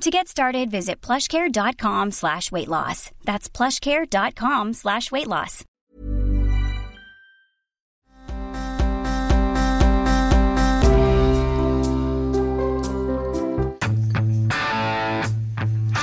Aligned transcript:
To 0.00 0.10
get 0.10 0.26
started, 0.26 0.70
visit 0.70 1.00
plushcare.com 1.00 2.10
slash 2.10 2.50
weight 2.50 2.68
loss. 2.68 3.10
That's 3.24 3.48
plushcare.com 3.48 4.72
slash 4.72 5.12
weight 5.12 5.28
loss. 5.28 5.64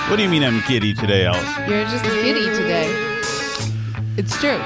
What 0.10 0.16
do 0.16 0.24
you 0.24 0.30
mean 0.30 0.44
I'm 0.44 0.64
giddy 0.68 0.94
today, 0.94 1.26
Alice? 1.26 1.70
You're 1.70 1.84
just 1.86 2.04
giddy 2.04 2.46
today. 2.56 2.88
It's 4.18 4.40
true. 4.40 4.60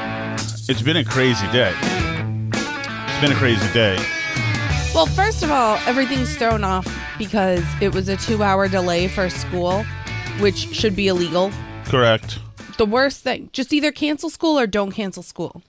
It's 0.69 0.81
been 0.81 0.97
a 0.97 1.03
crazy 1.03 1.45
day. 1.51 1.73
It's 1.81 3.19
been 3.21 3.31
a 3.31 3.35
crazy 3.35 3.71
day. 3.73 3.97
Well, 4.95 5.05
first 5.05 5.43
of 5.43 5.51
all, 5.51 5.75
everything's 5.85 6.37
thrown 6.37 6.63
off 6.63 6.87
because 7.17 7.63
it 7.81 7.93
was 7.93 8.09
a 8.09 8.17
two 8.17 8.43
hour 8.43 8.67
delay 8.67 9.07
for 9.07 9.29
school, 9.29 9.83
which 10.39 10.73
should 10.73 10.95
be 10.95 11.07
illegal. 11.07 11.51
Correct. 11.85 12.39
The 12.77 12.85
worst 12.85 13.21
thing. 13.21 13.49
Just 13.53 13.73
either 13.73 13.91
cancel 13.91 14.29
school 14.29 14.59
or 14.59 14.67
don't 14.67 14.91
cancel 14.91 15.23
school. 15.23 15.61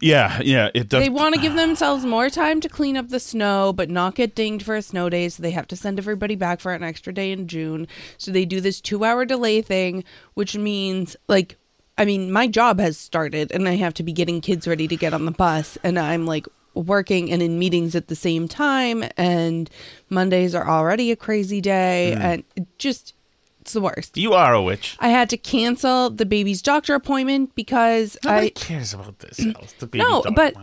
Yeah, 0.00 0.40
yeah. 0.42 0.70
It 0.72 0.88
does. 0.88 1.02
They 1.02 1.08
want 1.08 1.34
to 1.34 1.40
give 1.40 1.54
themselves 1.54 2.04
more 2.04 2.30
time 2.30 2.60
to 2.60 2.68
clean 2.68 2.96
up 2.96 3.08
the 3.08 3.20
snow, 3.20 3.72
but 3.72 3.90
not 3.90 4.14
get 4.14 4.34
dinged 4.34 4.64
for 4.64 4.76
a 4.76 4.82
snow 4.82 5.08
day. 5.10 5.28
So 5.28 5.42
they 5.42 5.50
have 5.50 5.66
to 5.68 5.76
send 5.76 5.98
everybody 5.98 6.36
back 6.36 6.60
for 6.60 6.72
an 6.72 6.82
extra 6.82 7.12
day 7.12 7.32
in 7.32 7.48
June. 7.48 7.86
So 8.16 8.30
they 8.30 8.44
do 8.44 8.60
this 8.60 8.80
two 8.80 9.04
hour 9.04 9.24
delay 9.24 9.62
thing, 9.62 10.04
which 10.34 10.56
means, 10.56 11.16
like, 11.28 11.56
I 11.98 12.04
mean, 12.04 12.32
my 12.32 12.46
job 12.46 12.78
has 12.78 12.96
started 12.96 13.52
and 13.52 13.68
I 13.68 13.76
have 13.76 13.94
to 13.94 14.02
be 14.02 14.12
getting 14.12 14.40
kids 14.40 14.66
ready 14.66 14.88
to 14.88 14.96
get 14.96 15.12
on 15.12 15.26
the 15.26 15.32
bus. 15.32 15.76
And 15.82 15.98
I'm 15.98 16.24
like 16.24 16.46
working 16.74 17.30
and 17.30 17.42
in 17.42 17.58
meetings 17.58 17.94
at 17.94 18.08
the 18.08 18.16
same 18.16 18.48
time. 18.48 19.04
And 19.16 19.68
Mondays 20.08 20.54
are 20.54 20.68
already 20.68 21.10
a 21.10 21.16
crazy 21.16 21.60
day. 21.60 22.14
Mm. 22.16 22.20
And 22.56 22.66
just, 22.78 23.14
it's 23.60 23.72
the 23.72 23.80
worst. 23.80 24.16
You 24.16 24.32
are 24.34 24.54
a 24.54 24.62
witch. 24.62 24.96
I 25.00 25.08
had 25.08 25.28
to 25.30 25.36
cancel 25.36 26.10
the 26.10 26.26
baby's 26.26 26.62
doctor 26.62 26.94
appointment 26.94 27.54
because 27.54 28.16
Nobody 28.24 28.46
I 28.48 28.50
cares 28.50 28.94
about 28.94 29.18
this. 29.18 29.38
Mm. 29.40 29.78
The 29.78 29.86
baby 29.86 30.04
No, 30.04 30.22
but- 30.34 30.54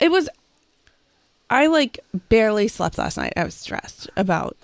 it 0.00 0.10
was 0.10 0.28
I 1.50 1.66
like 1.66 2.00
barely 2.28 2.68
slept 2.68 2.98
last 2.98 3.16
night. 3.16 3.32
I 3.36 3.44
was 3.44 3.54
stressed 3.54 4.08
about 4.16 4.56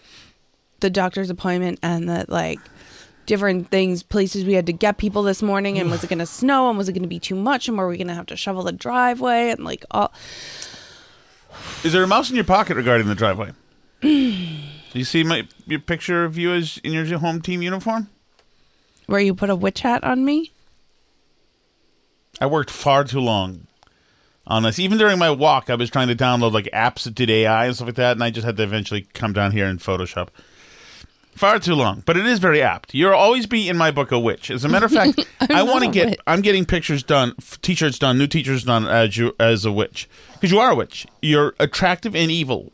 the 0.80 0.90
doctor's 0.90 1.30
appointment 1.30 1.78
and 1.82 2.08
that 2.08 2.28
like 2.30 2.58
different 3.26 3.68
things, 3.70 4.02
places 4.02 4.44
we 4.44 4.54
had 4.54 4.66
to 4.66 4.72
get 4.72 4.98
people 4.98 5.22
this 5.22 5.42
morning 5.42 5.78
and 5.78 5.90
was 5.90 6.02
it 6.02 6.10
gonna 6.10 6.26
snow 6.26 6.68
and 6.68 6.76
was 6.78 6.88
it 6.88 6.94
gonna 6.94 7.06
be 7.06 7.20
too 7.20 7.36
much 7.36 7.68
and 7.68 7.76
were 7.78 7.86
we 7.86 7.96
gonna 7.98 8.14
have 8.14 8.26
to 8.26 8.36
shovel 8.36 8.62
the 8.64 8.72
driveway 8.72 9.50
and 9.50 9.64
like 9.64 9.84
all 9.90 10.12
Is 11.84 11.92
there 11.92 12.02
a 12.02 12.06
mouse 12.06 12.30
in 12.30 12.36
your 12.36 12.44
pocket 12.44 12.76
regarding 12.76 13.08
the 13.08 13.14
driveway? 13.14 13.52
Do 14.00 14.08
you 14.92 15.04
see 15.04 15.24
my 15.24 15.46
your 15.66 15.80
picture 15.80 16.24
of 16.24 16.38
you 16.38 16.52
as 16.52 16.78
in 16.78 16.92
your 16.92 17.18
home 17.18 17.40
team 17.40 17.62
uniform? 17.62 18.08
where 19.10 19.20
you 19.20 19.34
put 19.34 19.50
a 19.50 19.56
witch 19.56 19.80
hat 19.80 20.04
on 20.04 20.24
me? 20.24 20.52
I 22.40 22.46
worked 22.46 22.70
far 22.70 23.02
too 23.04 23.20
long 23.20 23.66
on 24.46 24.62
this. 24.62 24.78
Even 24.78 24.98
during 24.98 25.18
my 25.18 25.30
walk, 25.30 25.68
I 25.68 25.74
was 25.74 25.90
trying 25.90 26.08
to 26.08 26.14
download 26.14 26.52
like 26.52 26.68
apps 26.72 27.02
that 27.04 27.16
did 27.16 27.28
AI 27.28 27.66
and 27.66 27.74
stuff 27.74 27.88
like 27.88 27.96
that, 27.96 28.12
and 28.12 28.22
I 28.22 28.30
just 28.30 28.46
had 28.46 28.56
to 28.56 28.62
eventually 28.62 29.02
come 29.12 29.32
down 29.32 29.50
here 29.50 29.66
in 29.66 29.78
Photoshop. 29.78 30.28
Far 31.34 31.58
too 31.58 31.74
long, 31.74 32.02
but 32.04 32.16
it 32.16 32.26
is 32.26 32.38
very 32.38 32.60
apt. 32.60 32.92
You'll 32.92 33.14
always 33.14 33.46
be 33.46 33.68
in 33.68 33.76
my 33.76 33.90
book 33.90 34.12
a 34.12 34.18
witch. 34.18 34.50
As 34.50 34.64
a 34.64 34.68
matter 34.68 34.86
of 34.86 34.92
fact, 34.92 35.24
I 35.50 35.62
want 35.62 35.84
to 35.84 35.90
get. 35.90 36.10
witch. 36.10 36.18
I'm 36.26 36.42
getting 36.42 36.66
pictures 36.66 37.02
done, 37.02 37.34
f- 37.38 37.60
t-shirts 37.62 37.98
done, 37.98 38.18
new 38.18 38.26
t-shirts 38.26 38.64
done 38.64 38.86
as 38.86 39.16
you 39.16 39.34
as 39.40 39.64
a 39.64 39.72
witch 39.72 40.08
because 40.34 40.50
you 40.50 40.58
are 40.58 40.70
a 40.72 40.74
witch. 40.74 41.06
You're 41.22 41.54
attractive 41.58 42.14
and 42.14 42.30
evil, 42.30 42.72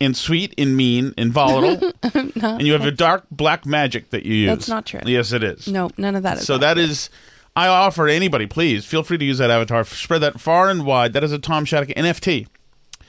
and 0.00 0.16
sweet 0.16 0.52
and 0.58 0.76
mean 0.76 1.14
and 1.16 1.32
volatile, 1.32 1.92
and 2.42 2.62
you 2.66 2.72
have 2.72 2.84
a 2.84 2.90
dark 2.90 3.24
black 3.30 3.64
magic 3.64 4.10
that 4.10 4.26
you 4.26 4.34
use. 4.34 4.48
That's 4.50 4.68
not 4.68 4.84
true. 4.84 5.00
Yes, 5.06 5.32
it 5.32 5.42
is. 5.42 5.68
No, 5.68 5.88
none 5.96 6.14
of 6.16 6.22
that 6.24 6.38
is 6.38 6.44
So 6.46 6.58
that 6.58 6.76
is, 6.76 7.08
I 7.56 7.68
offer 7.68 8.08
anybody, 8.08 8.46
please 8.46 8.84
feel 8.84 9.02
free 9.04 9.16
to 9.18 9.24
use 9.24 9.38
that 9.38 9.50
avatar. 9.50 9.84
Spread 9.84 10.20
that 10.22 10.40
far 10.40 10.68
and 10.70 10.84
wide. 10.84 11.12
That 11.12 11.24
is 11.24 11.32
a 11.32 11.38
Tom 11.38 11.64
Shattuck 11.64 11.96
NFT. 11.96 12.48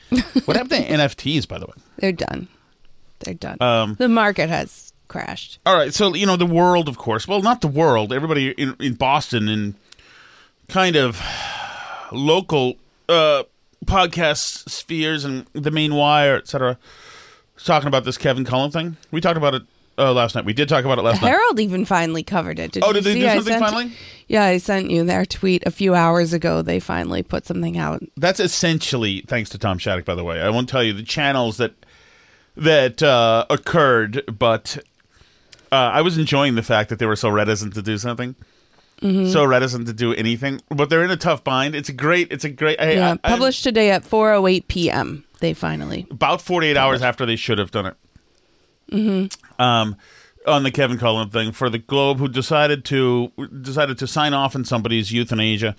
what 0.46 0.56
happened 0.56 0.86
to 0.86 0.92
NFTs, 0.92 1.48
by 1.48 1.58
the 1.58 1.66
way? 1.66 1.74
they're 1.98 2.12
done. 2.12 2.48
They're 3.24 3.34
done. 3.34 3.58
Um, 3.62 3.96
the 4.00 4.10
market 4.10 4.50
has 4.50 4.94
crashed. 5.08 5.60
All 5.66 5.76
right, 5.76 5.94
so 5.94 6.14
you 6.14 6.26
know 6.26 6.36
the 6.38 6.46
world, 6.46 6.88
of 6.90 6.98
course. 6.98 7.28
Well, 7.28 7.42
not 7.42 7.62
the 7.62 7.68
world. 7.68 8.12
Everybody 8.14 8.52
in, 8.52 8.76
in 8.80 8.94
Boston 8.96 9.48
and 9.48 9.76
kind 10.70 10.96
of 10.96 11.22
local 12.12 12.76
uh, 13.10 13.44
podcast 13.86 14.70
spheres 14.70 15.26
and 15.26 15.46
the 15.54 15.72
main 15.72 15.94
wire, 15.96 16.36
etc. 16.38 16.78
Talking 17.64 17.88
about 17.88 18.04
this 18.04 18.18
Kevin 18.18 18.46
Cullen 18.46 18.72
thing. 18.72 18.98
We 19.12 19.22
talked 19.22 19.38
about 19.38 19.56
it 19.56 19.64
uh, 19.98 20.12
last 20.14 20.36
night. 20.36 20.44
We 20.46 20.54
did 20.54 20.68
talk 20.68 20.84
about 20.84 20.98
it 20.98 21.04
last 21.04 21.22
night. 21.22 21.30
Herald 21.30 21.60
even 21.60 21.86
finally 21.86 22.24
covered 22.24 22.60
it. 22.60 22.72
Did 22.74 22.84
Oh, 22.84 22.92
did 22.92 23.04
they 23.04 23.14
see? 23.14 23.20
do 23.22 23.30
something 23.30 23.60
finally? 23.60 23.92
Yeah, 24.28 24.44
I 24.46 24.58
sent 24.58 24.90
you 24.90 25.04
their 25.06 25.26
tweet 25.26 25.64
a 25.66 25.72
few 25.72 25.94
hours 25.96 26.34
ago. 26.34 26.62
They 26.62 26.80
finally 26.80 27.24
put 27.24 27.46
something 27.46 27.78
out. 27.78 28.04
That's 28.18 28.40
essentially 28.40 29.24
thanks 29.28 29.50
to 29.52 29.58
Tom 29.58 29.78
Shattuck, 29.78 30.06
by 30.06 30.16
the 30.16 30.24
way. 30.24 30.42
I 30.42 30.50
won't 30.50 30.68
tell 30.68 30.84
you 30.84 30.94
the 30.94 31.04
channels 31.04 31.58
that 31.58 31.74
that 32.56 33.02
uh, 33.04 33.46
occurred, 33.50 34.24
but 34.40 34.78
uh, 35.72 35.76
I 35.76 36.02
was 36.02 36.18
enjoying 36.18 36.56
the 36.56 36.64
fact 36.64 36.90
that 36.90 37.00
they 37.00 37.06
were 37.06 37.16
so 37.16 37.30
reticent 37.30 37.74
to 37.76 37.82
do 37.82 37.98
something, 37.98 38.36
Mm-hmm. 39.02 39.32
so 39.32 39.44
reticent 39.44 39.86
to 39.88 39.94
do 39.94 40.14
anything. 40.14 40.62
But 40.70 40.90
they're 40.90 41.04
in 41.04 41.12
a 41.12 41.18
tough 41.18 41.44
bind. 41.44 41.76
It's 41.76 41.90
a 41.90 41.94
great. 41.94 42.32
It's 42.32 42.46
a 42.46 42.50
great. 42.50 42.80
Hey, 42.80 42.96
Yeah, 42.96 43.16
I- 43.24 43.28
I- 43.28 43.32
published 43.32 43.64
today 43.64 43.92
at 43.92 44.04
4:08 44.04 44.68
p.m. 44.70 45.26
They 45.42 45.54
finally. 45.54 46.08
about 46.10 46.42
forty 46.42 46.68
eight 46.68 46.78
hours 46.78 47.02
after 47.02 47.26
they 47.26 47.36
should 47.36 47.58
have 47.58 47.70
done 47.72 47.88
it. 47.88 47.96
Mm-hmm. 48.92 49.62
Um, 49.62 49.98
on 50.48 50.64
the 50.64 50.72
Kevin 50.72 50.98
Cullen 50.98 51.30
thing 51.32 51.52
for 51.52 51.70
the 51.70 51.80
Globe, 51.80 52.20
who 52.20 52.30
decided 52.30 52.86
to 52.86 53.32
decided 53.62 53.98
to 53.98 54.08
sign 54.08 54.34
off 54.34 54.56
on 54.56 54.64
somebody's 54.64 55.12
euthanasia 55.12 55.76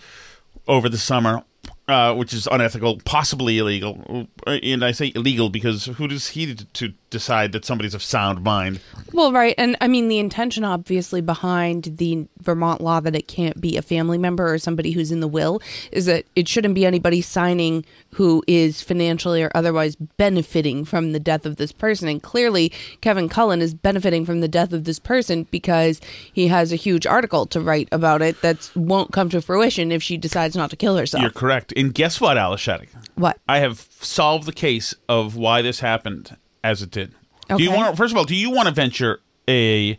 over 0.68 0.88
the 0.90 0.98
summer, 0.98 1.44
uh, 1.88 2.14
which 2.14 2.32
is 2.32 2.46
unethical, 2.50 2.98
possibly 3.04 3.58
illegal. 3.58 4.26
And 4.46 4.84
I 4.84 4.92
say 4.92 5.12
illegal 5.14 5.50
because 5.50 5.86
who 5.86 6.08
does 6.08 6.28
he 6.28 6.54
to, 6.54 6.64
to 6.64 6.94
decide 7.14 7.52
that 7.52 7.64
somebody's 7.64 7.94
of 7.94 8.02
sound 8.02 8.42
mind. 8.42 8.80
Well, 9.12 9.32
right. 9.32 9.54
And 9.56 9.76
I 9.80 9.86
mean, 9.86 10.08
the 10.08 10.18
intention 10.18 10.64
obviously 10.64 11.20
behind 11.20 11.84
the 11.98 12.26
Vermont 12.42 12.80
law 12.80 12.98
that 12.98 13.14
it 13.14 13.28
can't 13.28 13.60
be 13.60 13.76
a 13.76 13.82
family 13.82 14.18
member 14.18 14.52
or 14.52 14.58
somebody 14.58 14.90
who's 14.90 15.12
in 15.12 15.20
the 15.20 15.28
will 15.28 15.62
is 15.92 16.06
that 16.06 16.26
it 16.34 16.48
shouldn't 16.48 16.74
be 16.74 16.84
anybody 16.84 17.22
signing 17.22 17.84
who 18.14 18.42
is 18.48 18.82
financially 18.82 19.44
or 19.44 19.52
otherwise 19.54 19.94
benefiting 19.94 20.84
from 20.84 21.12
the 21.12 21.20
death 21.20 21.46
of 21.46 21.54
this 21.54 21.70
person. 21.70 22.08
And 22.08 22.20
clearly, 22.20 22.72
Kevin 23.00 23.28
Cullen 23.28 23.62
is 23.62 23.74
benefiting 23.74 24.26
from 24.26 24.40
the 24.40 24.48
death 24.48 24.72
of 24.72 24.82
this 24.82 24.98
person 24.98 25.46
because 25.52 26.00
he 26.32 26.48
has 26.48 26.72
a 26.72 26.76
huge 26.76 27.06
article 27.06 27.46
to 27.46 27.60
write 27.60 27.88
about 27.92 28.22
it 28.22 28.42
that 28.42 28.68
won't 28.74 29.12
come 29.12 29.28
to 29.30 29.40
fruition 29.40 29.92
if 29.92 30.02
she 30.02 30.16
decides 30.16 30.56
not 30.56 30.70
to 30.70 30.76
kill 30.76 30.96
herself. 30.96 31.22
You're 31.22 31.30
correct. 31.30 31.72
And 31.76 31.94
guess 31.94 32.20
what, 32.20 32.36
Alice 32.36 32.60
Shetty? 32.60 32.88
what? 33.14 33.38
I 33.48 33.60
have 33.60 33.86
solved 34.00 34.46
the 34.46 34.52
case 34.52 34.94
of 35.08 35.36
why 35.36 35.62
this 35.62 35.78
happened 35.78 36.36
as 36.64 36.82
it 36.82 36.90
did. 36.90 37.14
Do 37.48 37.62
you 37.62 37.70
want? 37.70 37.96
First 37.96 38.12
of 38.12 38.16
all, 38.16 38.24
do 38.24 38.34
you 38.34 38.50
want 38.50 38.66
to 38.68 38.74
venture 38.74 39.20
a 39.46 39.98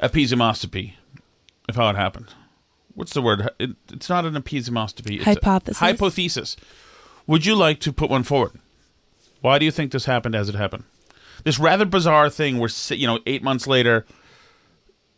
episemoscopy 0.00 0.92
of 1.68 1.74
how 1.74 1.88
it 1.88 1.96
happened? 1.96 2.28
What's 2.94 3.14
the 3.14 3.22
word? 3.22 3.48
It, 3.58 3.70
it's 3.90 4.10
not 4.10 4.26
an 4.26 4.34
episemoscopy. 4.34 5.16
It's 5.16 5.26
a 5.26 5.30
Hypothesis? 5.30 5.78
hypothesis. 5.78 6.56
Would 7.26 7.46
you 7.46 7.56
like 7.56 7.80
to 7.80 7.92
put 7.92 8.10
one 8.10 8.22
forward? 8.22 8.60
Why 9.40 9.58
do 9.58 9.64
you 9.64 9.70
think 9.70 9.90
this 9.90 10.04
happened 10.04 10.34
as 10.34 10.50
it 10.50 10.54
happened? 10.54 10.84
This 11.44 11.58
rather 11.58 11.86
bizarre 11.86 12.28
thing 12.28 12.58
where 12.58 12.70
you 12.90 13.06
know, 13.06 13.18
eight 13.26 13.42
months 13.42 13.66
later, 13.66 14.04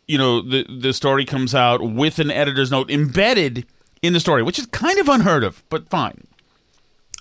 you 0.07 0.17
know, 0.17 0.41
the 0.41 0.65
the 0.79 0.93
story 0.93 1.25
comes 1.25 1.53
out 1.53 1.81
with 1.81 2.19
an 2.19 2.31
editor's 2.31 2.71
note 2.71 2.89
embedded 2.89 3.65
in 4.01 4.13
the 4.13 4.21
story, 4.21 4.43
which 4.43 4.57
is 4.57 4.65
kind 4.67 4.97
of 4.97 5.09
unheard 5.09 5.43
of, 5.43 5.61
but 5.69 5.89
fine. 5.89 6.25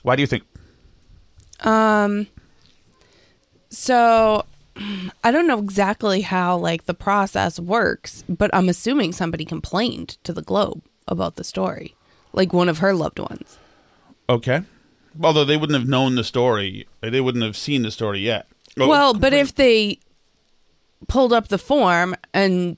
Why 0.02 0.14
do 0.14 0.22
you 0.22 0.28
think? 0.28 0.44
Um. 1.60 2.28
So, 3.76 4.44
I 5.22 5.30
don't 5.30 5.46
know 5.46 5.58
exactly 5.58 6.22
how 6.22 6.56
like 6.56 6.86
the 6.86 6.94
process 6.94 7.60
works, 7.60 8.24
but 8.28 8.50
I'm 8.54 8.68
assuming 8.68 9.12
somebody 9.12 9.44
complained 9.44 10.16
to 10.24 10.32
the 10.32 10.42
Globe 10.42 10.82
about 11.06 11.36
the 11.36 11.44
story, 11.44 11.94
like 12.32 12.52
one 12.52 12.68
of 12.68 12.78
her 12.78 12.94
loved 12.94 13.18
ones. 13.18 13.58
Okay. 14.28 14.62
Although 15.22 15.44
they 15.44 15.56
wouldn't 15.56 15.78
have 15.78 15.88
known 15.88 16.16
the 16.16 16.24
story, 16.24 16.88
they 17.00 17.20
wouldn't 17.20 17.44
have 17.44 17.56
seen 17.56 17.82
the 17.82 17.90
story 17.90 18.20
yet. 18.20 18.46
Oh, 18.78 18.88
well, 18.88 19.14
but 19.14 19.32
if 19.32 19.54
they 19.54 19.98
pulled 21.06 21.32
up 21.32 21.48
the 21.48 21.58
form 21.58 22.16
and 22.32 22.76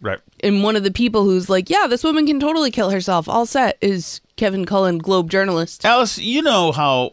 right, 0.00 0.20
and 0.40 0.62
one 0.62 0.76
of 0.76 0.84
the 0.84 0.90
people 0.90 1.24
who's 1.24 1.50
like, 1.50 1.68
yeah, 1.68 1.86
this 1.86 2.02
woman 2.02 2.26
can 2.26 2.40
totally 2.40 2.70
kill 2.70 2.88
herself, 2.88 3.28
all 3.28 3.44
set 3.44 3.76
is 3.82 4.22
Kevin 4.36 4.64
Cullen, 4.64 4.96
Globe 4.96 5.30
journalist. 5.30 5.84
Alice, 5.84 6.16
you 6.18 6.40
know 6.40 6.72
how 6.72 7.12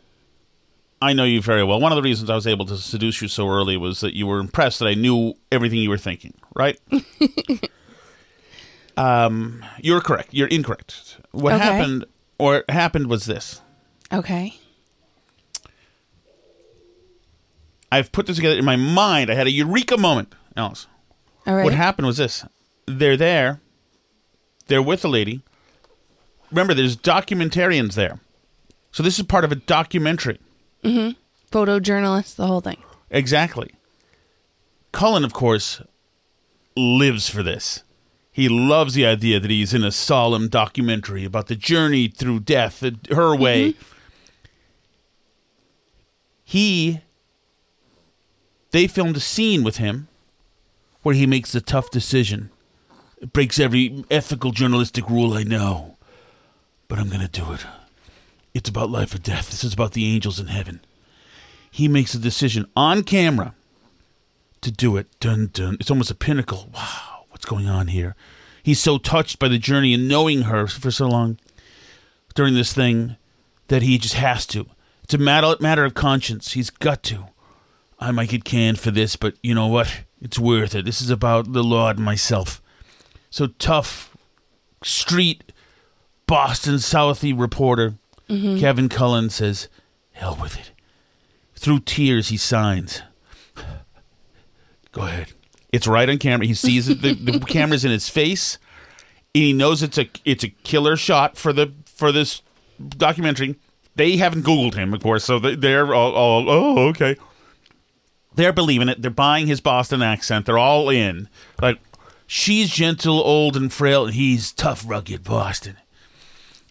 I 1.04 1.12
know 1.14 1.26
you 1.26 1.42
very 1.42 1.64
well. 1.66 1.82
One 1.82 1.92
of 1.92 1.98
the 1.98 2.02
reasons 2.02 2.30
I 2.30 2.36
was 2.36 2.48
able 2.48 2.66
to 2.68 2.78
seduce 2.78 3.22
you 3.22 3.28
so 3.28 3.50
early 3.50 3.76
was 3.76 4.00
that 4.00 4.16
you 4.16 4.26
were 4.26 4.40
impressed 4.40 4.80
that 4.80 4.88
I 4.88 4.94
knew 4.94 5.34
everything 5.52 5.80
you 5.80 5.90
were 5.90 5.98
thinking. 5.98 6.34
Right? 6.56 6.80
um, 8.98 9.64
you're 9.82 10.02
correct. 10.02 10.30
You're 10.32 10.48
incorrect. 10.48 11.18
What 11.32 11.54
Okay. 11.56 11.64
happened, 11.64 12.06
or 12.38 12.64
happened, 12.70 13.08
was 13.08 13.26
this. 13.26 13.62
Okay. 14.14 14.58
I've 17.92 18.12
put 18.12 18.26
this 18.26 18.38
together 18.38 18.58
in 18.58 18.66
my 18.66 18.76
mind. 18.76 19.30
I 19.30 19.36
had 19.36 19.48
a 19.48 19.52
eureka 19.52 19.98
moment, 19.98 20.34
Alice. 20.56 20.88
All 21.46 21.56
right. 21.56 21.64
What 21.64 21.74
happened 21.74 22.08
was 22.08 22.18
this: 22.18 22.46
they're 22.88 23.18
there, 23.18 23.60
they're 24.68 24.82
with 24.82 25.04
a 25.04 25.10
lady. 25.10 25.42
Remember, 26.50 26.74
there's 26.74 26.96
documentarians 26.96 27.96
there, 27.96 28.20
so 28.92 29.04
this 29.04 29.20
is 29.20 29.26
part 29.26 29.44
of 29.44 29.52
a 29.52 29.56
documentary. 29.56 30.40
Mm-hmm. 30.84 31.12
Photojournalist, 31.52 32.36
the 32.36 32.48
whole 32.48 32.62
thing. 32.62 32.78
Exactly. 33.10 33.72
Cullen, 34.92 35.24
of 35.24 35.34
course, 35.34 35.82
lives 36.76 37.30
for 37.30 37.44
this. 37.44 37.84
He 38.32 38.50
loves 38.50 38.96
the 38.96 39.06
idea 39.06 39.40
that 39.40 39.52
he's 39.52 39.74
in 39.74 39.84
a 39.84 39.92
solemn 39.92 40.48
documentary 40.48 41.24
about 41.24 41.48
the 41.48 41.56
journey 41.56 42.08
through 42.08 42.42
death, 42.42 42.82
her 42.82 42.90
mm-hmm. 42.90 43.42
way. 43.42 43.76
He, 46.44 47.02
they 48.72 48.88
filmed 48.88 49.18
a 49.18 49.20
scene 49.20 49.64
with 49.64 49.78
him 49.78 50.08
where 51.04 51.16
he 51.16 51.28
makes 51.28 51.54
a 51.54 51.62
tough 51.62 51.92
decision. 51.92 52.50
It 53.22 53.32
breaks 53.32 53.60
every 53.60 54.04
ethical 54.10 54.52
journalistic 54.52 55.10
rule 55.10 55.34
I 55.34 55.44
know, 55.44 55.98
but 56.88 56.98
I'm 56.98 57.10
going 57.10 57.22
to 57.22 57.28
do 57.28 57.54
it. 57.54 57.66
It's 58.54 58.70
about 58.70 58.90
life 58.90 59.14
or 59.16 59.20
death. 59.20 59.50
This 59.50 59.64
is 59.64 59.74
about 59.74 59.94
the 59.94 60.14
angels 60.14 60.40
in 60.40 60.48
heaven 60.48 60.82
he 61.74 61.88
makes 61.88 62.14
a 62.14 62.20
decision 62.20 62.68
on 62.76 63.02
camera 63.02 63.56
to 64.62 64.72
do 64.72 64.96
it. 64.96 65.08
Dun 65.20 65.50
dun. 65.52 65.76
It's 65.80 65.90
almost 65.90 66.12
a 66.12 66.16
pinnacle. 66.16 66.70
Wow, 66.72 67.26
what's 67.30 67.46
going 67.46 67.68
on 67.68 67.88
here? 67.88 68.16
He's 68.62 68.80
so 68.80 69.00
touched 69.00 69.40
by 69.40 69.48
the 69.48 69.58
journey 69.58 69.92
and 69.92 70.08
knowing 70.08 70.44
her 70.44 70.68
for 70.68 70.92
so 70.92 71.08
long 71.08 71.40
during 72.36 72.54
this 72.54 72.74
thing 72.74 73.16
that 73.70 73.82
he 73.82 73.98
just 73.98 74.14
has 74.14 74.46
to. 74.48 74.68
It's 75.04 75.16
a 75.16 75.18
matter 75.18 75.56
matter 75.60 75.84
of 75.84 75.96
conscience. 75.96 76.54
He's 76.54 76.70
got 76.70 77.02
to. 77.04 77.26
I 78.00 78.12
might 78.12 78.30
get 78.30 78.44
canned 78.44 78.80
for 78.80 78.92
this, 78.92 79.16
but 79.16 79.34
you 79.42 79.56
know 79.56 79.68
what? 79.68 80.04
It's 80.22 80.38
worth 80.38 80.76
it. 80.76 80.86
This 80.86 81.02
is 81.02 81.10
about 81.10 81.54
the 81.54 81.64
Lord 81.64 81.98
and 81.98 82.06
myself. 82.06 82.62
So 83.32 83.48
tough, 83.48 84.16
street, 84.84 85.52
Boston 86.28 86.76
Southie 86.76 87.38
reporter 87.38 87.96
Mm-hmm. 88.30 88.60
Kevin 88.60 88.90
Cullen 88.90 89.30
says, 89.30 89.68
"Hell 90.12 90.38
with 90.42 90.58
it." 90.58 90.72
Through 91.56 91.82
tears, 91.82 92.30
he 92.30 92.38
signs. 92.38 93.02
Go 94.92 95.02
ahead. 95.04 95.34
It's 95.72 95.88
right 95.88 96.10
on 96.10 96.18
camera. 96.20 96.46
He 96.46 96.54
sees 96.54 96.88
it. 96.88 97.02
The, 97.02 97.14
the 97.14 97.40
camera's 97.48 97.84
in 97.84 97.92
his 97.92 98.10
face, 98.10 98.58
and 99.34 99.44
he 99.44 99.54
knows 99.54 99.82
it's 99.84 99.98
a 99.98 100.10
it's 100.26 100.44
a 100.44 100.50
killer 100.50 100.96
shot 100.96 101.38
for 101.38 101.52
the 101.54 101.74
for 101.86 102.12
this 102.12 102.42
documentary. 102.98 103.56
They 103.96 104.18
haven't 104.18 104.44
Googled 104.44 104.74
him, 104.76 104.94
of 104.94 105.02
course, 105.04 105.24
so 105.24 105.38
they- 105.38 105.56
they're 105.56 105.94
all, 105.94 106.14
all 106.14 106.50
oh 106.50 106.88
okay. 106.90 107.16
They're 108.36 108.54
believing 108.54 108.90
it. 108.90 109.02
They're 109.02 109.12
buying 109.12 109.46
his 109.46 109.62
Boston 109.62 110.02
accent. 110.02 110.48
They're 110.48 110.58
all 110.58 110.90
in. 110.90 111.30
Like 111.62 111.80
she's 112.26 112.70
gentle, 112.72 113.20
old, 113.20 113.56
and 113.56 113.72
frail, 113.72 114.06
and 114.06 114.14
he's 114.16 114.52
tough, 114.52 114.84
rugged 114.88 115.24
Boston 115.24 115.78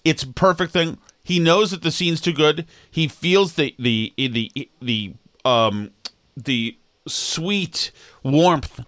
it's 0.05 0.25
a 0.25 0.27
perfect 0.27 0.73
thing. 0.73 0.99
He 1.23 1.39
knows 1.39 1.71
that 1.71 1.83
the 1.83 1.91
scene's 1.91 2.21
too 2.21 2.33
good. 2.33 2.67
He 2.91 3.09
feels 3.09 3.55
the 3.55 3.75
the 3.79 4.13
the 4.17 4.69
the 4.81 5.15
um 5.45 5.91
the 6.37 6.77
sweet 7.07 7.91
warmth 8.23 8.81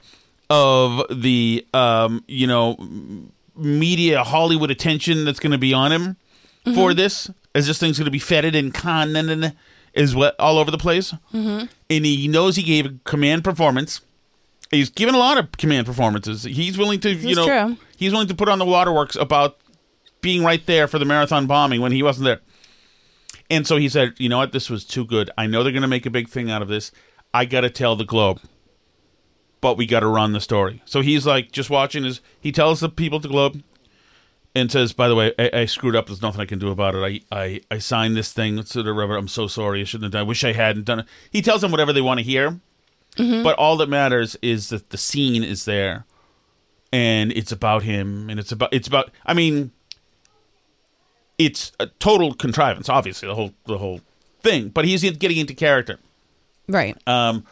of 0.50 1.04
the 1.10 1.66
um 1.72 2.24
you 2.26 2.46
know 2.46 2.76
media 3.56 4.24
Hollywood 4.24 4.70
attention 4.70 5.24
that's 5.24 5.40
going 5.40 5.52
to 5.52 5.58
be 5.58 5.72
on 5.72 5.92
him 5.92 6.16
for 6.74 6.94
this 6.94 7.30
as 7.54 7.66
this 7.66 7.78
thing's 7.78 7.98
going 7.98 8.06
to 8.06 8.10
be 8.10 8.18
feted 8.18 8.56
and 8.56 8.72
con 8.72 9.52
is 9.92 10.14
what 10.14 10.38
all 10.40 10.58
over 10.58 10.70
the 10.70 10.78
place. 10.78 11.12
Mm-hmm. 11.32 11.66
And 11.90 12.04
he 12.04 12.28
knows 12.28 12.56
he 12.56 12.62
gave 12.62 12.86
a 12.86 12.94
command 13.04 13.44
performance. 13.44 14.00
He's 14.70 14.90
given 14.90 15.14
a 15.14 15.18
lot 15.18 15.38
of 15.38 15.52
command 15.52 15.86
performances. 15.86 16.42
He's 16.42 16.76
willing 16.76 16.98
to, 17.00 17.12
you 17.12 17.36
know, 17.36 17.46
true. 17.46 17.76
he's 17.96 18.10
willing 18.12 18.26
to 18.28 18.34
put 18.34 18.48
on 18.48 18.58
the 18.58 18.64
waterworks 18.64 19.14
about 19.14 19.58
being 20.24 20.42
right 20.42 20.64
there 20.64 20.88
for 20.88 20.98
the 20.98 21.04
marathon 21.04 21.46
bombing 21.46 21.82
when 21.82 21.92
he 21.92 22.02
wasn't 22.02 22.24
there. 22.24 22.40
And 23.50 23.66
so 23.66 23.76
he 23.76 23.90
said, 23.90 24.14
"You 24.16 24.30
know 24.30 24.38
what? 24.38 24.52
This 24.52 24.70
was 24.70 24.84
too 24.84 25.04
good. 25.04 25.30
I 25.36 25.46
know 25.46 25.62
they're 25.62 25.70
going 25.70 25.82
to 25.82 25.88
make 25.88 26.06
a 26.06 26.10
big 26.10 26.30
thing 26.30 26.50
out 26.50 26.62
of 26.62 26.68
this. 26.68 26.90
I 27.34 27.44
got 27.44 27.60
to 27.60 27.68
tell 27.68 27.94
the 27.94 28.06
Globe, 28.06 28.40
but 29.60 29.76
we 29.76 29.84
got 29.84 30.00
to 30.00 30.06
run 30.06 30.32
the 30.32 30.40
story." 30.40 30.82
So 30.86 31.02
he's 31.02 31.26
like 31.26 31.52
just 31.52 31.68
watching 31.68 32.04
his. 32.04 32.22
He 32.40 32.52
tells 32.52 32.80
the 32.80 32.88
people 32.88 33.16
at 33.16 33.22
the 33.22 33.28
Globe 33.28 33.62
and 34.54 34.72
says, 34.72 34.94
"By 34.94 35.08
the 35.08 35.14
way, 35.14 35.34
I, 35.38 35.50
I 35.52 35.64
screwed 35.66 35.94
up. 35.94 36.06
There's 36.06 36.22
nothing 36.22 36.40
I 36.40 36.46
can 36.46 36.58
do 36.58 36.70
about 36.70 36.94
it. 36.94 37.22
I 37.30 37.38
I, 37.38 37.60
I 37.70 37.78
signed 37.78 38.16
this 38.16 38.32
thing 38.32 38.62
to 38.64 38.82
the 38.82 38.94
river. 38.94 39.14
I'm 39.14 39.28
so 39.28 39.46
sorry. 39.46 39.82
I 39.82 39.84
shouldn't 39.84 40.04
have 40.04 40.12
done. 40.12 40.20
I 40.20 40.28
wish 40.28 40.42
I 40.42 40.54
hadn't 40.54 40.86
done 40.86 41.00
it." 41.00 41.06
He 41.30 41.42
tells 41.42 41.60
them 41.60 41.70
whatever 41.70 41.92
they 41.92 42.00
want 42.00 42.20
to 42.20 42.24
hear, 42.24 42.60
mm-hmm. 43.16 43.42
but 43.42 43.58
all 43.58 43.76
that 43.76 43.90
matters 43.90 44.38
is 44.40 44.70
that 44.70 44.88
the 44.88 44.96
scene 44.96 45.44
is 45.44 45.66
there, 45.66 46.06
and 46.90 47.30
it's 47.30 47.52
about 47.52 47.82
him, 47.82 48.30
and 48.30 48.40
it's 48.40 48.52
about 48.52 48.72
it's 48.72 48.88
about. 48.88 49.10
I 49.26 49.34
mean, 49.34 49.72
it's 51.38 51.72
a 51.80 51.86
total 51.98 52.34
contrivance, 52.34 52.88
obviously 52.88 53.28
the 53.28 53.34
whole 53.34 53.52
the 53.66 53.78
whole 53.78 54.00
thing. 54.40 54.68
But 54.68 54.84
he's 54.84 55.02
getting 55.02 55.38
into 55.38 55.54
character, 55.54 55.98
Right. 56.68 56.96
um, 57.06 57.44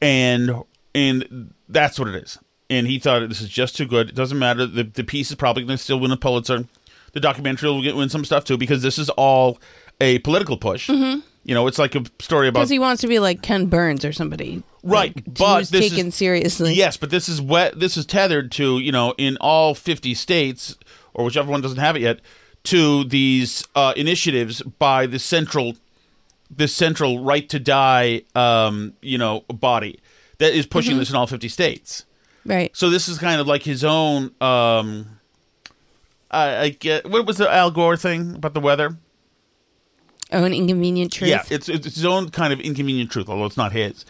and 0.00 0.50
and 0.94 1.54
that's 1.68 1.98
what 1.98 2.08
it 2.08 2.14
is. 2.16 2.38
And 2.70 2.86
he 2.86 2.98
thought 2.98 3.26
this 3.28 3.40
is 3.40 3.48
just 3.48 3.76
too 3.76 3.86
good. 3.86 4.10
It 4.10 4.14
doesn't 4.14 4.38
matter. 4.38 4.66
The 4.66 4.84
the 4.84 5.04
piece 5.04 5.30
is 5.30 5.36
probably 5.36 5.64
going 5.64 5.76
to 5.78 5.82
still 5.82 5.98
win 6.00 6.10
a 6.12 6.16
Pulitzer. 6.16 6.64
The 7.12 7.20
documentary 7.20 7.70
will 7.70 7.82
get 7.82 7.96
win 7.96 8.08
some 8.08 8.24
stuff 8.24 8.44
too 8.44 8.58
because 8.58 8.82
this 8.82 8.98
is 8.98 9.08
all 9.10 9.58
a 10.00 10.18
political 10.20 10.56
push. 10.58 10.88
Mm-hmm. 10.88 11.20
You 11.44 11.54
know, 11.54 11.66
it's 11.66 11.78
like 11.78 11.94
a 11.94 12.04
story 12.20 12.46
about 12.48 12.60
Because 12.60 12.68
he 12.70 12.78
wants 12.78 13.00
to 13.00 13.08
be 13.08 13.18
like 13.20 13.40
Ken 13.40 13.66
Burns 13.66 14.04
or 14.04 14.12
somebody. 14.12 14.62
Right, 14.82 15.16
Like, 15.16 15.24
but 15.34 15.68
this 15.70 15.88
taken 15.90 16.08
is- 16.08 16.14
seriously. 16.14 16.74
Yes, 16.74 16.98
but 16.98 17.08
this 17.08 17.26
is 17.28 17.40
what 17.40 17.80
this 17.80 17.96
is 17.96 18.04
tethered 18.04 18.52
to, 18.52 18.78
you 18.80 18.92
know, 18.92 19.14
in 19.16 19.38
all 19.40 19.74
50 19.74 20.12
states 20.14 20.76
or 21.14 21.24
whichever 21.24 21.50
one 21.50 21.62
doesn't 21.62 21.78
have 21.78 21.96
it 21.96 22.02
yet, 22.02 22.20
to 22.70 23.04
these 23.04 23.66
uh, 23.74 23.92
initiatives 23.96 24.62
by 24.62 25.06
the 25.06 25.18
central 25.18 25.74
this 26.50 26.74
central 26.74 27.22
right 27.22 27.46
to 27.50 27.58
die, 27.58 28.22
um, 28.34 28.94
you 29.02 29.18
know, 29.18 29.44
body 29.52 30.00
that 30.38 30.54
is 30.54 30.64
pushing 30.66 30.92
Mm-hmm. 30.92 31.00
this 31.00 31.10
in 31.10 31.16
all 31.16 31.26
fifty 31.26 31.48
states. 31.48 32.04
Right. 32.46 32.74
So 32.74 32.88
this 32.88 33.08
is 33.08 33.18
kind 33.18 33.40
of 33.40 33.46
like 33.46 33.62
his 33.62 33.84
own. 33.84 34.30
Um, 34.40 35.18
I, 36.30 36.56
I 36.56 36.68
get 36.70 37.08
what 37.10 37.26
was 37.26 37.36
the 37.36 37.52
Al 37.52 37.70
Gore 37.70 37.96
thing 37.96 38.34
about 38.34 38.54
the 38.54 38.60
weather? 38.60 38.96
Oh, 40.32 40.44
an 40.44 40.52
inconvenient 40.54 41.12
truth. 41.12 41.30
Yeah, 41.30 41.42
it's 41.50 41.68
it's 41.68 41.84
his 41.86 42.04
own 42.04 42.30
kind 42.30 42.52
of 42.52 42.60
inconvenient 42.60 43.10
truth, 43.10 43.28
although 43.28 43.46
it's 43.46 43.56
not 43.56 43.72
his. 43.72 44.04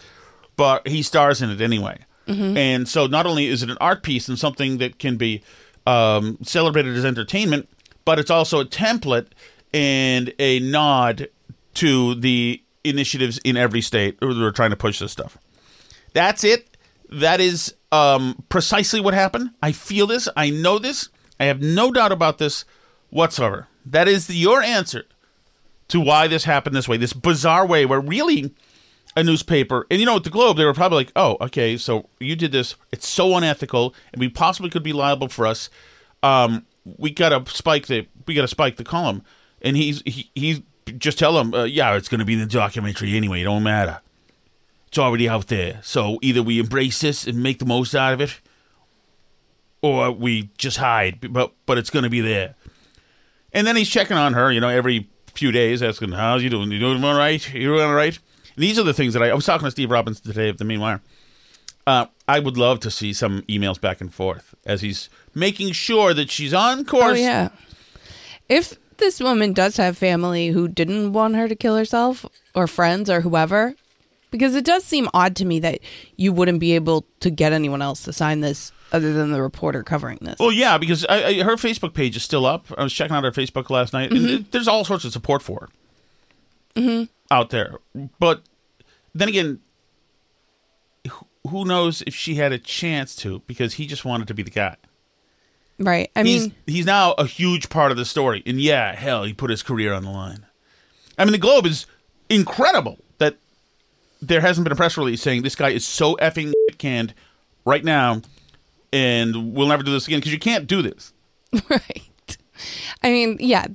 But 0.55 0.87
he 0.87 1.01
stars 1.01 1.41
in 1.41 1.49
it 1.49 1.61
anyway, 1.61 1.99
and 2.27 2.87
so 2.87 3.07
not 3.07 3.25
only 3.25 3.47
is 3.47 3.63
it 3.63 3.69
an 3.69 3.77
art 3.79 4.03
piece 4.03 4.27
and 4.27 4.37
something 4.37 4.77
that 4.79 4.99
can 4.99 5.15
be 5.17 5.41
um, 5.87 6.37
celebrated 6.43 6.95
as 6.97 7.05
entertainment, 7.05 7.69
but 8.09 8.17
it's 8.17 8.31
also 8.31 8.59
a 8.59 8.65
template 8.65 9.27
and 9.71 10.33
a 10.39 10.59
nod 10.61 11.29
to 11.75 12.15
the 12.15 12.59
initiatives 12.83 13.37
in 13.43 13.55
every 13.55 13.81
state 13.81 14.17
who 14.19 14.43
are 14.43 14.51
trying 14.51 14.71
to 14.71 14.75
push 14.75 14.97
this 14.97 15.11
stuff. 15.11 15.37
That's 16.13 16.43
it. 16.43 16.75
That 17.11 17.39
is 17.39 17.75
um, 17.91 18.43
precisely 18.49 18.99
what 18.99 19.13
happened. 19.13 19.51
I 19.61 19.73
feel 19.73 20.07
this. 20.07 20.27
I 20.35 20.49
know 20.49 20.79
this. 20.79 21.09
I 21.39 21.45
have 21.45 21.61
no 21.61 21.91
doubt 21.91 22.11
about 22.11 22.39
this 22.39 22.65
whatsoever. 23.11 23.67
That 23.85 24.07
is 24.07 24.27
your 24.35 24.63
answer 24.63 25.05
to 25.89 25.99
why 25.99 26.25
this 26.25 26.45
happened 26.45 26.75
this 26.75 26.87
way, 26.87 26.97
this 26.97 27.13
bizarre 27.13 27.67
way 27.67 27.85
where 27.85 28.01
really 28.01 28.55
a 29.15 29.23
newspaper, 29.23 29.85
and 29.91 29.99
you 29.99 30.07
know, 30.07 30.15
at 30.15 30.23
the 30.23 30.31
Globe, 30.31 30.57
they 30.57 30.65
were 30.65 30.73
probably 30.73 30.97
like, 30.97 31.11
oh, 31.15 31.37
okay, 31.41 31.77
so 31.77 32.09
you 32.19 32.35
did 32.35 32.51
this. 32.51 32.73
It's 32.91 33.07
so 33.07 33.37
unethical, 33.37 33.93
and 34.11 34.19
we 34.19 34.29
possibly 34.29 34.71
could 34.71 34.81
be 34.81 34.93
liable 34.93 35.27
for 35.27 35.45
us. 35.45 35.69
Um, 36.23 36.65
we 36.97 37.11
got 37.11 37.29
to 37.29 37.53
spike 37.53 37.87
the 37.87 38.07
we 38.25 38.33
got 38.33 38.41
to 38.41 38.47
spike 38.47 38.77
the 38.77 38.83
column, 38.83 39.23
and 39.61 39.77
he's 39.77 40.01
he, 40.05 40.29
he's 40.35 40.61
just 40.97 41.19
tell 41.19 41.39
him, 41.39 41.53
uh, 41.53 41.63
yeah, 41.63 41.95
it's 41.95 42.07
to 42.19 42.25
be 42.25 42.33
in 42.33 42.39
the 42.39 42.45
documentary 42.45 43.15
anyway. 43.15 43.41
It 43.41 43.45
don't 43.45 43.63
matter. 43.63 44.01
It's 44.87 44.97
already 44.97 45.29
out 45.29 45.47
there. 45.47 45.79
So 45.83 46.17
either 46.21 46.41
we 46.41 46.59
embrace 46.59 47.01
this 47.01 47.27
and 47.27 47.43
make 47.43 47.59
the 47.59 47.65
most 47.65 47.93
out 47.93 48.13
of 48.13 48.21
it, 48.21 48.39
or 49.81 50.11
we 50.11 50.49
just 50.57 50.77
hide. 50.77 51.31
But 51.31 51.51
but 51.65 51.77
it's 51.77 51.89
to 52.03 52.09
be 52.09 52.21
there. 52.21 52.55
And 53.53 53.65
then 53.65 53.75
he's 53.75 53.89
checking 53.89 54.17
on 54.17 54.33
her, 54.33 54.51
you 54.51 54.59
know, 54.59 54.69
every 54.69 55.07
few 55.33 55.51
days, 55.51 55.83
asking, 55.83 56.11
"How's 56.13 56.43
you 56.43 56.49
doing? 56.49 56.71
You 56.71 56.79
doing 56.79 57.03
all 57.03 57.15
right? 57.17 57.53
You 57.53 57.67
doing 57.67 57.81
all 57.81 57.93
right?" 57.93 58.17
And 58.55 58.63
these 58.63 58.79
are 58.79 58.83
the 58.83 58.93
things 58.93 59.13
that 59.13 59.23
I, 59.23 59.29
I 59.29 59.33
was 59.33 59.45
talking 59.45 59.65
to 59.65 59.71
Steve 59.71 59.91
Robbins 59.91 60.19
today 60.19 60.49
of 60.49 60.57
the 60.57 60.65
Meanwhile. 60.65 61.01
Uh, 61.89 62.05
I 62.27 62.39
would 62.39 62.55
love 62.55 62.79
to 62.81 62.91
see 62.91 63.13
some 63.13 63.41
emails 63.49 63.81
back 63.81 63.99
and 63.99 64.13
forth 64.13 64.53
as 64.63 64.81
he's 64.81 65.09
making 65.33 65.71
sure 65.71 66.13
that 66.13 66.29
she's 66.29 66.53
on 66.53 66.85
course. 66.85 67.17
Oh 67.17 67.21
yeah. 67.21 67.49
If 68.47 68.75
this 68.97 69.19
woman 69.19 69.53
does 69.53 69.77
have 69.77 69.97
family 69.97 70.49
who 70.49 70.67
didn't 70.67 71.13
want 71.13 71.35
her 71.35 71.47
to 71.47 71.55
kill 71.55 71.75
herself, 71.75 72.27
or 72.53 72.67
friends, 72.67 73.09
or 73.09 73.21
whoever, 73.21 73.73
because 74.29 74.53
it 74.53 74.65
does 74.65 74.83
seem 74.83 75.09
odd 75.15 75.35
to 75.37 75.45
me 75.45 75.59
that 75.61 75.79
you 76.15 76.31
wouldn't 76.31 76.59
be 76.59 76.73
able 76.73 77.05
to 77.21 77.31
get 77.31 77.53
anyone 77.53 77.81
else 77.81 78.03
to 78.03 78.13
sign 78.13 78.41
this 78.41 78.71
other 78.91 79.11
than 79.11 79.31
the 79.31 79.41
reporter 79.41 79.81
covering 79.81 80.19
this. 80.21 80.35
Well, 80.39 80.51
yeah, 80.51 80.77
because 80.77 81.07
I, 81.07 81.23
I, 81.23 81.41
her 81.41 81.55
Facebook 81.55 81.95
page 81.95 82.15
is 82.15 82.21
still 82.21 82.45
up. 82.45 82.67
I 82.77 82.83
was 82.83 82.93
checking 82.93 83.15
out 83.15 83.23
her 83.23 83.31
Facebook 83.31 83.71
last 83.71 83.93
night, 83.93 84.11
and 84.11 84.45
there's 84.51 84.67
all 84.67 84.85
sorts 84.85 85.05
of 85.05 85.11
support 85.11 85.41
for 85.41 85.69
her 86.75 87.07
out 87.31 87.49
there. 87.49 87.79
But 88.19 88.43
then 89.15 89.27
again, 89.27 89.61
who- 91.47 91.65
knows 91.65 92.01
if 92.07 92.15
she 92.15 92.35
had 92.35 92.51
a 92.51 92.57
chance 92.57 93.15
to? 93.17 93.41
Because 93.47 93.75
he 93.75 93.87
just 93.87 94.05
wanted 94.05 94.27
to 94.27 94.33
be 94.33 94.43
the 94.43 94.49
guy. 94.51 94.75
right. 95.79 96.09
I 96.15 96.23
he's 96.23 96.43
mean, 96.43 96.55
he's 96.67 96.85
now 96.85 97.13
a 97.13 97.25
huge 97.25 97.69
part 97.69 97.91
of 97.91 97.97
the 97.97 98.05
story, 98.05 98.43
and 98.45 98.59
yeah, 98.59 98.95
hell, 98.95 99.23
he 99.23 99.33
put 99.33 99.49
his 99.49 99.63
career 99.63 99.93
on 99.93 100.03
the 100.03 100.11
line. 100.11 100.45
I 101.17 101.25
mean, 101.25 101.31
the 101.33 101.37
Globe 101.37 101.65
is 101.65 101.85
incredible 102.29 102.97
that 103.17 103.37
there 104.21 104.41
hasn't 104.41 104.63
been 104.65 104.71
a 104.71 104.75
press 104.75 104.97
release 104.97 105.21
saying 105.21 105.41
this 105.43 105.55
guy 105.55 105.69
is 105.69 105.85
so 105.85 106.15
effing 106.17 106.53
canned 106.77 107.13
right 107.65 107.83
now, 107.83 108.21
and 108.93 109.53
we'll 109.53 109.67
never 109.67 109.83
do 109.83 109.91
this 109.91 110.07
again 110.07 110.19
because 110.19 110.31
you 110.33 110.39
can't 110.39 110.67
do 110.67 110.81
this. 110.81 111.13
right. 111.69 112.37
I 113.03 113.09
mean, 113.11 113.37
yeah, 113.39 113.67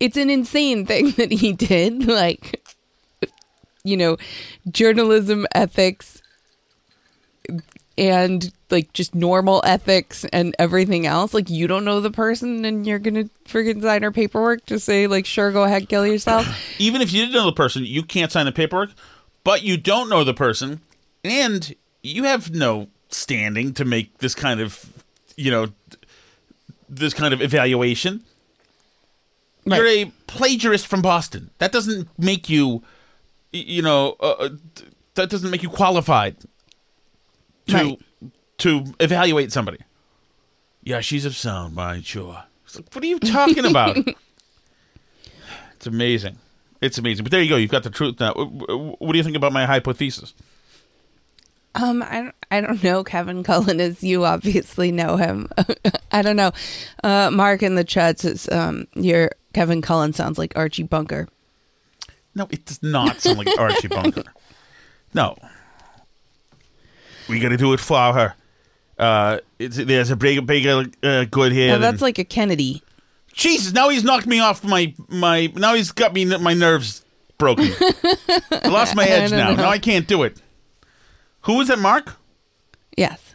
it's 0.00 0.16
an 0.16 0.30
insane 0.30 0.86
thing 0.86 1.10
that 1.16 1.30
he 1.32 1.52
did. 1.52 2.06
Like, 2.06 2.62
you 3.84 3.96
know, 3.96 4.16
journalism 4.70 5.46
ethics 5.54 6.21
and 7.98 8.52
like 8.70 8.92
just 8.92 9.14
normal 9.14 9.60
ethics 9.64 10.24
and 10.32 10.56
everything 10.58 11.06
else. 11.06 11.34
Like, 11.34 11.50
you 11.50 11.66
don't 11.66 11.84
know 11.84 12.00
the 12.00 12.10
person 12.10 12.64
and 12.64 12.86
you're 12.86 12.98
going 12.98 13.14
to 13.14 13.30
freaking 13.44 13.82
sign 13.82 14.02
her 14.02 14.10
paperwork 14.10 14.64
to 14.66 14.80
say, 14.80 15.06
like, 15.06 15.26
sure, 15.26 15.52
go 15.52 15.64
ahead, 15.64 15.88
kill 15.88 16.06
yourself. 16.06 16.46
Even 16.78 17.00
if 17.00 17.12
you 17.12 17.22
didn't 17.22 17.34
know 17.34 17.46
the 17.46 17.52
person, 17.52 17.84
you 17.84 18.02
can't 18.02 18.32
sign 18.32 18.46
the 18.46 18.52
paperwork, 18.52 18.90
but 19.44 19.62
you 19.62 19.76
don't 19.76 20.08
know 20.08 20.24
the 20.24 20.34
person, 20.34 20.80
and 21.22 21.74
you 22.02 22.24
have 22.24 22.54
no 22.54 22.88
standing 23.10 23.74
to 23.74 23.84
make 23.84 24.18
this 24.18 24.34
kind 24.34 24.60
of, 24.60 25.04
you 25.36 25.50
know, 25.50 25.68
this 26.88 27.14
kind 27.14 27.34
of 27.34 27.42
evaluation. 27.42 28.22
Right. 29.66 29.76
You're 29.76 29.86
a 29.86 30.12
plagiarist 30.26 30.86
from 30.86 31.02
Boston. 31.02 31.50
That 31.58 31.72
doesn't 31.72 32.08
make 32.18 32.48
you, 32.48 32.82
you 33.52 33.82
know, 33.82 34.16
uh, 34.18 34.30
uh, 34.32 34.48
that 35.14 35.30
doesn't 35.30 35.50
make 35.50 35.62
you 35.62 35.68
qualified 35.68 36.36
to 37.68 37.74
Right. 37.76 37.98
to 38.58 38.84
evaluate 39.00 39.52
somebody. 39.52 39.78
Yeah, 40.82 41.00
she's 41.00 41.24
of 41.24 41.36
sound 41.36 41.74
mind, 41.74 42.04
sure. 42.06 42.44
Like, 42.74 42.86
what 42.94 43.04
are 43.04 43.06
you 43.06 43.18
talking 43.18 43.64
about? 43.66 43.96
it's 45.76 45.86
amazing. 45.86 46.38
It's 46.80 46.98
amazing. 46.98 47.24
But 47.24 47.30
there 47.32 47.42
you 47.42 47.48
go. 47.48 47.56
You've 47.56 47.70
got 47.70 47.82
the 47.84 47.90
truth 47.90 48.18
now. 48.18 48.32
What 48.34 49.12
do 49.12 49.18
you 49.18 49.22
think 49.22 49.36
about 49.36 49.52
my 49.52 49.66
hypothesis? 49.66 50.34
Um, 51.74 52.02
I 52.02 52.20
don't, 52.22 52.34
I 52.50 52.60
don't 52.60 52.82
know 52.82 53.04
Kevin 53.04 53.42
Cullen 53.42 53.80
as 53.80 54.02
you 54.02 54.24
obviously 54.24 54.90
know 54.92 55.16
him. 55.16 55.48
I 56.12 56.22
don't 56.22 56.36
know. 56.36 56.52
Uh, 57.04 57.30
Mark 57.30 57.62
in 57.62 57.76
the 57.76 57.84
chat 57.84 58.20
says, 58.20 58.48
um, 58.50 58.86
your 58.94 59.30
Kevin 59.54 59.80
Cullen 59.82 60.12
sounds 60.12 60.38
like 60.38 60.52
Archie 60.56 60.82
Bunker. 60.82 61.28
No, 62.34 62.46
it 62.50 62.64
does 62.66 62.82
not 62.82 63.20
sound 63.20 63.38
like 63.38 63.58
Archie 63.58 63.88
Bunker. 63.88 64.24
No. 65.14 65.36
We 67.32 67.40
got 67.40 67.48
to 67.48 67.56
do 67.56 67.72
it 67.72 67.80
for 67.80 68.12
her. 68.12 68.34
Uh, 68.98 69.38
it's, 69.58 69.76
there's 69.76 70.10
a 70.10 70.16
big, 70.16 70.46
big, 70.46 70.66
uh, 71.02 71.24
good 71.24 71.52
here. 71.52 71.72
Now 71.72 71.78
that's 71.78 72.02
like 72.02 72.18
a 72.18 72.24
Kennedy. 72.24 72.82
Jesus! 73.32 73.72
Now 73.72 73.88
he's 73.88 74.04
knocked 74.04 74.26
me 74.26 74.38
off 74.40 74.62
my 74.62 74.94
my. 75.08 75.50
Now 75.56 75.74
he's 75.74 75.90
got 75.90 76.12
me 76.12 76.26
my 76.26 76.52
nerves 76.52 77.04
broken. 77.38 77.68
I 77.80 78.68
lost 78.68 78.94
my 78.94 79.06
edge 79.06 79.30
now. 79.30 79.50
know. 79.50 79.62
Now 79.62 79.70
I 79.70 79.78
can't 79.78 80.06
do 80.06 80.22
it. 80.22 80.40
Who 81.42 81.60
is 81.60 81.70
it, 81.70 81.78
Mark? 81.78 82.16
Yes. 82.96 83.34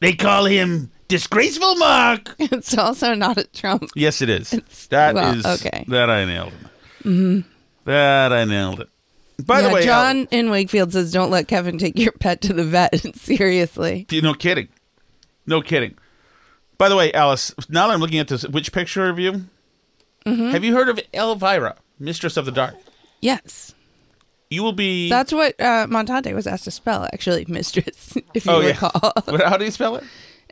They 0.00 0.14
call 0.14 0.46
him 0.46 0.90
disgraceful 1.08 1.76
Mark. 1.76 2.34
It's 2.38 2.76
also 2.76 3.14
not 3.14 3.38
a 3.38 3.44
Trump. 3.44 3.90
Yes, 3.94 4.22
it 4.22 4.30
is. 4.30 4.50
That 4.88 5.16
is 5.36 5.44
well, 5.44 5.54
okay. 5.54 5.84
That 5.88 6.10
I 6.10 6.24
nailed 6.24 6.52
it. 6.52 7.06
Mm-hmm. 7.06 7.48
That 7.84 8.32
I 8.32 8.44
nailed 8.44 8.80
it. 8.80 8.88
By 9.42 9.60
Yeah, 9.60 9.68
the 9.68 9.74
way, 9.74 9.80
uh, 9.82 9.84
John 9.84 10.28
in 10.30 10.50
Wakefield 10.50 10.92
says, 10.92 11.10
don't 11.12 11.30
let 11.30 11.48
Kevin 11.48 11.76
take 11.78 11.98
your 11.98 12.12
pet 12.12 12.40
to 12.42 12.52
the 12.52 12.64
vet. 12.64 13.16
Seriously. 13.16 14.06
No 14.12 14.34
kidding. 14.34 14.68
No 15.46 15.60
kidding. 15.60 15.96
By 16.78 16.88
the 16.88 16.96
way, 16.96 17.12
Alice, 17.12 17.54
now 17.68 17.86
that 17.88 17.94
I'm 17.94 18.00
looking 18.00 18.18
at 18.18 18.28
this 18.28 18.46
which 18.46 18.72
picture 18.72 19.08
of 19.08 19.18
you, 19.18 19.44
Mm-hmm. 20.26 20.52
have 20.52 20.64
you 20.64 20.74
heard 20.74 20.88
of 20.88 20.98
Elvira, 21.12 21.76
Mistress 21.98 22.38
of 22.38 22.46
the 22.46 22.52
Dark? 22.52 22.74
Yes. 23.20 23.74
You 24.48 24.62
will 24.62 24.72
be. 24.72 25.10
That's 25.10 25.32
what 25.34 25.54
uh, 25.60 25.86
Montante 25.86 26.32
was 26.34 26.46
asked 26.46 26.64
to 26.64 26.70
spell, 26.70 27.04
actually, 27.12 27.44
mistress, 27.48 28.16
if 28.32 28.46
you 28.46 28.52
oh, 28.52 28.62
recall. 28.62 29.12
What- 29.26 29.42
How 29.42 29.58
do 29.58 29.66
you 29.66 29.70
spell 29.70 29.96
it? 29.96 30.04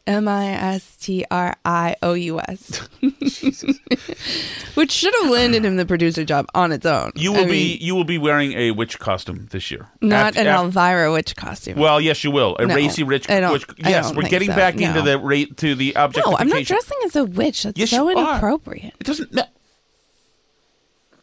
M 0.06 0.26
I 0.26 0.48
S 0.50 0.96
T 0.96 1.24
R 1.30 1.54
I 1.64 1.94
O 2.02 2.14
U 2.14 2.40
S. 2.40 2.88
Which 4.74 4.90
should 4.90 5.14
have 5.22 5.30
landed 5.30 5.64
him 5.64 5.76
the 5.76 5.86
producer 5.86 6.24
job 6.24 6.46
on 6.54 6.72
its 6.72 6.84
own. 6.86 7.12
You 7.14 7.34
I 7.34 7.38
will 7.38 7.44
be 7.46 7.50
mean, 7.52 7.78
you 7.80 7.94
will 7.94 8.04
be 8.04 8.18
wearing 8.18 8.52
a 8.54 8.72
witch 8.72 8.98
costume 8.98 9.46
this 9.52 9.70
year. 9.70 9.88
not 10.00 10.28
After- 10.28 10.40
an 10.40 10.46
after- 10.48 10.64
Elvira 10.64 11.12
witch 11.12 11.36
costume. 11.36 11.78
Well, 11.78 12.00
yes, 12.00 12.24
you 12.24 12.30
will. 12.30 12.56
A 12.58 12.66
No, 12.66 12.74
racy 12.74 13.04
rich 13.04 13.28
I 13.30 13.52
witch. 13.52 13.64
I 13.84 13.90
Yes, 13.90 14.12
we're 14.14 14.22
getting 14.28 14.48
so, 14.50 14.56
back 14.56 14.80
into 14.80 15.02
the 15.02 15.18
rate 15.18 15.56
to 15.58 15.74
the 15.76 15.94
object. 15.94 16.26
no, 16.26 16.36
I'm 16.36 16.48
not 16.48 16.64
dressing 16.64 16.98
as 17.04 17.14
a 17.16 17.24
witch. 17.24 17.62
That's 17.62 17.78
Yes, 17.78 17.90
so 17.90 18.08
you 18.10 18.16
are. 18.18 18.30
inappropriate. 18.32 18.94
It 18.98 19.04
doesn't. 19.06 19.32
No. 19.32 19.44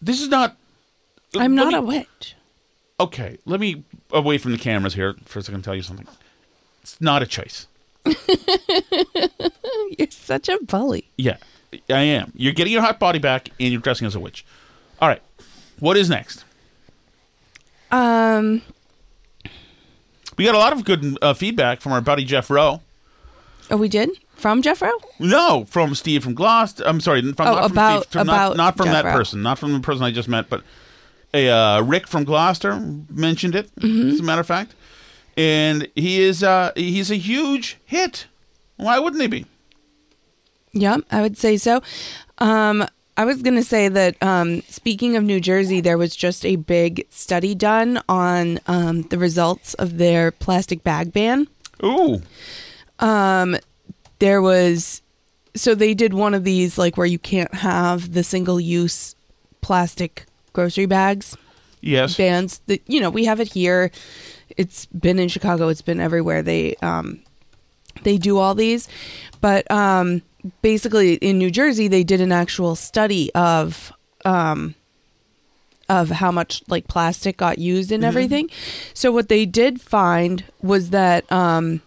This 0.01 0.21
is 0.21 0.29
not. 0.29 0.55
Uh, 1.35 1.39
I'm 1.39 1.55
let 1.55 1.65
not 1.71 1.73
a 1.73 1.81
witch. 1.81 2.35
Okay, 2.99 3.37
let 3.45 3.59
me 3.59 3.83
away 4.11 4.37
from 4.37 4.51
the 4.53 4.57
cameras 4.57 4.93
here 4.93 5.15
for 5.25 5.39
a 5.39 5.41
second. 5.41 5.63
Tell 5.63 5.75
you 5.75 5.81
something. 5.81 6.07
It's 6.81 6.99
not 7.01 7.21
a 7.21 7.25
choice. 7.25 7.67
You're 9.97 10.07
such 10.11 10.49
a 10.49 10.57
bully. 10.63 11.05
Yeah, 11.17 11.37
I 11.89 12.01
am. 12.01 12.31
You're 12.35 12.53
getting 12.53 12.73
your 12.73 12.81
hot 12.81 12.99
body 12.99 13.19
back, 13.19 13.49
and 13.59 13.71
you're 13.71 13.81
dressing 13.81 14.07
as 14.07 14.15
a 14.15 14.19
witch. 14.19 14.45
All 15.01 15.07
right, 15.07 15.21
what 15.79 15.97
is 15.97 16.09
next? 16.09 16.43
Um, 17.91 18.61
We 20.37 20.45
got 20.45 20.55
a 20.55 20.59
lot 20.59 20.73
of 20.73 20.85
good 20.85 21.17
uh, 21.21 21.33
feedback 21.33 21.81
from 21.81 21.91
our 21.91 22.01
buddy 22.01 22.23
Jeff 22.23 22.49
Rowe. 22.49 22.81
oh, 23.71 23.77
we 23.77 23.89
did 23.89 24.09
from 24.35 24.61
Jeffro. 24.61 24.91
No, 25.19 25.65
from 25.65 25.93
Steve 25.95 26.23
from 26.23 26.33
Gloucester. 26.33 26.83
I'm 26.85 27.01
sorry, 27.01 27.21
from, 27.33 27.47
Oh, 27.47 27.51
not 27.55 27.63
from 27.63 27.71
about- 27.73 28.03
Steve, 28.03 28.11
from 28.11 28.27
not, 28.27 28.33
about 28.33 28.57
not 28.57 28.77
from 28.77 28.85
Jeff 28.87 28.93
that 28.93 29.05
Rowe. 29.05 29.17
person, 29.17 29.41
not 29.41 29.59
from 29.59 29.73
the 29.73 29.79
person 29.79 30.03
I 30.03 30.11
just 30.11 30.29
met, 30.29 30.49
but 30.49 30.63
A 31.33 31.49
uh, 31.49 31.81
Rick 31.81 32.07
from 32.07 32.23
Gloucester 32.23 32.79
mentioned 33.09 33.55
it. 33.55 33.69
As 33.83 34.19
a 34.19 34.23
matter 34.23 34.41
of 34.41 34.47
fact, 34.47 34.73
and 35.39 35.87
he 35.95 36.21
is 36.21 36.43
uh, 36.43 36.73
he's 36.75 37.09
a 37.09 37.15
huge 37.15 37.77
hit. 37.85 38.27
Why 38.75 38.99
wouldn't 38.99 39.21
he 39.21 39.27
be? 39.27 39.45
Yeah, 40.73 40.97
I 41.09 41.21
would 41.21 41.37
say 41.37 41.55
so. 41.55 41.81
Um, 42.39 42.85
I 43.15 43.23
was 43.25 43.41
going 43.41 43.55
to 43.55 43.63
say 43.63 43.87
that 43.87 44.21
um, 44.21 44.61
speaking 44.63 45.15
of 45.15 45.23
New 45.23 45.39
Jersey, 45.39 45.79
there 45.79 45.97
was 45.97 46.15
just 46.15 46.45
a 46.45 46.57
big 46.57 47.05
study 47.09 47.55
done 47.55 48.01
on 48.07 48.59
um, 48.67 49.03
the 49.03 49.17
results 49.17 49.73
of 49.75 49.97
their 49.97 50.31
plastic 50.31 50.83
bag 50.83 51.11
ban. 51.13 51.47
Ooh, 51.83 52.21
Um, 52.99 53.57
There 54.19 54.41
was, 54.41 55.01
so 55.55 55.73
they 55.73 55.93
did 55.93 56.13
one 56.13 56.33
of 56.33 56.43
these 56.43 56.77
like 56.77 56.97
where 56.97 57.07
you 57.07 57.19
can't 57.19 57.53
have 57.55 58.13
the 58.13 58.23
single 58.23 58.59
use 58.59 59.15
plastic 59.61 60.25
grocery 60.53 60.85
bags 60.85 61.37
yes. 61.81 62.17
bans 62.17 62.61
that 62.67 62.81
you 62.87 62.99
know 62.99 63.09
we 63.09 63.25
have 63.25 63.39
it 63.39 63.53
here 63.53 63.91
it's 64.57 64.85
been 64.87 65.19
in 65.19 65.27
chicago 65.29 65.67
it's 65.67 65.81
been 65.81 65.99
everywhere 65.99 66.41
they 66.41 66.75
um 66.81 67.19
they 68.03 68.17
do 68.17 68.37
all 68.37 68.55
these 68.55 68.87
but 69.41 69.69
um 69.71 70.21
basically 70.61 71.15
in 71.15 71.37
new 71.37 71.51
jersey 71.51 71.87
they 71.87 72.03
did 72.03 72.21
an 72.21 72.31
actual 72.31 72.75
study 72.75 73.31
of 73.35 73.91
um 74.25 74.75
of 75.89 76.09
how 76.09 76.31
much 76.31 76.61
like 76.67 76.87
plastic 76.87 77.37
got 77.37 77.57
used 77.57 77.91
in 77.91 78.03
everything 78.03 78.49
so 78.93 79.11
what 79.11 79.27
they 79.27 79.45
did 79.45 79.81
find 79.81 80.43
was 80.61 80.91
that 80.91 81.29
um 81.31 81.81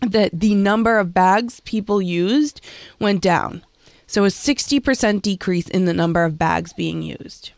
that 0.00 0.30
the 0.32 0.54
number 0.54 0.98
of 0.98 1.12
bags 1.12 1.60
people 1.60 2.00
used 2.00 2.60
went 2.98 3.20
down 3.20 3.62
so 4.06 4.24
a 4.24 4.28
60% 4.28 5.22
decrease 5.22 5.68
in 5.68 5.84
the 5.84 5.94
number 5.94 6.24
of 6.24 6.36
bags 6.36 6.72
being 6.72 7.02
used 7.02 7.50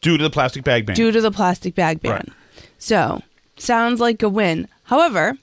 Due 0.00 0.16
to 0.16 0.22
the 0.22 0.30
plastic 0.30 0.62
bag 0.64 0.86
ban. 0.86 0.94
due 0.94 1.10
to 1.10 1.20
the 1.20 1.30
plastic 1.32 1.74
bag 1.74 2.00
ban. 2.00 2.12
Right. 2.12 2.28
So, 2.78 3.22
sounds 3.56 4.00
like 4.00 4.22
a 4.22 4.28
win. 4.28 4.68
However, 4.84 5.36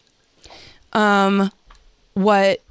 um 0.93 1.51
what 2.13 2.61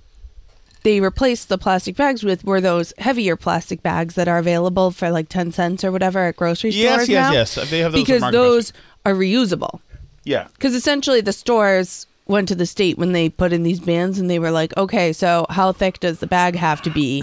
they 0.84 1.00
replaced 1.00 1.48
the 1.48 1.58
plastic 1.58 1.96
bags 1.96 2.22
with 2.22 2.44
were 2.44 2.60
those 2.60 2.92
heavier 2.98 3.36
plastic 3.36 3.82
bags 3.82 4.14
that 4.14 4.28
are 4.28 4.38
available 4.38 4.90
for 4.90 5.10
like 5.10 5.28
10 5.30 5.52
cents 5.52 5.82
or 5.84 5.90
whatever 5.92 6.20
at 6.26 6.36
grocery 6.36 6.70
Yes, 6.70 6.94
stores 6.94 7.08
yes, 7.08 7.28
now. 7.28 7.32
yes. 7.32 7.70
They 7.70 7.78
have 7.80 7.92
those 7.92 8.02
because 8.02 8.32
those 8.32 8.72
are 9.06 9.14
reusable. 9.14 9.80
yeah. 10.24 10.48
Because 10.54 10.74
essentially, 10.74 11.20
the 11.20 11.32
stores 11.32 12.06
went 12.26 12.48
to 12.48 12.54
the 12.54 12.64
state 12.66 12.96
when 12.96 13.12
they 13.12 13.28
put 13.28 13.52
in 13.52 13.62
these 13.64 13.80
bans, 13.80 14.18
and 14.18 14.30
they 14.30 14.38
were 14.38 14.50
like, 14.50 14.74
"Okay, 14.78 15.12
so 15.12 15.44
how 15.50 15.72
thick 15.72 16.00
does 16.00 16.18
the 16.20 16.26
bag 16.26 16.56
have 16.56 16.80
to 16.82 16.90
be 16.90 17.22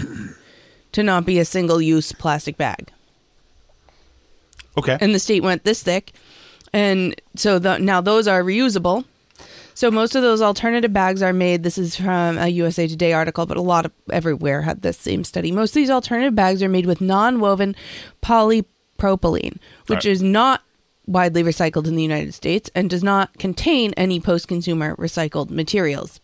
to 0.92 1.02
not 1.02 1.24
be 1.26 1.40
a 1.40 1.44
single-use 1.44 2.12
plastic 2.12 2.56
bag?" 2.56 2.92
Okay. 4.78 4.96
and 5.00 5.12
the 5.14 5.18
state 5.18 5.42
went 5.42 5.64
this 5.64 5.82
thick 5.82 6.12
and 6.72 7.20
so 7.36 7.58
the, 7.58 7.78
now 7.78 8.00
those 8.00 8.26
are 8.28 8.42
reusable. 8.42 9.04
So 9.74 9.90
most 9.90 10.14
of 10.14 10.22
those 10.22 10.42
alternative 10.42 10.92
bags 10.92 11.22
are 11.22 11.32
made 11.32 11.62
this 11.62 11.78
is 11.78 11.96
from 11.96 12.36
a 12.38 12.48
usa 12.48 12.86
today 12.86 13.12
article 13.14 13.46
but 13.46 13.56
a 13.56 13.62
lot 13.62 13.86
of 13.86 13.92
everywhere 14.10 14.62
had 14.62 14.82
this 14.82 14.98
same 14.98 15.24
study. 15.24 15.50
Most 15.50 15.70
of 15.70 15.74
these 15.76 15.90
alternative 15.90 16.34
bags 16.34 16.62
are 16.62 16.68
made 16.68 16.86
with 16.86 17.00
non-woven 17.00 17.74
polypropylene 18.22 19.58
which 19.86 20.04
Right. 20.04 20.06
is 20.06 20.22
not 20.22 20.62
widely 21.06 21.42
recycled 21.42 21.86
in 21.86 21.96
the 21.96 22.02
united 22.02 22.34
states 22.34 22.70
and 22.74 22.88
does 22.90 23.02
not 23.02 23.36
contain 23.38 23.92
any 23.96 24.20
post-consumer 24.20 24.94
recycled 24.96 25.50
materials. 25.50 26.20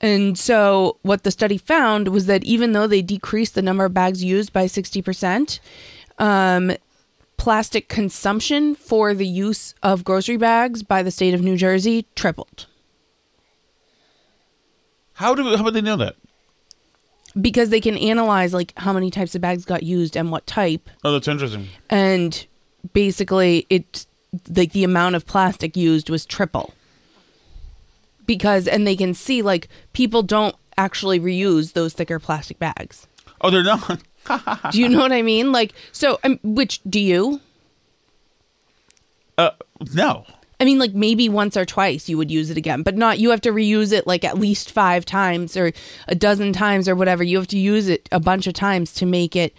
And 0.00 0.38
so, 0.38 0.96
what 1.02 1.24
the 1.24 1.30
study 1.30 1.58
found 1.58 2.08
was 2.08 2.24
that 2.24 2.42
even 2.44 2.72
though 2.72 2.86
they 2.86 3.02
decreased 3.02 3.54
the 3.54 3.60
number 3.60 3.84
of 3.84 3.92
bags 3.92 4.24
used 4.24 4.50
by 4.50 4.64
60%, 4.64 5.60
um, 6.18 6.72
plastic 7.40 7.88
consumption 7.88 8.74
for 8.74 9.14
the 9.14 9.26
use 9.26 9.74
of 9.82 10.04
grocery 10.04 10.36
bags 10.36 10.82
by 10.82 11.02
the 11.02 11.10
state 11.10 11.32
of 11.32 11.40
New 11.40 11.56
Jersey 11.56 12.06
tripled 12.14 12.66
how 15.14 15.34
do 15.34 15.56
how 15.56 15.64
would 15.64 15.74
they 15.74 15.80
know 15.80 15.96
that? 15.96 16.16
because 17.40 17.70
they 17.70 17.80
can 17.80 17.96
analyze 17.96 18.52
like 18.52 18.72
how 18.76 18.92
many 18.92 19.10
types 19.10 19.34
of 19.34 19.40
bags 19.40 19.64
got 19.64 19.82
used 19.82 20.16
and 20.16 20.30
what 20.30 20.46
type 20.46 20.90
Oh, 21.04 21.12
that's 21.12 21.28
interesting. 21.28 21.68
and 21.88 22.46
basically 22.92 23.66
it 23.70 24.04
like 24.54 24.72
the 24.72 24.84
amount 24.84 25.14
of 25.14 25.24
plastic 25.26 25.76
used 25.76 26.10
was 26.10 26.26
triple 26.26 26.74
because 28.26 28.68
and 28.68 28.86
they 28.86 28.96
can 28.96 29.14
see 29.14 29.40
like 29.42 29.68
people 29.92 30.22
don't 30.22 30.56
actually 30.76 31.18
reuse 31.20 31.72
those 31.72 31.94
thicker 31.94 32.18
plastic 32.18 32.58
bags 32.58 33.06
Oh, 33.40 33.48
they're 33.50 33.62
not. 33.64 34.00
do 34.70 34.80
you 34.80 34.88
know 34.88 34.98
what 34.98 35.12
i 35.12 35.22
mean 35.22 35.52
like 35.52 35.72
so 35.92 36.18
um, 36.24 36.38
which 36.42 36.80
do 36.88 37.00
you 37.00 37.40
Uh, 39.38 39.50
no. 39.94 40.26
I 40.60 40.66
mean, 40.66 40.78
like 40.78 40.92
maybe 40.92 41.30
once 41.30 41.56
or 41.56 41.64
twice 41.64 42.06
you 42.10 42.18
would 42.18 42.30
use 42.30 42.50
it 42.50 42.58
again, 42.58 42.82
but 42.82 42.94
not 42.94 43.18
you 43.18 43.30
have 43.30 43.40
to 43.42 43.50
reuse 43.50 43.92
it 43.92 44.06
like 44.06 44.24
at 44.24 44.38
least 44.38 44.70
five 44.70 45.06
times 45.06 45.56
or 45.56 45.72
a 46.06 46.14
dozen 46.14 46.52
times 46.52 46.86
or 46.86 46.94
whatever. 46.94 47.24
You 47.24 47.38
have 47.38 47.46
to 47.48 47.58
use 47.58 47.88
it 47.88 48.06
a 48.12 48.20
bunch 48.20 48.46
of 48.46 48.52
times 48.52 48.92
to 48.94 49.06
make 49.06 49.34
it 49.34 49.54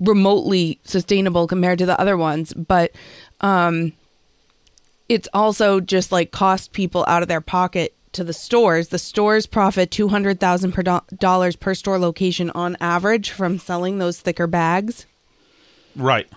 remotely 0.00 0.80
sustainable 0.82 1.46
compared 1.46 1.78
to 1.78 1.86
the 1.86 1.98
other 2.00 2.16
ones. 2.16 2.52
But 2.54 2.90
um, 3.40 3.92
it's 5.08 5.28
also 5.32 5.78
just 5.78 6.10
like 6.10 6.32
cost 6.32 6.72
people 6.72 7.04
out 7.06 7.22
of 7.22 7.28
their 7.28 7.40
pocket 7.40 7.94
to 8.12 8.24
the 8.24 8.32
stores. 8.32 8.88
The 8.88 8.98
stores 8.98 9.46
profit 9.46 9.90
two 9.90 10.08
hundred 10.08 10.40
thousand 10.40 10.72
per 10.72 10.82
dollars 10.82 11.56
per 11.56 11.74
store 11.74 11.98
location 11.98 12.50
on 12.50 12.76
average 12.80 13.30
from 13.30 13.58
selling 13.58 13.98
those 13.98 14.20
thicker 14.20 14.46
bags. 14.46 15.06
Right. 15.96 16.28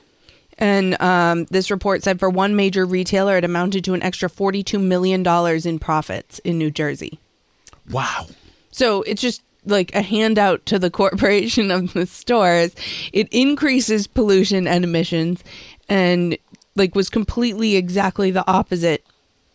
And 0.58 1.00
um, 1.02 1.46
this 1.46 1.70
report 1.70 2.04
said 2.04 2.20
for 2.20 2.30
one 2.30 2.56
major 2.56 2.86
retailer, 2.86 3.38
it 3.38 3.44
amounted 3.44 3.84
to 3.86 3.94
an 3.94 4.02
extra 4.02 4.30
$42 4.30 4.82
million 4.82 5.26
in 5.68 5.80
profits 5.80 6.40
in 6.40 6.58
New 6.58 6.72
Jersey. 6.72 7.20
Wow. 7.92 8.28
So 8.72 9.02
it's 9.04 9.22
just 9.22 9.42
like 9.66 9.94
a 9.94 10.02
handout 10.02 10.66
to 10.68 10.80
the 10.80 10.90
corporation 10.92 11.72
of 11.72 11.94
the 11.94 12.06
stores. 12.06 12.74
It 13.12 13.28
increases 13.32 14.08
pollution 14.08 14.68
and 14.68 14.84
emissions 14.84 15.44
and 15.90 16.38
like 16.76 16.96
was 16.96 17.10
completely 17.10 17.76
exactly 17.76 18.32
the 18.32 18.48
opposite 18.50 19.06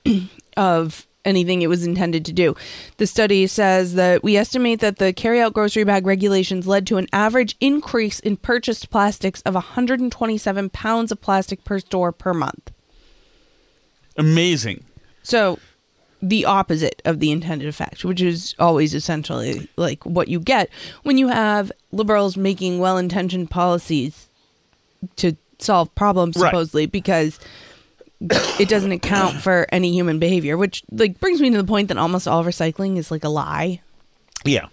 of 0.56 1.06
anything 1.24 1.62
it 1.62 1.68
was 1.68 1.85
intended 1.87 2.24
to 2.24 2.33
do. 2.33 2.56
The 2.96 3.06
study 3.06 3.46
says 3.46 3.94
that 3.94 4.22
we 4.22 4.37
estimate 4.37 4.80
that 4.80 4.96
the 4.96 5.12
carryout 5.12 5.52
grocery 5.52 5.85
bag 5.85 6.06
regulations 6.06 6.66
led 6.66 6.87
to 6.87 6.96
an 6.96 7.06
average 7.12 7.56
increase 7.61 8.20
in 8.20 8.37
purchased 8.37 8.90
plastics 8.90 9.42
of 9.42 9.54
127 9.54 10.70
pounds 10.70 11.12
of 11.12 11.20
plastic 11.20 11.62
per 11.64 11.78
store 11.78 12.12
per 12.12 12.33
month. 12.33 12.70
Amazing. 14.16 14.85
So 15.22 15.59
the 16.22 16.44
opposite 16.44 17.00
of 17.04 17.20
the 17.20 17.30
intended 17.30 17.68
effect, 17.68 18.04
which 18.04 18.20
is 18.20 18.54
always 18.59 18.94
essentially 18.94 19.68
like 19.76 20.04
what 20.04 20.28
you 20.28 20.40
get 20.40 20.68
when 21.02 21.16
you 21.18 21.28
have 21.28 21.72
liberals 21.92 22.37
making 22.37 22.78
well-intentioned 22.78 23.50
policies 23.50 24.28
to 25.16 25.37
solve 25.59 25.94
problems 25.94 26.37
Right. 26.37 26.48
supposedly 26.48 26.87
because 26.87 27.38
it 28.20 28.68
doesn't 28.68 28.92
account 28.92 29.37
for 29.40 29.66
any 29.72 29.92
human 29.92 30.18
behavior, 30.18 30.56
which 30.56 30.83
like 30.90 31.18
brings 31.20 31.40
me 31.40 31.50
to 31.50 31.56
the 31.56 31.64
point 31.64 31.88
that 31.88 31.96
almost 31.96 32.28
all 32.28 32.44
recycling 32.44 32.96
is 32.98 33.11
like 33.11 33.24
a 33.24 33.28
lie. 33.28 33.80
Yeah. 34.44 34.66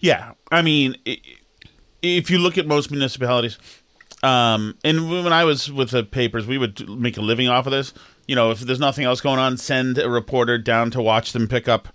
Yeah. 0.00 0.32
I 0.50 0.62
mean, 0.62 0.96
i- 1.06 1.20
if 2.02 2.30
you 2.30 2.38
look 2.38 2.56
at 2.58 2.66
most 2.66 2.90
municipalities, 2.90 3.58
um, 4.22 4.74
and 4.84 5.10
when 5.10 5.32
I 5.32 5.44
was 5.44 5.70
with 5.70 5.90
the 5.90 6.02
papers, 6.02 6.46
we 6.46 6.58
would 6.58 6.88
make 6.88 7.16
a 7.16 7.20
living 7.22 7.48
off 7.48 7.66
of 7.66 7.72
this. 7.72 7.92
You 8.26 8.34
know, 8.36 8.50
if 8.50 8.60
there's 8.60 8.80
nothing 8.80 9.04
else 9.04 9.20
going 9.20 9.38
on, 9.38 9.56
send 9.56 9.98
a 9.98 10.08
reporter 10.08 10.56
down 10.58 10.90
to 10.92 11.02
watch 11.02 11.32
them 11.32 11.48
pick 11.48 11.68
up 11.68 11.88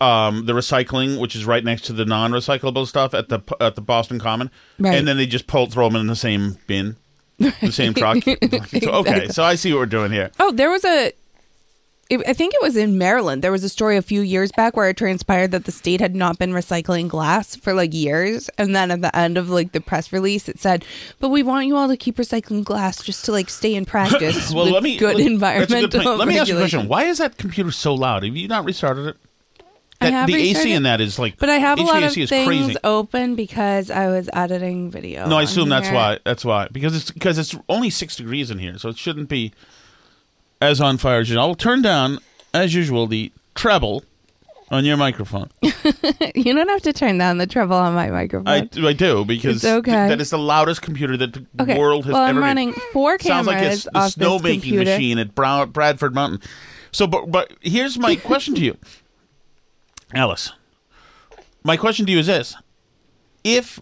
um, 0.00 0.46
the 0.46 0.52
recycling, 0.52 1.20
which 1.20 1.36
is 1.36 1.44
right 1.44 1.62
next 1.62 1.82
to 1.82 1.92
the 1.92 2.04
non-recyclable 2.04 2.86
stuff 2.88 3.14
at 3.14 3.28
the 3.28 3.40
at 3.60 3.74
the 3.76 3.80
Boston 3.80 4.18
Common, 4.18 4.50
Right. 4.78 4.94
and 4.96 5.06
then 5.06 5.16
they 5.16 5.26
just 5.26 5.46
pull 5.46 5.66
throw 5.66 5.88
them 5.88 6.00
in 6.00 6.06
the 6.08 6.16
same 6.16 6.58
bin, 6.66 6.96
the 7.60 7.72
same 7.72 7.94
truck. 7.94 8.18
So, 8.82 8.90
okay, 8.92 9.28
so 9.28 9.42
I 9.42 9.54
see 9.56 9.72
what 9.72 9.78
we're 9.80 9.86
doing 9.86 10.12
here. 10.12 10.30
Oh, 10.40 10.50
there 10.52 10.70
was 10.70 10.84
a. 10.84 11.12
I 12.10 12.34
think 12.34 12.52
it 12.52 12.60
was 12.60 12.76
in 12.76 12.98
Maryland. 12.98 13.40
There 13.42 13.52
was 13.52 13.64
a 13.64 13.70
story 13.70 13.96
a 13.96 14.02
few 14.02 14.20
years 14.20 14.52
back 14.52 14.76
where 14.76 14.86
it 14.90 14.98
transpired 14.98 15.50
that 15.52 15.64
the 15.64 15.72
state 15.72 15.98
had 16.00 16.14
not 16.14 16.38
been 16.38 16.50
recycling 16.52 17.08
glass 17.08 17.56
for 17.56 17.72
like 17.72 17.94
years, 17.94 18.50
and 18.58 18.76
then 18.76 18.90
at 18.90 19.00
the 19.00 19.16
end 19.16 19.38
of 19.38 19.48
like 19.48 19.72
the 19.72 19.80
press 19.80 20.12
release, 20.12 20.46
it 20.46 20.58
said, 20.60 20.84
"But 21.20 21.30
we 21.30 21.42
want 21.42 21.68
you 21.68 21.76
all 21.76 21.88
to 21.88 21.96
keep 21.96 22.16
recycling 22.16 22.64
glass 22.64 23.02
just 23.02 23.24
to 23.26 23.32
like 23.32 23.48
stay 23.48 23.74
in 23.74 23.86
practice 23.86 24.50
Well, 24.54 24.64
with 24.66 24.74
let 24.74 24.82
me 24.82 24.98
good 24.98 25.16
let- 25.16 25.26
environmental 25.26 25.88
good. 25.88 26.18
Let 26.18 26.28
me 26.28 26.38
ask 26.38 26.48
you 26.50 26.56
a 26.56 26.60
question. 26.60 26.86
Why 26.86 27.04
is 27.04 27.16
that 27.18 27.38
computer 27.38 27.70
so 27.70 27.94
loud? 27.94 28.24
Have 28.24 28.36
you 28.36 28.46
not 28.48 28.66
restarted 28.66 29.06
it? 29.06 29.16
That, 30.10 30.26
the 30.26 30.34
AC 30.34 30.72
in 30.72 30.82
that 30.84 31.00
is 31.00 31.18
like, 31.18 31.38
But 31.38 31.48
I 31.50 31.56
have 31.58 31.78
a 31.78 31.82
lot 31.82 32.02
of 32.02 32.12
HVAC 32.12 32.22
is 32.24 32.28
things 32.30 32.46
crazy. 32.46 32.76
open 32.84 33.34
because 33.34 33.90
I 33.90 34.08
was 34.08 34.28
editing 34.32 34.90
video. 34.90 35.26
No, 35.28 35.36
I 35.36 35.38
on 35.40 35.44
assume 35.44 35.68
that's 35.68 35.86
here. 35.88 35.94
why. 35.96 36.18
That's 36.24 36.44
why 36.44 36.68
because 36.72 36.94
it's 36.96 37.10
because 37.10 37.38
it's 37.38 37.54
only 37.68 37.90
six 37.90 38.16
degrees 38.16 38.50
in 38.50 38.58
here, 38.58 38.78
so 38.78 38.88
it 38.88 38.98
shouldn't 38.98 39.28
be 39.28 39.52
as 40.60 40.80
on 40.80 40.98
fire 40.98 41.20
as 41.20 41.28
usual. 41.28 41.42
I'll 41.44 41.54
turn 41.54 41.82
down 41.82 42.18
as 42.54 42.74
usual 42.74 43.06
the 43.06 43.32
treble 43.54 44.04
on 44.70 44.84
your 44.86 44.96
microphone. 44.96 45.50
you 46.34 46.54
don't 46.54 46.68
have 46.68 46.80
to 46.82 46.92
turn 46.94 47.18
down 47.18 47.36
the 47.38 47.46
treble 47.46 47.76
on 47.76 47.94
my 47.94 48.08
microphone. 48.10 48.48
I, 48.48 48.68
I 48.88 48.92
do 48.94 49.24
because 49.24 49.56
It's 49.56 49.64
okay. 49.66 49.90
th- 49.90 50.08
that 50.08 50.20
is 50.20 50.30
the 50.30 50.38
loudest 50.38 50.80
computer 50.80 51.16
that 51.18 51.34
the 51.34 51.44
Okay, 51.60 51.78
world 51.78 52.06
has 52.06 52.14
well, 52.14 52.22
ever 52.22 52.30
I'm 52.30 52.36
made. 52.36 52.46
running 52.46 52.72
four 52.92 53.18
Sounds 53.18 53.46
like 53.46 53.58
cameras 53.58 53.86
a, 53.86 53.90
the 53.90 53.98
off 53.98 54.14
this 54.14 54.26
snowmaking 54.28 54.52
computer. 54.62 54.84
machine 54.84 55.18
at 55.18 55.34
Bradford 55.34 56.14
Mountain. 56.14 56.40
So, 56.90 57.06
but, 57.06 57.30
but 57.30 57.52
here's 57.60 57.98
my 57.98 58.16
question 58.16 58.54
to 58.54 58.60
you, 58.62 58.76
Alice. 60.14 60.52
My 61.64 61.76
question 61.76 62.06
to 62.06 62.12
you 62.12 62.18
is 62.18 62.26
this: 62.26 62.56
If 63.44 63.80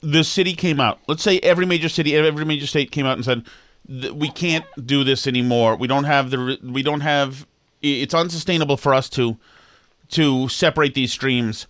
the 0.00 0.24
city 0.24 0.54
came 0.54 0.80
out, 0.80 1.00
let's 1.08 1.22
say 1.22 1.38
every 1.40 1.66
major 1.66 1.88
city, 1.88 2.14
every 2.14 2.44
major 2.44 2.66
state 2.66 2.90
came 2.90 3.06
out 3.06 3.16
and 3.16 3.24
said, 3.24 3.44
"We 4.14 4.30
can't 4.30 4.64
do 4.84 5.04
this 5.04 5.26
anymore. 5.26 5.76
We 5.76 5.88
don't 5.88 6.04
have 6.04 6.30
the. 6.30 6.58
We 6.62 6.82
don't 6.82 7.00
have. 7.00 7.46
It's 7.82 8.14
unsustainable 8.14 8.76
for 8.76 8.94
us 8.94 9.08
to 9.10 9.36
to 10.10 10.48
separate 10.48 10.94
these 10.94 11.12
streams 11.12 11.66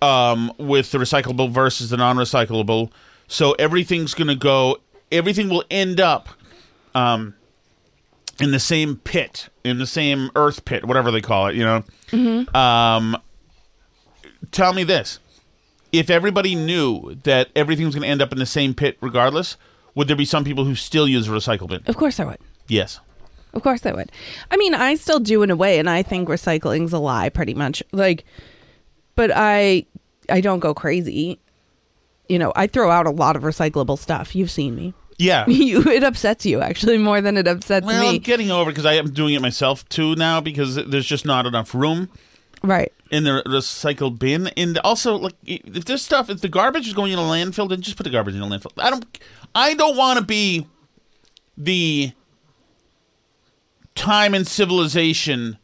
um, 0.00 0.52
with 0.58 0.92
the 0.92 0.98
recyclable 0.98 1.50
versus 1.50 1.90
the 1.90 1.96
non-recyclable. 1.96 2.90
So 3.28 3.52
everything's 3.52 4.14
going 4.14 4.28
to 4.28 4.34
go. 4.36 4.78
Everything 5.10 5.48
will 5.48 5.64
end 5.70 6.00
up 6.00 6.28
um, 6.94 7.34
in 8.40 8.50
the 8.50 8.60
same 8.60 8.96
pit, 8.96 9.48
in 9.64 9.78
the 9.78 9.86
same 9.86 10.30
earth 10.36 10.64
pit, 10.64 10.84
whatever 10.84 11.10
they 11.10 11.20
call 11.20 11.48
it. 11.48 11.54
You 11.56 11.64
know. 11.64 11.84
Um, 12.54 13.16
tell 14.50 14.72
me 14.72 14.84
this: 14.84 15.18
If 15.92 16.10
everybody 16.10 16.54
knew 16.54 17.14
that 17.24 17.48
everything 17.54 17.86
was 17.86 17.94
going 17.94 18.02
to 18.02 18.08
end 18.08 18.22
up 18.22 18.32
in 18.32 18.38
the 18.38 18.46
same 18.46 18.74
pit, 18.74 18.98
regardless, 19.00 19.56
would 19.94 20.08
there 20.08 20.16
be 20.16 20.24
some 20.24 20.44
people 20.44 20.64
who 20.64 20.74
still 20.74 21.06
use 21.08 21.28
a 21.28 21.30
recycle 21.30 21.68
bin? 21.68 21.82
of 21.86 21.96
course 21.96 22.18
I 22.18 22.24
would. 22.24 22.38
Yes. 22.68 23.00
Of 23.54 23.62
course 23.62 23.84
I 23.84 23.92
would. 23.92 24.10
I 24.50 24.56
mean, 24.56 24.74
I 24.74 24.94
still 24.94 25.20
do 25.20 25.42
in 25.42 25.50
a 25.50 25.56
way, 25.56 25.78
and 25.78 25.88
I 25.88 26.02
think 26.02 26.28
recycling's 26.28 26.92
a 26.92 26.98
lie, 26.98 27.28
pretty 27.28 27.52
much. 27.52 27.82
Like, 27.92 28.24
but 29.14 29.30
I, 29.34 29.84
I 30.30 30.40
don't 30.40 30.60
go 30.60 30.72
crazy. 30.72 31.38
You 32.28 32.38
know, 32.38 32.52
I 32.56 32.66
throw 32.66 32.90
out 32.90 33.06
a 33.06 33.10
lot 33.10 33.36
of 33.36 33.42
recyclable 33.42 33.98
stuff. 33.98 34.34
You've 34.34 34.50
seen 34.50 34.74
me. 34.74 34.94
Yeah. 35.18 35.44
You, 35.48 35.82
it 35.82 36.02
upsets 36.02 36.46
you 36.46 36.62
actually 36.62 36.96
more 36.96 37.20
than 37.20 37.36
it 37.36 37.46
upsets 37.46 37.86
me. 37.86 37.94
I'm 37.94 38.18
getting 38.20 38.50
over 38.50 38.70
because 38.70 38.86
I 38.86 38.94
am 38.94 39.12
doing 39.12 39.34
it 39.34 39.42
myself 39.42 39.86
too 39.90 40.14
now 40.14 40.40
because 40.40 40.76
there's 40.76 41.06
just 41.06 41.26
not 41.26 41.44
enough 41.44 41.74
room 41.74 42.08
right. 42.62 42.92
In 43.12 43.24
the 43.24 43.42
recycled 43.46 44.18
bin. 44.18 44.48
And 44.56 44.78
also, 44.78 45.16
like, 45.16 45.34
if 45.44 45.84
this 45.84 46.02
stuff, 46.02 46.30
if 46.30 46.40
the 46.40 46.48
garbage 46.48 46.88
is 46.88 46.94
going 46.94 47.12
in 47.12 47.18
a 47.18 47.22
landfill, 47.22 47.68
then 47.68 47.82
just 47.82 47.96
put 47.96 48.04
the 48.04 48.10
garbage 48.10 48.34
in 48.34 48.40
a 48.40 48.46
landfill. 48.46 48.72
I 48.78 48.90
don't, 48.90 49.18
I 49.54 49.74
don't 49.74 49.96
want 49.96 50.18
to 50.18 50.24
be 50.24 50.66
the 51.56 52.12
time 53.94 54.34
in 54.34 54.46
civilization 54.46 55.58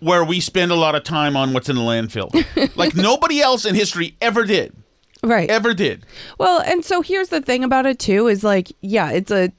where 0.00 0.24
we 0.24 0.40
spend 0.40 0.72
a 0.72 0.74
lot 0.74 0.94
of 0.96 1.04
time 1.04 1.36
on 1.36 1.52
what's 1.54 1.68
in 1.68 1.76
the 1.76 1.82
landfill. 1.82 2.30
like 2.76 2.96
nobody 2.96 3.40
else 3.40 3.64
in 3.64 3.74
history 3.74 4.16
ever 4.20 4.44
did. 4.44 4.74
Right. 5.22 5.48
Ever 5.48 5.72
did. 5.72 6.04
Well, 6.38 6.60
and 6.60 6.84
so 6.84 7.00
here's 7.00 7.28
the 7.28 7.40
thing 7.40 7.64
about 7.64 7.86
it 7.86 7.98
too 7.98 8.26
is 8.26 8.44
like, 8.44 8.70
yeah, 8.80 9.10
it's 9.10 9.30
a 9.30 9.52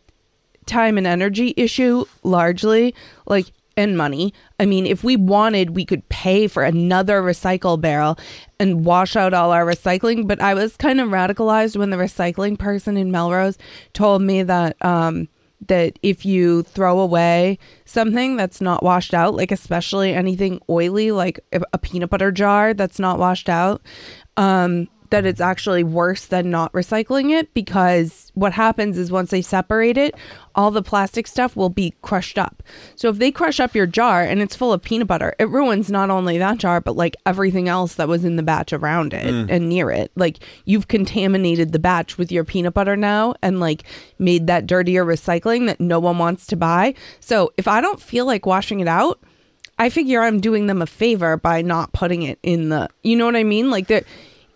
time 0.66 0.98
and 0.98 1.08
energy 1.08 1.54
issue 1.56 2.06
largely, 2.24 2.94
like 3.26 3.48
and 3.78 3.98
money. 3.98 4.34
I 4.60 4.66
mean, 4.66 4.86
if 4.86 5.04
we 5.04 5.16
wanted, 5.16 5.76
we 5.76 5.86
could 5.86 6.08
pay 6.10 6.48
for 6.48 6.64
another 6.64 7.22
recycle 7.22 7.80
barrel 7.80 8.18
and 8.60 8.84
wash 8.84 9.16
out 9.16 9.34
all 9.34 9.52
our 9.52 9.66
recycling, 9.66 10.28
but 10.28 10.42
I 10.42 10.56
was 10.56 10.76
kind 10.76 11.00
of 11.00 11.10
radicalized 11.10 11.78
when 11.78 11.92
the 11.92 11.98
recycling 11.98 12.58
person 12.58 12.98
in 12.98 13.12
Melrose 13.12 13.58
told 13.94 14.22
me 14.22 14.44
that 14.44 14.84
um 14.84 15.30
that 15.68 15.98
if 16.04 16.24
you 16.24 16.62
throw 16.64 17.00
away 17.00 17.58
something 17.86 18.36
that's 18.36 18.62
not 18.62 18.84
washed 18.84 19.14
out, 19.14 19.34
like 19.34 19.52
especially 19.52 20.14
anything 20.14 20.62
oily 20.70 21.12
like 21.12 21.40
a 21.52 21.78
peanut 21.80 22.12
butter 22.12 22.32
jar 22.32 22.74
that's 22.74 23.00
not 23.00 23.20
washed 23.20 23.50
out, 23.50 23.82
um 24.38 24.88
that 25.10 25.26
it's 25.26 25.42
actually 25.42 25.84
worse 25.84 26.26
than 26.26 26.50
not 26.50 26.72
recycling 26.74 27.32
it 27.32 27.54
because 27.54 28.32
what 28.34 28.54
happens 28.54 28.98
is 28.98 29.12
once 29.12 29.32
they 29.32 29.42
separate 29.42 29.98
it, 29.98 30.16
all 30.56 30.72
the 30.72 30.82
plastic 30.82 31.28
stuff 31.28 31.56
will 31.56 31.70
be 31.70 31.94
crushed 32.02 32.38
up. 32.38 32.64
So 32.96 33.10
if 33.10 33.18
they 33.18 33.32
crush 33.32 33.60
up 33.60 33.76
your 33.76 33.86
jar 33.86 34.24
and 34.24 34.42
it's 34.42 34.56
full 34.56 34.74
of 34.74 34.82
peanut 34.82 35.08
butter, 35.08 35.36
it 35.40 35.50
ruins 35.50 35.90
not 35.90 36.10
only 36.10 36.38
that 36.38 36.58
jar, 36.58 36.82
but 36.82 36.96
like 36.96 37.16
everything 37.26 37.68
else 37.68 37.96
that 37.96 38.08
was 38.08 38.26
in 38.26 38.36
the 38.36 38.44
batch 38.44 38.74
around 38.74 39.14
it 39.14 39.34
mm. 39.34 39.48
and 39.50 39.70
near 39.70 39.92
it. 39.92 40.12
Like 40.16 40.40
you've 40.66 40.88
contaminated 40.88 41.72
the 41.72 41.80
batch 41.80 42.18
with 42.18 42.32
your 42.32 42.44
peanut 42.44 42.74
butter 42.74 42.96
now 42.96 43.36
and 43.42 43.60
like 43.60 43.84
made 44.20 44.48
that 44.48 44.68
dirtier 44.68 45.06
recycling 45.06 45.68
that 45.68 45.80
no 45.80 46.00
one 46.00 46.18
wants 46.18 46.48
to 46.48 46.56
buy. 46.56 46.96
So 47.20 47.54
if 47.58 47.68
I 47.68 47.82
don't 47.82 48.02
feel 48.02 48.26
like 48.26 48.46
washing 48.46 48.80
it 48.80 48.88
out, 48.88 49.20
I 49.80 49.90
figure 49.90 50.22
I'm 50.22 50.42
doing 50.42 50.68
them 50.68 50.82
a 50.82 50.88
favor 50.88 51.38
by 51.38 51.62
not 51.62 51.94
putting 51.94 52.24
it 52.24 52.40
in 52.42 52.70
the, 52.70 52.90
you 53.04 53.16
know 53.16 53.26
what 53.26 53.36
I 53.36 53.44
mean? 53.44 53.70
Like 53.70 53.88
that, 53.88 54.06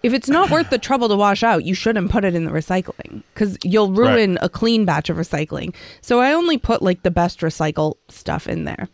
if 0.04 0.14
it's 0.14 0.30
not 0.30 0.50
worth 0.50 0.70
the 0.70 0.78
trouble 0.78 1.08
to 1.10 1.16
wash 1.16 1.44
out, 1.44 1.64
you 1.64 1.74
shouldn't 1.74 2.10
put 2.12 2.26
it 2.26 2.34
in 2.36 2.46
the 2.46 2.52
recycling 2.52 3.24
because 3.34 3.58
you'll 3.64 3.92
ruin 3.92 4.38
a 4.42 4.50
clean 4.50 4.86
batch 4.86 5.10
of 5.10 5.18
recycling. 5.18 5.74
So 6.02 6.20
I 6.20 6.34
only 6.34 6.58
put 6.58 6.82
like 6.82 7.04
the 7.04 7.12
best 7.12 7.42
recycle 7.42 7.96
stuff 8.10 8.48
in 8.48 8.66
there, 8.66 8.90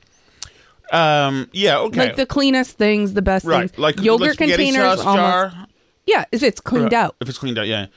Um, 0.92 1.50
yeah, 1.54 1.78
okay. 1.80 2.00
like 2.08 2.16
the 2.16 2.26
cleanest 2.26 2.78
things, 2.78 3.14
the 3.14 3.22
best 3.22 3.46
right. 3.46 3.70
things. 3.70 3.78
Like 3.80 4.00
yogurt 4.02 4.30
like 4.30 4.50
containers, 4.50 5.00
almost. 5.00 5.06
jar. 5.06 5.68
Yeah, 6.06 6.26
if 6.32 6.44
it's 6.44 6.60
cleaned 6.62 6.94
out. 6.94 7.16
If 7.20 7.30
it's 7.30 7.38
cleaned 7.38 7.58
out, 7.58 7.68
yeah. 7.68 7.88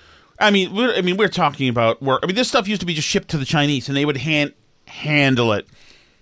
I 0.41 0.51
mean, 0.51 0.75
we're, 0.75 0.95
I 0.95 1.01
mean, 1.03 1.17
we're 1.17 1.29
talking 1.29 1.69
about 1.69 2.03
work. 2.03 2.21
I 2.23 2.27
mean, 2.27 2.35
this 2.35 2.49
stuff 2.49 2.67
used 2.67 2.81
to 2.81 2.87
be 2.87 2.95
just 2.95 3.07
shipped 3.07 3.29
to 3.29 3.39
the 3.39 3.45
Chinese, 3.45 3.89
and 3.89 3.97
they 3.97 4.05
would 4.05 4.17
hand 4.17 4.53
handle 4.87 5.53
it 5.53 5.69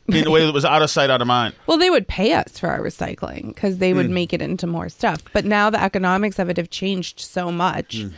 in 0.09 0.27
a 0.27 0.31
way 0.31 0.45
that 0.45 0.53
was 0.55 0.65
out 0.65 0.83
of 0.83 0.91
sight, 0.91 1.11
out 1.11 1.21
of 1.21 1.27
mind. 1.29 1.55
Well, 1.67 1.79
they 1.79 1.91
would 1.91 2.09
pay 2.09 2.33
us 2.33 2.59
for 2.59 2.69
our 2.69 2.81
recycling 2.81 3.49
because 3.49 3.79
they 3.79 3.93
would 3.95 4.11
make 4.11 4.33
it 4.33 4.41
into 4.43 4.67
more 4.67 4.89
stuff. 4.89 5.23
But 5.33 5.45
now 5.45 5.71
the 5.71 5.83
economics 5.83 6.39
of 6.39 6.49
it 6.49 6.57
have 6.57 6.71
changed 6.71 7.21
so 7.21 7.53
much 7.53 7.97
Hmm. 8.03 8.09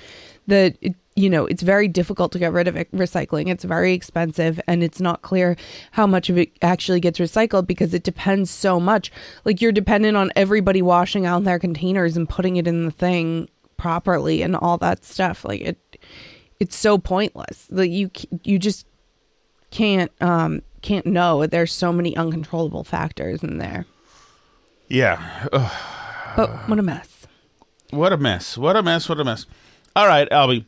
that 0.47 0.77
it, 0.81 0.95
you 1.17 1.29
know 1.29 1.45
it's 1.47 1.63
very 1.63 1.89
difficult 1.89 2.33
to 2.33 2.39
get 2.39 2.53
rid 2.53 2.69
of 2.69 2.77
it, 2.77 2.91
recycling. 2.93 3.49
It's 3.49 3.65
very 3.65 3.93
expensive, 3.93 4.61
and 4.67 4.83
it's 4.83 5.01
not 5.01 5.23
clear 5.23 5.57
how 5.91 6.07
much 6.07 6.31
of 6.31 6.39
it 6.39 6.51
actually 6.63 7.01
gets 7.01 7.19
recycled 7.19 7.67
because 7.67 7.93
it 7.93 8.05
depends 8.05 8.51
so 8.51 8.79
much. 8.81 9.11
Like 9.45 9.61
you're 9.61 9.73
dependent 9.73 10.17
on 10.17 10.31
everybody 10.37 10.83
washing 10.83 11.27
out 11.27 11.45
their 11.45 11.59
containers 11.59 12.17
and 12.17 12.29
putting 12.29 12.57
it 12.57 12.67
in 12.67 12.85
the 12.85 12.91
thing 12.93 13.49
properly 13.77 14.43
and 14.43 14.55
all 14.55 14.79
that 14.79 15.05
stuff. 15.05 15.45
Like 15.45 15.61
it, 15.63 15.79
it's 16.61 16.77
so 16.77 16.99
pointless. 16.99 17.67
Like 17.71 17.91
you, 17.91 18.11
you 18.45 18.59
just 18.59 18.87
can't 19.71 20.11
um 20.21 20.63
can't 20.83 21.07
know 21.07 21.47
there's 21.47 21.73
so 21.73 21.93
many 21.93 22.17
uncontrollable 22.17 22.85
factors 22.85 23.43
in 23.43 23.59
there 23.59 23.85
Yeah. 24.89 25.49
Ugh, 25.53 25.73
but 26.37 26.69
what 26.69 26.79
a 26.79 26.83
mess 26.83 27.21
what 27.93 28.13
a 28.13 28.17
mess. 28.17 28.57
What 28.57 28.77
a 28.77 28.83
mess. 28.85 29.09
What 29.09 29.19
a 29.19 29.25
mess. 29.25 29.47
All 29.97 30.07
right, 30.07 30.29
Albie. 30.31 30.65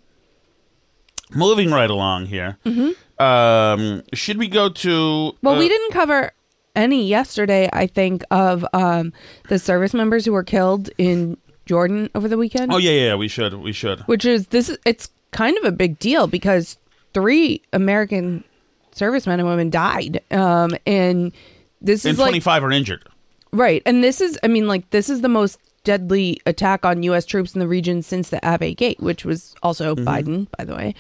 Moving 1.35 1.70
right 1.70 1.88
along 1.88 2.27
here. 2.27 2.59
Mm-hmm. 2.66 3.22
Um, 3.22 4.03
should 4.12 4.38
we 4.38 4.48
go 4.48 4.68
to? 4.68 5.33
well 5.42 5.55
uh, 5.55 5.59
we 5.59 5.68
didn't 5.68 5.92
cover 5.92 6.33
any 6.75 7.07
yesterday 7.07 7.68
i 7.72 7.87
think 7.87 8.25
of 8.31 8.64
um 8.72 9.12
the 9.48 9.59
service 9.59 9.92
members 9.94 10.25
who 10.25 10.33
were 10.33 10.42
killed 10.42 10.88
in 10.96 11.37
jordan 11.66 12.09
over 12.14 12.29
the 12.29 12.37
weekend 12.38 12.72
Oh 12.72 12.79
yeah, 12.79 12.90
yeah, 12.90 13.07
yeah. 13.09 13.14
We 13.14 13.29
should. 13.29 13.55
We 13.55 13.72
should. 13.72 14.01
which 14.09 14.25
is 14.25 14.46
this 14.48 14.77
it's 14.85 15.11
kind 15.31 15.57
of 15.59 15.64
a 15.64 15.70
big 15.70 15.98
deal 15.98 16.27
because 16.27 16.77
three 17.14 17.62
american 17.72 18.42
servicemen 18.93 19.41
and 19.41 19.49
women 19.49 19.71
died 19.71 20.21
um 20.31 20.71
and 20.87 21.33
this 21.81 22.05
And 22.05 22.13
is 22.13 22.19
like 22.19 22.29
twenty-five 22.29 22.63
are 22.63 22.71
injured. 22.71 23.09
Right. 23.55 23.83
And 23.85 24.03
this 24.03 24.23
is, 24.23 24.39
I 24.43 24.47
mean, 24.47 24.67
like, 24.67 24.89
this 24.91 25.11
is 25.11 25.21
the 25.21 25.29
most 25.29 25.59
deadly 25.85 26.41
attack 26.47 26.87
on 26.87 27.03
U.S. 27.03 27.27
troops 27.27 27.53
in 27.55 27.61
the 27.61 27.69
region 27.69 28.01
since 28.01 28.31
the 28.31 28.43
Abbey 28.43 28.75
Gate, 28.75 28.99
which 29.01 29.27
was 29.27 29.55
also 29.63 29.95
Biden, 29.95 30.47
by 30.57 30.65
the 30.65 30.75
way. 30.75 30.95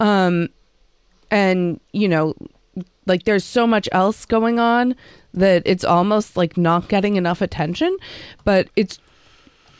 Um, 0.00 0.48
and, 1.30 1.80
you 1.92 2.08
know, 2.08 2.34
like, 3.04 3.24
there's 3.24 3.44
so 3.44 3.66
much 3.66 3.90
else 3.92 4.24
going 4.24 4.58
on 4.58 4.96
that 5.34 5.62
it's 5.66 5.84
almost 5.84 6.34
like 6.34 6.56
not 6.56 6.88
getting 6.88 7.16
enough 7.16 7.42
attention, 7.42 7.94
but 8.42 8.68
it's 8.74 9.00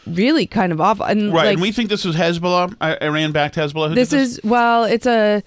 really 0.07 0.47
kind 0.47 0.71
of 0.71 0.83
awful. 0.83 1.07
And, 1.07 1.33
Right, 1.33 1.47
like, 1.47 1.53
and 1.55 1.63
we 1.63 1.73
think 1.73 1.89
this 1.89 2.05
was 2.05 2.15
Hezbollah. 2.15 2.77
I, 2.81 2.99
Iran 3.01 3.33
backed 3.33 3.55
Hezbollah. 3.55 3.89
Who 3.91 3.95
this 3.95 4.11
did 4.11 4.21
is, 4.21 4.41
well, 4.45 4.85
it's 4.85 5.07
a. 5.07 5.43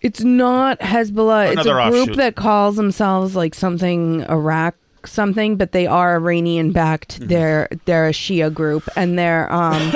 It's 0.00 0.22
not 0.22 0.78
Hezbollah. 0.80 1.52
Another 1.52 1.78
it's 1.80 1.88
a 1.88 1.90
group 1.90 2.02
offshoot. 2.02 2.16
that 2.18 2.36
calls 2.36 2.76
themselves 2.76 3.34
like 3.34 3.54
something 3.54 4.22
Iraq 4.28 4.76
something, 5.04 5.56
but 5.56 5.72
they 5.72 5.86
are 5.86 6.14
Iranian 6.14 6.72
backed. 6.72 7.18
Mm-hmm. 7.18 7.28
They're 7.28 7.68
they're 7.84 8.08
a 8.08 8.12
Shia 8.12 8.52
group, 8.52 8.88
and 8.96 9.18
they're 9.18 9.52
um, 9.52 9.94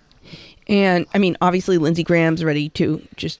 and 0.68 1.06
I 1.14 1.18
mean 1.18 1.36
obviously 1.40 1.78
Lindsey 1.78 2.02
Graham's 2.02 2.44
ready 2.44 2.68
to 2.70 3.02
just 3.16 3.40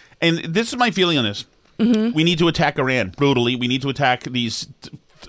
And 0.21 0.39
this 0.39 0.67
is 0.69 0.77
my 0.77 0.91
feeling 0.91 1.17
on 1.17 1.23
this. 1.25 1.45
Mm-hmm. 1.79 2.13
We 2.15 2.23
need 2.23 2.37
to 2.39 2.47
attack 2.47 2.77
Iran 2.77 3.09
brutally. 3.17 3.55
We 3.55 3.67
need 3.67 3.81
to 3.81 3.89
attack 3.89 4.23
these 4.23 4.67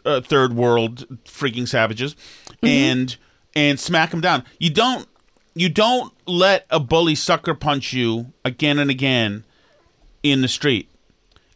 uh, 0.05 0.21
third 0.21 0.55
world 0.55 1.07
freaking 1.25 1.67
savages 1.67 2.15
Mm-hmm. 2.63 2.67
and 2.67 3.17
and 3.57 3.81
smack 3.81 4.11
them 4.13 4.21
down. 4.21 4.45
You 4.59 4.71
don't 4.71 5.07
you 5.55 5.69
don't 5.69 6.13
let 6.27 6.65
a 6.71 6.79
bully 6.79 7.15
sucker 7.15 7.55
punch 7.55 7.93
you 7.93 8.33
again 8.45 8.79
and 8.79 8.91
again 8.91 9.45
in 10.23 10.43
the 10.43 10.49
street. 10.49 10.89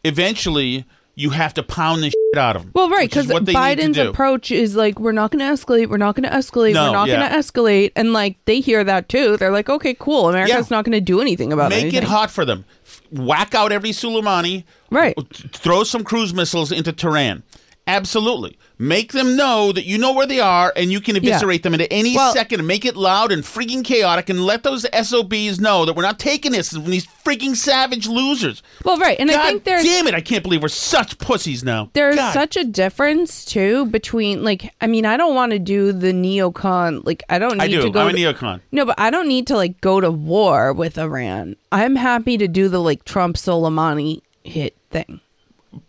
Eventually, 0.05 0.85
you 1.15 1.31
have 1.31 1.55
to 1.55 1.63
pound 1.63 2.03
the 2.03 2.11
shit 2.11 2.39
out 2.39 2.57
of 2.57 2.63
them. 2.63 2.73
Well, 2.75 2.91
right, 2.91 3.09
because 3.09 3.27
Biden's 3.27 3.97
approach 3.99 4.51
is 4.51 4.77
like, 4.77 5.01
we're 5.01 5.13
not 5.13 5.31
going 5.31 5.39
to 5.41 5.47
escalate, 5.53 5.89
we're 5.89 5.97
not 5.97 6.15
going 6.15 6.29
to 6.31 6.37
escalate, 6.37 6.75
No, 6.75 6.87
we're 6.87 6.93
not 6.93 7.09
yeah. 7.09 7.17
going 7.21 7.31
to 7.33 7.39
escalate, 7.39 7.93
and 7.97 8.13
like 8.13 8.37
they 8.45 8.61
hear 8.61 8.85
that 8.85 9.09
too. 9.09 9.37
They're 9.37 9.51
like, 9.53 9.69
okay, 9.69 9.95
cool, 9.95 10.29
America's 10.29 10.71
Yeah. 10.71 10.77
not 10.77 10.85
going 10.85 10.93
to 10.93 11.01
do 11.01 11.21
anything 11.21 11.53
about 11.53 11.73
it. 11.73 11.77
Make 11.77 11.83
anything. 11.85 12.03
it 12.03 12.09
hot 12.09 12.31
for 12.31 12.45
them. 12.45 12.65
Whack 13.11 13.55
out 13.55 13.73
every 13.73 13.91
Suleimani, 13.91 14.65
Right. 14.91 15.15
Th- 15.17 15.51
Throw 15.53 15.85
some 15.85 16.05
cruise 16.05 16.33
missiles 16.35 16.73
into 16.73 16.93
Tehran. 16.93 17.43
Absolutely. 17.89 18.59
Make 18.79 19.13
them 19.13 19.37
know 19.37 19.71
that 19.71 19.87
you 19.87 19.97
know 19.97 20.13
where 20.13 20.27
they 20.27 20.41
are 20.41 20.73
and 20.75 20.91
you 20.91 21.01
can 21.01 21.15
eviscerate 21.17 21.63
them 21.63 21.73
at 21.73 21.87
any 21.91 22.17
Well- 22.17 22.33
second 22.33 22.59
and 22.59 22.67
make 22.67 22.85
it 22.85 22.97
loud 22.97 23.31
and 23.31 23.45
freaking 23.45 23.85
chaotic 23.85 24.29
and 24.29 24.45
let 24.45 24.65
those 24.65 24.85
SOBs 24.93 25.61
know 25.61 25.85
that 25.85 25.95
we're 25.95 26.03
not 26.03 26.19
taking 26.19 26.51
this 26.53 26.71
from 26.73 26.85
these 26.87 27.07
freaking 27.07 27.55
savage 27.55 28.09
losers. 28.09 28.63
Well, 28.85 28.99
right, 28.99 29.17
and 29.21 29.31
God 29.31 29.39
I 29.39 29.47
think 29.51 29.65
there's 29.65 29.85
damn 29.85 30.09
it, 30.09 30.15
I 30.15 30.21
can't 30.21 30.43
believe 30.43 30.63
we're 30.63 30.69
such 30.69 31.17
pussies 31.19 31.63
now. 31.63 31.91
there's 31.93 32.17
God. 32.17 32.33
such 32.33 32.57
a 32.57 32.65
difference 32.65 33.45
too 33.45 33.87
between 33.87 34.43
like 34.43 34.75
I 34.81 34.89
mean 34.89 35.07
I 35.07 35.17
don't 35.17 35.35
want 35.37 35.53
to 35.53 35.59
do 35.61 35.93
the 35.93 36.13
neocon 36.13 37.07
like 37.07 37.23
I 37.29 37.39
don't 37.39 37.57
need 37.59 37.63
I 37.65 37.69
do. 37.69 37.83
to 37.83 37.91
go 37.91 38.01
I'm 38.01 38.09
a 38.09 38.13
to- 38.13 38.19
neocon. 38.35 38.61
No, 38.73 38.85
but 38.85 38.99
I 38.99 39.11
don't 39.11 39.29
need 39.29 39.47
to 39.47 39.55
like 39.57 39.81
go 39.81 40.01
to 40.01 40.11
war 40.11 40.73
with 40.73 40.99
Iran. 40.99 41.55
I'm 41.71 41.95
happy 41.97 42.37
to 42.39 42.49
do 42.49 42.69
the 42.69 42.81
like 42.81 43.05
Trump 43.05 43.37
Soleimani 43.37 44.23
hit 44.45 44.77
thing. 44.91 45.21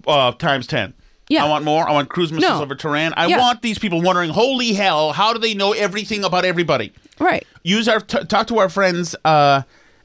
uh, 0.07 0.31
times 0.33 0.67
10. 0.67 0.93
Yeah. 1.29 1.43
I 1.45 1.49
want 1.49 1.65
more. 1.65 1.87
I 1.87 1.91
want 1.91 2.09
cruise 2.09 2.31
missiles 2.31 2.57
No. 2.59 2.61
over 2.63 2.75
Tehran. 2.75 3.13
I 3.17 3.27
Yeah. 3.27 3.37
want 3.39 3.61
these 3.61 3.77
people 3.79 4.01
wondering, 4.01 4.29
holy 4.29 4.73
hell, 4.73 5.11
how 5.11 5.33
do 5.33 5.39
they 5.39 5.53
know 5.53 5.73
everything 5.73 6.23
about 6.23 6.45
everybody? 6.45 6.93
Right. 7.19 7.45
use 7.63 7.87
our 7.89 7.99
t- 7.99 8.23
talk 8.25 8.47
to 8.47 8.59
our 8.59 8.69
friends 8.69 9.15
uh 9.25 9.63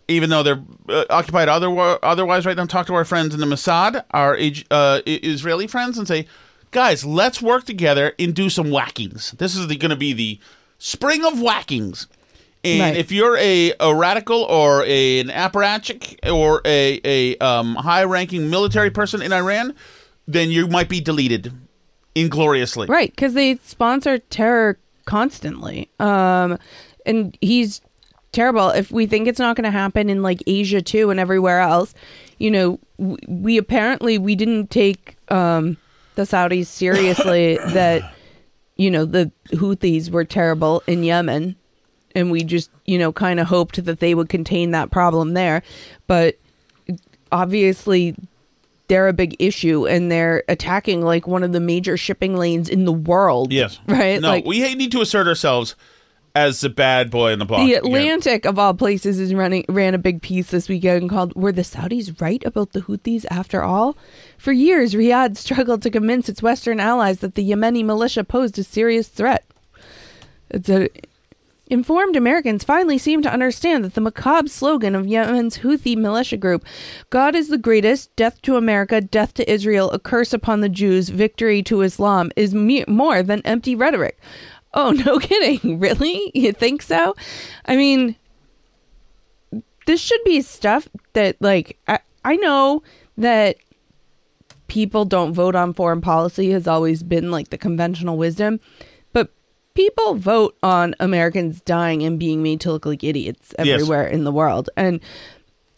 even 0.09 0.31
though 0.31 0.43
they're 0.43 0.63
uh, 0.89 1.05
occupied 1.11 1.49
other 1.49 1.69
otherwise 2.03 2.45
right 2.47 2.57
now 2.57 2.65
talk 2.65 2.87
to 2.87 2.95
our 2.95 3.05
friends 3.05 3.35
in 3.35 3.41
the 3.41 3.47
Mossad 3.47 4.03
our 4.13 4.37
uh, 4.71 5.01
Israeli 5.07 5.67
friends 5.67 5.97
and 5.99 6.09
say 6.09 6.27
guys 6.71 7.05
let's 7.05 7.41
work 7.43 7.65
together 7.65 8.15
and 8.19 8.35
do 8.35 8.49
some 8.51 8.71
whackings 8.71 9.33
this 9.33 9.55
is 9.55 9.67
going 9.67 9.91
to 9.91 9.97
be 9.97 10.13
the 10.15 10.41
spring 10.79 11.23
of 11.25 11.41
whackings 11.41 12.07
and 12.65 12.81
Right. 12.81 12.97
if 12.97 13.13
you're 13.13 13.37
a, 13.37 13.73
a 13.79 13.95
radical 13.95 14.43
or 14.45 14.83
a, 14.85 15.21
an 15.21 15.29
apparatchik 15.29 16.19
or 16.33 16.63
a, 16.65 17.01
a 17.05 17.37
um, 17.39 17.75
high 17.75 18.05
ranking 18.05 18.49
military 18.51 18.91
person 18.91 19.21
in 19.21 19.33
Iran 19.33 19.75
then 20.27 20.51
you 20.51 20.67
might 20.69 20.89
be 20.89 21.01
deleted 21.01 21.53
ingloriously 22.15 22.87
Right, 22.89 23.11
because 23.11 23.35
they 23.35 23.57
sponsor 23.65 24.19
terror 24.19 24.79
constantly. 25.05 25.89
Um, 25.99 26.59
and 27.07 27.37
he's 27.41 27.81
terrible. 28.33 28.71
If 28.71 28.91
we 28.91 29.07
think 29.07 29.29
it's 29.29 29.39
not 29.39 29.57
going 29.57 29.65
to 29.65 29.71
happen 29.71 30.09
in 30.09 30.23
like 30.23 30.43
Asia 30.47 30.83
too 30.83 31.11
and 31.11 31.19
everywhere 31.19 31.61
else, 31.61 31.95
you 32.39 32.51
know, 32.51 32.79
w- 32.99 33.17
we 33.29 33.57
apparently 33.57 34.19
we 34.19 34.35
didn't 34.35 34.71
take 34.71 35.17
um, 35.29 35.77
the 36.15 36.23
Saudis 36.23 36.67
seriously 36.67 37.57
that 37.73 38.15
you 38.77 38.91
know 38.91 39.05
the 39.05 39.31
Houthis 39.53 40.11
were 40.11 40.25
terrible 40.25 40.83
in 40.87 41.05
Yemen, 41.05 41.57
and 42.15 42.31
we 42.31 42.45
just 42.45 42.71
you 42.85 42.99
know 42.99 43.13
kind 43.13 43.41
of 43.41 43.47
hoped 43.47 43.85
that 43.85 44.01
they 44.01 44.15
would 44.15 44.29
contain 44.29 44.71
that 44.73 44.91
problem 44.91 45.35
there, 45.35 45.63
but 46.07 46.37
obviously 47.31 48.15
they're 48.89 49.09
a 49.09 49.13
big 49.13 49.37
issue 49.39 49.87
and 49.87 50.11
they're 50.11 50.45
attacking 50.49 51.03
like 51.03 51.27
one 51.27 51.43
of 51.43 51.53
the 51.53 51.61
major 51.61 51.97
shipping 51.97 52.37
lanes 52.37 52.69
in 52.69 52.85
the 52.85 52.93
world. 52.93 53.53
Yes. 53.53 53.79
Right? 53.87 54.21
No, 54.21 54.31
like 54.31 54.45
we 54.45 54.75
need 54.75 54.93
to 54.93 55.01
assert 55.01 55.27
ourselves 55.27 55.77
as 56.35 56.61
the 56.61 56.71
bad 56.71 57.11
boy 57.11 57.33
in 57.33 57.39
the 57.39 57.45
block. 57.45 57.67
the. 57.67 57.75
Atlantic 57.75 58.47
of 58.47 58.59
all 58.59 58.75
places 58.75 59.21
is 59.21 59.35
running 59.35 59.65
ran 59.69 59.95
a 59.95 59.99
big 59.99 60.23
piece 60.23 60.51
this 60.51 60.69
weekend 60.69 61.11
called 61.11 61.35
Were 61.35 61.53
the 61.53 61.63
Saudis 61.63 62.21
right 62.21 62.43
about 62.45 62.73
the 62.73 62.81
Houthis 62.81 63.27
after 63.31 63.63
all? 63.63 63.97
For 64.39 64.53
years 64.53 64.95
Riyadh 64.95 65.37
struggled 65.37 65.83
to 65.83 65.91
convince 65.91 66.29
its 66.29 66.43
western 66.43 66.81
allies 66.81 67.21
that 67.21 67.35
the 67.35 67.49
Yemeni 67.49 67.85
militia 67.85 68.25
posed 68.25 68.59
a 68.59 68.65
serious 68.65 69.09
threat. 69.09 69.45
It's 70.51 70.69
a 70.69 70.89
Informed 71.73 72.17
Americans 72.17 72.65
finally 72.65 72.99
seem 72.99 73.23
to 73.23 73.33
understand 73.33 73.83
that 73.83 73.95
the 73.95 74.03
macabre 74.03 74.47
slogan 74.47 74.95
of 74.95 75.07
Yemen's 75.07 75.61
Houthi 75.61 75.97
militia 75.97 76.37
group, 76.37 76.67
God 77.09 77.35
is 77.35 77.49
the 77.49 77.57
greatest, 77.57 78.15
death 78.15 78.43
to 78.43 78.57
America, 78.57 79.01
death 79.01 79.33
to 79.33 79.51
Israel, 79.51 79.91
a 79.91 79.99
curse 79.99 80.35
upon 80.35 80.61
the 80.61 80.69
Jews, 80.69 81.09
victory 81.09 81.63
to 81.63 81.81
Islam, 81.81 82.31
is 82.37 82.55
me- 82.55 82.85
more 82.87 83.23
than 83.23 83.41
empty 83.47 83.75
rhetoric. 83.75 84.21
Oh, 84.75 84.91
no 85.07 85.19
kidding. 85.19 85.81
Really? 85.81 86.31
You 86.35 86.53
think 86.53 86.83
so? 86.83 87.17
I 87.65 87.77
mean, 87.77 88.17
this 89.87 89.99
should 89.99 90.23
be 90.27 90.43
stuff 90.43 90.87
that, 91.15 91.41
like, 91.41 91.79
I, 91.89 92.01
I 92.23 92.37
know 92.37 92.83
that 93.17 93.57
people 94.69 95.07
don't 95.07 95.33
vote 95.33 95.55
on 95.55 95.73
foreign 95.73 96.03
policy 96.03 96.51
has 96.51 96.67
always 96.67 97.03
been 97.03 97.31
like 97.31 97.49
the 97.49 97.57
conventional 97.57 98.19
wisdom, 98.19 98.61
people 99.75 100.15
vote 100.15 100.57
on 100.63 100.95
Americans 101.01 101.61
dying 101.63 102.03
and 102.03 102.19
being 102.19 102.43
made 102.43 102.61
to 102.61 102.71
look 102.73 102.87
like 102.87 103.03
idiots 103.05 103.55
Yes. 103.59 103.69
everywhere 103.81 104.07
in 104.07 104.25
the 104.25 104.33
world. 104.33 104.71
And 104.77 105.01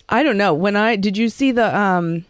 I 0.08 0.22
don't 0.22 0.36
know 0.36 0.52
when 0.54 0.76
I 0.76 0.96
did 0.96 1.16
you 1.16 1.28
see 1.28 1.52
the 1.52 1.74
um 1.76 2.24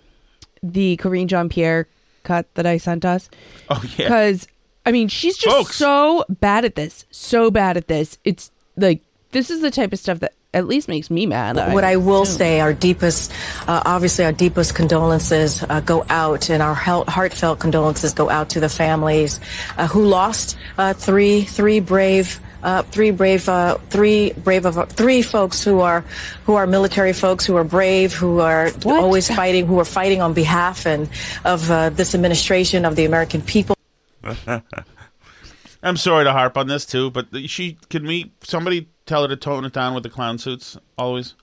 the 0.63 0.97
Karine 0.99 1.27
Jean 1.29 1.49
Pierre 1.49 1.87
cut 2.23 2.47
that 2.55 2.67
I 2.67 2.77
sent 2.79 3.05
us 3.05 3.29
Oh 3.69 3.83
yeah. 3.97 4.07
because 4.07 4.47
I 4.87 4.93
mean 4.93 5.09
she's 5.09 5.37
just 5.37 5.55
Folks. 5.57 5.77
so 5.77 6.25
bad 6.29 6.65
at 6.65 6.75
this, 6.75 7.05
so 7.11 7.51
bad 7.51 7.77
at 7.77 7.89
this. 7.89 8.19
It's 8.25 8.51
like 8.77 9.03
this 9.33 9.51
is 9.51 9.61
the 9.61 9.71
type 9.71 9.93
of 9.93 9.99
stuff 9.99 10.21
that 10.21 10.33
at 10.55 10.67
least 10.67 10.89
makes 10.89 11.11
me 11.11 11.27
mad. 11.27 11.57
What 11.75 11.85
I 11.85 11.97
will 11.97 12.25
say, 12.25 12.61
our 12.61 12.73
deepest, 12.73 13.33
uh, 13.69 13.83
obviously, 13.85 14.25
our 14.25 14.33
deepest 14.33 14.75
condolences 14.75 15.63
uh, 15.63 15.81
go 15.81 16.07
out, 16.09 16.49
and 16.49 16.63
our 16.63 16.75
hel- 16.75 17.05
heartfelt 17.07 17.59
condolences 17.59 18.15
go 18.15 18.31
out 18.31 18.49
to 18.51 18.61
the 18.61 18.69
families 18.69 19.41
uh, 19.77 19.87
who 19.89 20.05
lost 20.07 20.57
uh, 20.79 20.95
three, 20.95 21.43
three 21.43 21.81
brave. 21.81 22.41
Uh, 22.63 22.81
three 22.81 23.11
brave, 23.11 23.47
uh, 23.47 23.77
three 23.91 24.33
brave 24.33 24.65
of 24.65 24.89
three 24.93 25.21
folks 25.21 25.63
who 25.63 25.81
are, 25.81 26.03
who 26.47 26.55
are 26.55 26.67
military 26.67 27.13
folks 27.13 27.45
who 27.45 27.55
are 27.57 27.63
brave, 27.65 28.15
who 28.15 28.41
are 28.41 28.71
What? 28.85 29.01
always 29.01 29.29
fighting, 29.29 29.67
who 29.67 29.79
are 29.81 29.85
fighting 29.85 30.23
on 30.23 30.33
behalf 30.33 30.87
and 30.87 31.11
of 31.45 31.71
uh, 31.71 31.91
this 31.91 32.15
administration 32.15 32.87
of 32.87 32.97
the 32.97 33.05
American 33.05 33.43
people. 33.43 33.77
I'm 35.83 35.99
sorry 35.99 36.25
to 36.25 36.33
harp 36.33 36.57
on 36.57 36.67
this 36.67 36.87
too, 36.87 37.11
but 37.11 37.27
she 37.51 37.77
can 37.91 38.07
we 38.07 38.33
somebody 38.43 38.89
tell 39.07 39.23
her 39.23 39.29
to 39.29 39.37
tone 39.37 39.65
it 39.65 39.73
down 39.73 39.95
with 39.95 40.03
the 40.03 40.11
clown 40.11 40.39
suits 40.39 40.77
always. 40.99 41.35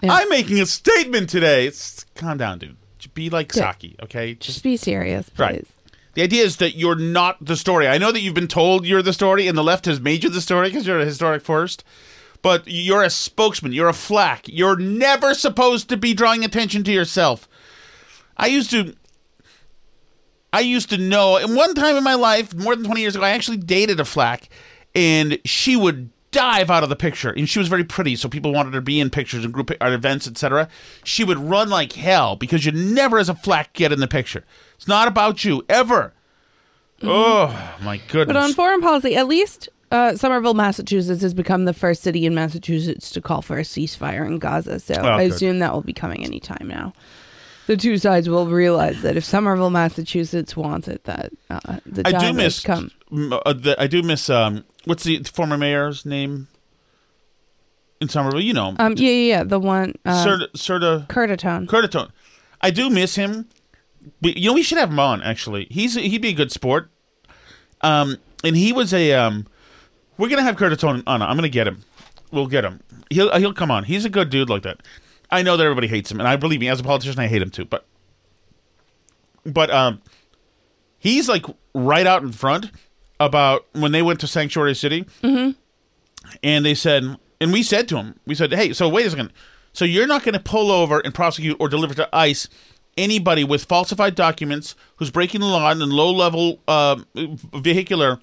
Yeah. 0.00 0.14
I'm 0.14 0.28
making 0.28 0.60
a 0.60 0.66
statement 0.66 1.30
today. 1.30 1.66
It's 1.66 2.04
calm 2.14 2.38
down, 2.38 2.58
dude. 2.58 2.76
Just 2.98 3.14
Be 3.14 3.30
like 3.30 3.54
Yeah. 3.54 3.72
Psaki, 3.72 4.02
okay? 4.02 4.34
Just 4.34 4.46
Just 4.54 4.64
be 4.64 4.76
serious, 4.76 5.28
please. 5.28 5.40
Right. 5.40 5.66
The 6.14 6.22
idea 6.22 6.44
is 6.44 6.58
that 6.58 6.76
you're 6.76 6.96
not 6.96 7.42
the 7.44 7.56
story. 7.56 7.88
I 7.88 7.98
know 7.98 8.12
that 8.12 8.20
you've 8.20 8.34
been 8.34 8.48
told 8.48 8.84
you're 8.84 9.02
the 9.02 9.12
story, 9.14 9.48
and 9.48 9.56
the 9.56 9.64
left 9.64 9.86
has 9.86 10.00
made 10.00 10.24
you 10.24 10.30
the 10.30 10.40
story 10.42 10.68
because 10.68 10.86
you're 10.86 11.00
a 11.00 11.04
historic 11.04 11.42
first. 11.42 11.84
But 12.42 12.64
you're 12.66 13.02
a 13.02 13.10
spokesman. 13.10 13.72
You're 13.72 13.88
a 13.88 13.94
flack. 13.94 14.46
You're 14.48 14.76
never 14.76 15.32
supposed 15.32 15.88
to 15.88 15.96
be 15.96 16.12
drawing 16.12 16.44
attention 16.44 16.82
to 16.84 16.92
yourself. 16.92 17.48
I 18.36 18.46
used 18.48 18.70
to. 18.70 18.94
I 20.52 20.60
used 20.60 20.90
to 20.90 20.98
know, 20.98 21.38
and 21.38 21.56
one 21.56 21.74
time 21.74 21.96
in 21.96 22.04
my 22.04 22.14
life, 22.14 22.52
more 22.54 22.76
than 22.76 22.84
20 22.84 23.00
years 23.00 23.16
ago, 23.16 23.24
I 23.24 23.30
actually 23.30 23.56
dated 23.56 24.00
a 24.00 24.04
flack, 24.04 24.50
and 24.94 25.38
she 25.46 25.76
would 25.76 26.10
dive 26.32 26.70
out 26.70 26.82
of 26.82 26.88
the 26.88 26.96
picture, 26.96 27.30
and 27.30 27.48
she 27.48 27.58
was 27.60 27.68
very 27.68 27.84
pretty, 27.84 28.16
so 28.16 28.28
people 28.28 28.52
wanted 28.52 28.74
her 28.74 28.78
to 28.80 28.82
be 28.84 28.98
in 28.98 29.10
pictures 29.10 29.44
and 29.44 29.52
group 29.54 29.70
at 29.70 29.92
events, 29.92 30.26
etc. 30.26 30.68
She 31.04 31.22
would 31.22 31.38
run 31.38 31.68
like 31.70 31.92
hell 31.92 32.34
because 32.36 32.66
you 32.66 32.72
never, 32.72 33.18
as 33.18 33.28
a 33.28 33.34
flack, 33.34 33.72
get 33.74 33.92
in 33.92 34.00
the 34.00 34.08
picture. 34.08 34.44
It's 34.76 34.88
not 34.88 35.06
about 35.06 35.44
you 35.44 35.64
ever. 35.68 36.12
Oh 37.02 37.48
my 37.82 37.98
goodness! 38.08 38.34
But 38.34 38.36
on 38.42 38.52
foreign 38.52 38.80
policy, 38.80 39.16
at 39.16 39.26
least 39.26 39.68
uh, 39.90 40.14
Somerville, 40.16 40.54
Massachusetts 40.54 41.22
has 41.22 41.34
become 41.34 41.64
the 41.64 41.74
first 41.74 42.02
city 42.02 42.26
in 42.26 42.34
Massachusetts 42.34 43.10
to 43.10 43.20
call 43.20 43.42
for 43.42 43.58
a 43.58 43.62
ceasefire 43.62 44.26
in 44.26 44.38
Gaza. 44.38 44.78
So 44.80 44.94
Oh, 44.98 45.08
I 45.08 45.24
good. 45.26 45.34
assume 45.34 45.58
that 45.58 45.72
will 45.72 45.82
be 45.82 45.92
coming 45.92 46.24
anytime 46.24 46.66
now. 46.68 46.92
The 47.66 47.76
two 47.76 47.96
sides 47.98 48.28
will 48.28 48.46
realize 48.46 49.02
that 49.02 49.16
if 49.16 49.24
Somerville, 49.24 49.70
Massachusetts 49.70 50.56
wants 50.56 50.88
it, 50.88 51.04
that 51.04 51.30
uh, 51.50 51.78
the 51.86 52.02
I 52.06 52.12
time 52.12 52.20
do 52.20 52.26
has 52.26 52.34
miss. 52.36 52.60
come. 52.60 52.90
Uh, 53.12 53.52
the, 53.52 53.76
I 53.78 53.86
do 53.86 54.02
miss. 54.02 54.30
Um, 54.30 54.64
what's 54.84 55.04
the 55.04 55.22
former 55.24 55.58
mayor's 55.58 56.06
name 56.06 56.48
in 58.00 58.08
Somerville? 58.08 58.40
You 58.40 58.54
know, 58.54 58.74
Um, 58.78 58.94
yeah, 58.96 59.10
yeah, 59.10 59.36
yeah, 59.36 59.44
the 59.44 59.58
one 59.58 59.94
uh, 60.04 60.24
Serta, 60.24 60.50
Serta 60.52 61.06
Curtatone. 61.08 61.66
Curtatone. 61.66 62.10
I 62.60 62.70
do 62.70 62.88
miss 62.90 63.14
him. 63.16 63.48
We, 64.20 64.34
you 64.34 64.48
know, 64.48 64.54
we 64.54 64.62
should 64.62 64.78
have 64.78 64.90
him 64.90 64.98
on. 64.98 65.22
Actually, 65.22 65.66
he's 65.70 65.94
he'd 65.94 66.22
be 66.22 66.30
a 66.30 66.34
good 66.34 66.50
sport. 66.52 66.90
Um, 67.82 68.16
and 68.44 68.56
he 68.56 68.72
was 68.72 68.92
a 68.94 69.12
um. 69.12 69.46
We're 70.18 70.28
gonna 70.28 70.42
have 70.42 70.56
Curtatone 70.56 71.02
on. 71.06 71.22
I'm 71.22 71.36
gonna 71.36 71.48
get 71.48 71.66
him. 71.66 71.84
We'll 72.30 72.46
get 72.46 72.64
him. 72.64 72.80
He'll 73.10 73.36
he'll 73.38 73.52
come 73.52 73.70
on. 73.70 73.84
He's 73.84 74.04
a 74.04 74.10
good 74.10 74.30
dude 74.30 74.48
like 74.48 74.62
that. 74.62 74.80
I 75.30 75.42
know 75.42 75.56
that 75.56 75.64
everybody 75.64 75.88
hates 75.88 76.10
him, 76.10 76.20
and 76.20 76.28
I 76.28 76.36
believe 76.36 76.60
me 76.60 76.68
as 76.68 76.80
a 76.80 76.82
politician, 76.82 77.18
I 77.20 77.26
hate 77.26 77.42
him 77.42 77.50
too. 77.50 77.64
But 77.64 77.86
but 79.44 79.70
um, 79.70 80.00
he's 80.98 81.28
like 81.28 81.44
right 81.74 82.06
out 82.06 82.22
in 82.22 82.32
front 82.32 82.70
about 83.26 83.66
when 83.72 83.92
they 83.92 84.02
went 84.02 84.20
to 84.20 84.26
Sanctuary 84.26 84.74
City, 84.74 85.06
and 86.42 86.64
they 86.64 86.74
said, 86.74 87.16
and 87.40 87.52
we 87.52 87.62
said 87.62 87.88
to 87.88 87.96
him, 87.96 88.18
we 88.26 88.34
said, 88.34 88.52
hey, 88.52 88.72
so 88.72 88.88
wait 88.88 89.06
a 89.06 89.10
second, 89.10 89.32
so 89.72 89.84
you're 89.84 90.06
not 90.06 90.22
going 90.22 90.34
to 90.34 90.40
pull 90.40 90.70
over 90.70 91.00
and 91.00 91.14
prosecute 91.14 91.56
or 91.58 91.68
deliver 91.68 91.94
to 91.94 92.08
ICE 92.12 92.48
anybody 92.96 93.42
with 93.42 93.64
falsified 93.64 94.14
documents 94.14 94.74
who's 94.96 95.10
breaking 95.10 95.40
the 95.40 95.46
law 95.46 95.70
and 95.70 95.80
low 95.80 96.10
level 96.10 96.60
uh, 96.68 97.00
vehicular 97.14 98.18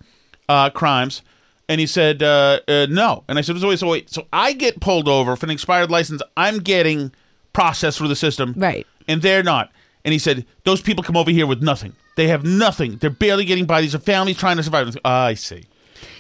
uh, 0.48 0.70
crimes. 0.70 1.22
And 1.68 1.80
he 1.80 1.88
said, 1.88 2.24
uh, 2.24 2.60
uh, 2.68 2.88
no. 2.90 3.24
And 3.28 3.38
I 3.38 3.42
said, 3.42 3.60
so 3.60 3.68
wait, 3.68 3.80
so 3.80 3.88
wait, 3.88 4.10
so 4.10 4.28
I 4.34 4.54
get 4.54 4.80
pulled 4.80 5.08
over 5.08 5.36
for 5.36 5.46
an 5.46 5.52
expired 5.52 5.92
license. 5.92 6.22
I'm 6.36 6.60
getting 6.60 7.12
processed 7.54 7.98
through 7.98 8.08
the 8.08 8.16
system. 8.16 8.54
Right. 8.58 8.88
And 9.08 9.22
they're 9.22 9.44
not. 9.44 9.72
And 10.06 10.14
he 10.14 10.20
said, 10.20 10.46
those 10.64 10.82
people 10.82 11.04
come 11.04 11.18
over 11.18 11.32
here 11.32 11.46
with 11.46 11.62
nothing. 11.62 11.94
They 12.19 12.27
have 12.27 12.43
nothing. 12.43 12.97
They're 12.97 13.10
barely 13.10 13.45
getting 13.45 13.63
by. 13.63 13.79
These 13.79 13.95
are 13.95 13.99
families 13.99 14.36
trying 14.36 14.58
to 14.58 14.63
survive. 14.63 14.93
Ah, 15.05 15.27
I 15.27 15.36
see. 15.36 15.63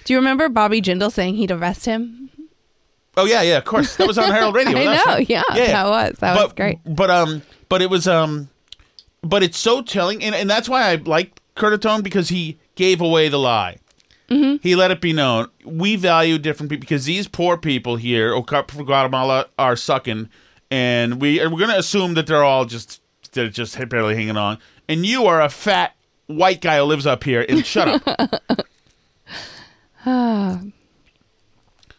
Do 0.05 0.13
you 0.13 0.17
remember 0.17 0.47
Bobby 0.47 0.81
Jindal 0.81 1.11
saying 1.11 1.35
he'd 1.35 1.51
arrest 1.51 1.83
him? 1.83 2.29
Oh 3.17 3.25
yeah, 3.25 3.41
yeah, 3.41 3.57
of 3.57 3.65
course. 3.65 3.97
That 3.97 4.07
was 4.07 4.17
on 4.17 4.31
Herald 4.31 4.55
Radio. 4.55 4.77
I 4.77 4.83
know, 4.85 5.03
right. 5.05 5.29
yeah, 5.29 5.41
that 5.49 5.89
was- 5.89 6.19
that 6.19 6.35
but, 6.37 6.43
was 6.45 6.53
great. 6.53 6.79
But 6.85 7.11
um, 7.11 7.41
but 7.67 7.81
it 7.81 7.89
was 7.89 8.07
um, 8.07 8.47
but 9.23 9.43
it's 9.43 9.57
so 9.57 9.81
telling, 9.81 10.23
and, 10.23 10.33
and 10.33 10.49
that's 10.49 10.69
why 10.69 10.89
I 10.89 10.95
like 10.95 11.41
Curtatone 11.57 12.01
because 12.01 12.29
he 12.29 12.57
gave 12.75 13.01
away 13.01 13.27
the 13.27 13.37
lie. 13.37 13.79
Mm-hmm. 14.29 14.63
He 14.63 14.77
let 14.77 14.91
it 14.91 15.01
be 15.01 15.11
known 15.11 15.49
we 15.65 15.97
value 15.97 16.37
different 16.37 16.69
people 16.69 16.79
because 16.79 17.03
these 17.03 17.27
poor 17.27 17.57
people 17.57 17.97
here, 17.97 18.33
from 18.69 18.85
Guatemala, 18.85 19.47
are 19.59 19.75
sucking, 19.75 20.29
and 20.71 21.19
we 21.19 21.41
are 21.41 21.49
we're 21.49 21.59
gonna 21.59 21.77
assume 21.77 22.13
that 22.13 22.25
they're 22.25 22.45
all 22.45 22.63
just 22.63 23.01
they're 23.33 23.49
just 23.49 23.77
barely 23.89 24.15
hanging 24.15 24.37
on, 24.37 24.59
and 24.89 25.05
you 25.05 25.27
are 25.27 25.39
a 25.41 25.47
fat 25.47 25.95
white 26.27 26.59
guy 26.59 26.79
who 26.79 26.83
lives 26.83 27.05
up 27.07 27.23
here, 27.23 27.45
and 27.47 27.65
shut 27.65 28.01
up. 28.05 28.33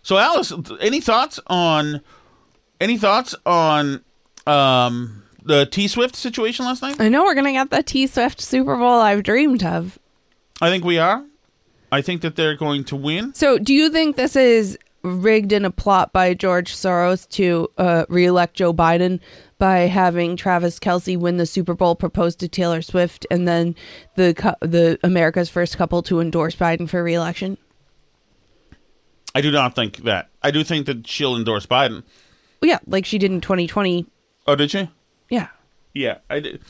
So, 0.03 0.19
Alice, 0.19 0.53
any 0.81 1.01
thoughts 1.01 1.39
on 1.47 2.01
any 2.81 2.97
thoughts 2.97 3.33
on 3.47 4.03
um, 4.45 5.23
the 5.45 5.67
T 5.67 5.87
Swift 5.87 6.17
situation 6.17 6.65
last 6.65 6.83
night? 6.83 6.97
I 6.99 7.09
know 7.09 7.23
we're 7.23 7.37
gonna 7.37 7.53
get 7.53 7.71
the 7.71 7.83
T 7.85 8.09
Swift 8.09 8.41
Super 8.41 8.77
Bowl 8.77 9.01
I've 9.01 9.23
dreamed 9.23 9.63
of. 9.63 10.01
I 10.61 10.69
think 10.69 10.85
we 10.85 10.99
are. 10.99 11.25
I 11.93 12.03
think 12.03 12.23
that 12.23 12.35
they're 12.35 12.57
going 12.57 12.83
to 12.85 12.97
win. 12.97 13.35
So, 13.35 13.59
do 13.59 13.73
you 13.73 13.91
think 13.91 14.17
this 14.17 14.35
is 14.35 14.77
rigged 15.03 15.53
in 15.53 15.65
a 15.65 15.71
plot 15.71 16.13
by 16.13 16.35
George 16.35 16.75
Soros 16.75 17.29
to 17.31 17.69
uh, 17.79 18.05
reelect 18.09 18.55
Joe 18.55 18.73
Biden 18.73 19.21
by 19.59 19.81
having 19.81 20.37
Travis 20.37 20.79
Kelce 20.79 21.19
win 21.19 21.37
the 21.37 21.47
Super 21.47 21.75
Bowl, 21.75 21.95
propose 21.95 22.35
to 22.37 22.49
Taylor 22.49 22.83
Swift, 22.83 23.27
and 23.31 23.47
then 23.47 23.75
the 24.17 24.57
the 24.61 24.99
America's 25.03 25.51
first 25.51 25.77
couple 25.77 26.03
to 26.03 26.21
endorse 26.21 26.57
Biden 26.57 26.89
for 26.89 27.03
reelection? 27.03 27.59
I 29.35 29.41
do 29.41 29.51
not 29.51 29.75
think 29.75 29.99
that. 29.99 30.29
I 30.43 30.51
do 30.51 30.65
think 30.65 30.87
that 30.87 31.07
she'll 31.07 31.37
endorse 31.37 31.67
Biden. 31.67 32.03
Yeah, 32.63 32.79
like 32.87 33.07
she 33.07 33.19
did 33.19 33.31
in 33.31 33.41
2020. 33.41 34.07
Oh, 34.47 34.57
did 34.57 34.71
she? 34.71 34.91
Yeah. 35.29 35.49
Yeah, 35.95 36.19
I 36.29 36.41
did. 36.41 36.63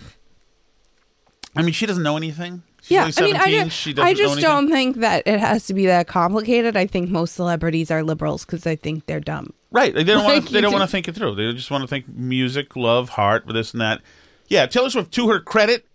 I 1.57 1.63
mean, 1.63 1.73
she 1.73 1.87
doesn't 1.87 2.03
know 2.03 2.17
anything. 2.17 2.63
Yeah, 2.91 3.11
I 3.17 3.23
mean, 3.23 3.37
I 3.37 3.51
just, 3.51 3.77
she 3.77 3.93
doesn't 3.93 4.09
I 4.09 4.15
just 4.15 4.41
don't 4.41 4.69
think 4.71 4.97
that 4.97 5.23
it 5.27 5.39
has 5.41 5.67
to 5.67 5.75
be 5.75 5.87
that 5.87 6.07
complicated. 6.09 6.77
I 6.77 6.87
think 6.87 7.09
most 7.09 7.35
celebrities 7.35 7.91
are 7.91 8.03
liberals 8.03 8.45
because 8.45 8.67
I 8.67 8.77
think 8.77 9.07
they're 9.07 9.21
dumb. 9.21 9.53
Right. 9.71 9.95
They 9.95 10.03
don't 10.03 10.25
want 10.25 10.37
Like, 10.39 10.47
to. 10.47 10.53
They 10.53 10.61
don't 10.61 10.73
want 10.73 10.83
to 10.83 10.91
think 10.91 11.07
it 11.07 11.15
through. 11.15 11.37
They 11.37 11.53
just 11.53 11.71
want 11.71 11.83
to 11.83 11.89
think 11.89 12.09
music, 12.09 12.75
love, 12.75 13.11
heart, 13.11 13.47
this 13.47 13.73
and 13.73 13.81
that. 13.81 14.01
Yeah, 14.49 14.67
Taylor 14.67 14.91
Swift, 14.91 15.13
to 15.13 15.29
her 15.29 15.39
credit, 15.39 15.87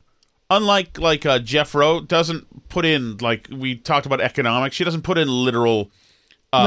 unlike 0.50 0.98
like 0.98 1.26
uh, 1.26 1.40
Jeff 1.40 1.76
Rowe, 1.76 2.00
doesn't 2.00 2.70
put 2.70 2.86
in 2.86 3.18
like 3.18 3.50
we 3.52 3.76
talked 3.76 4.06
about 4.06 4.22
economics. 4.22 4.76
She 4.78 4.86
doesn't 4.86 5.02
put 5.02 5.18
in 5.18 5.28
literal 5.28 5.92
um, 6.54 6.66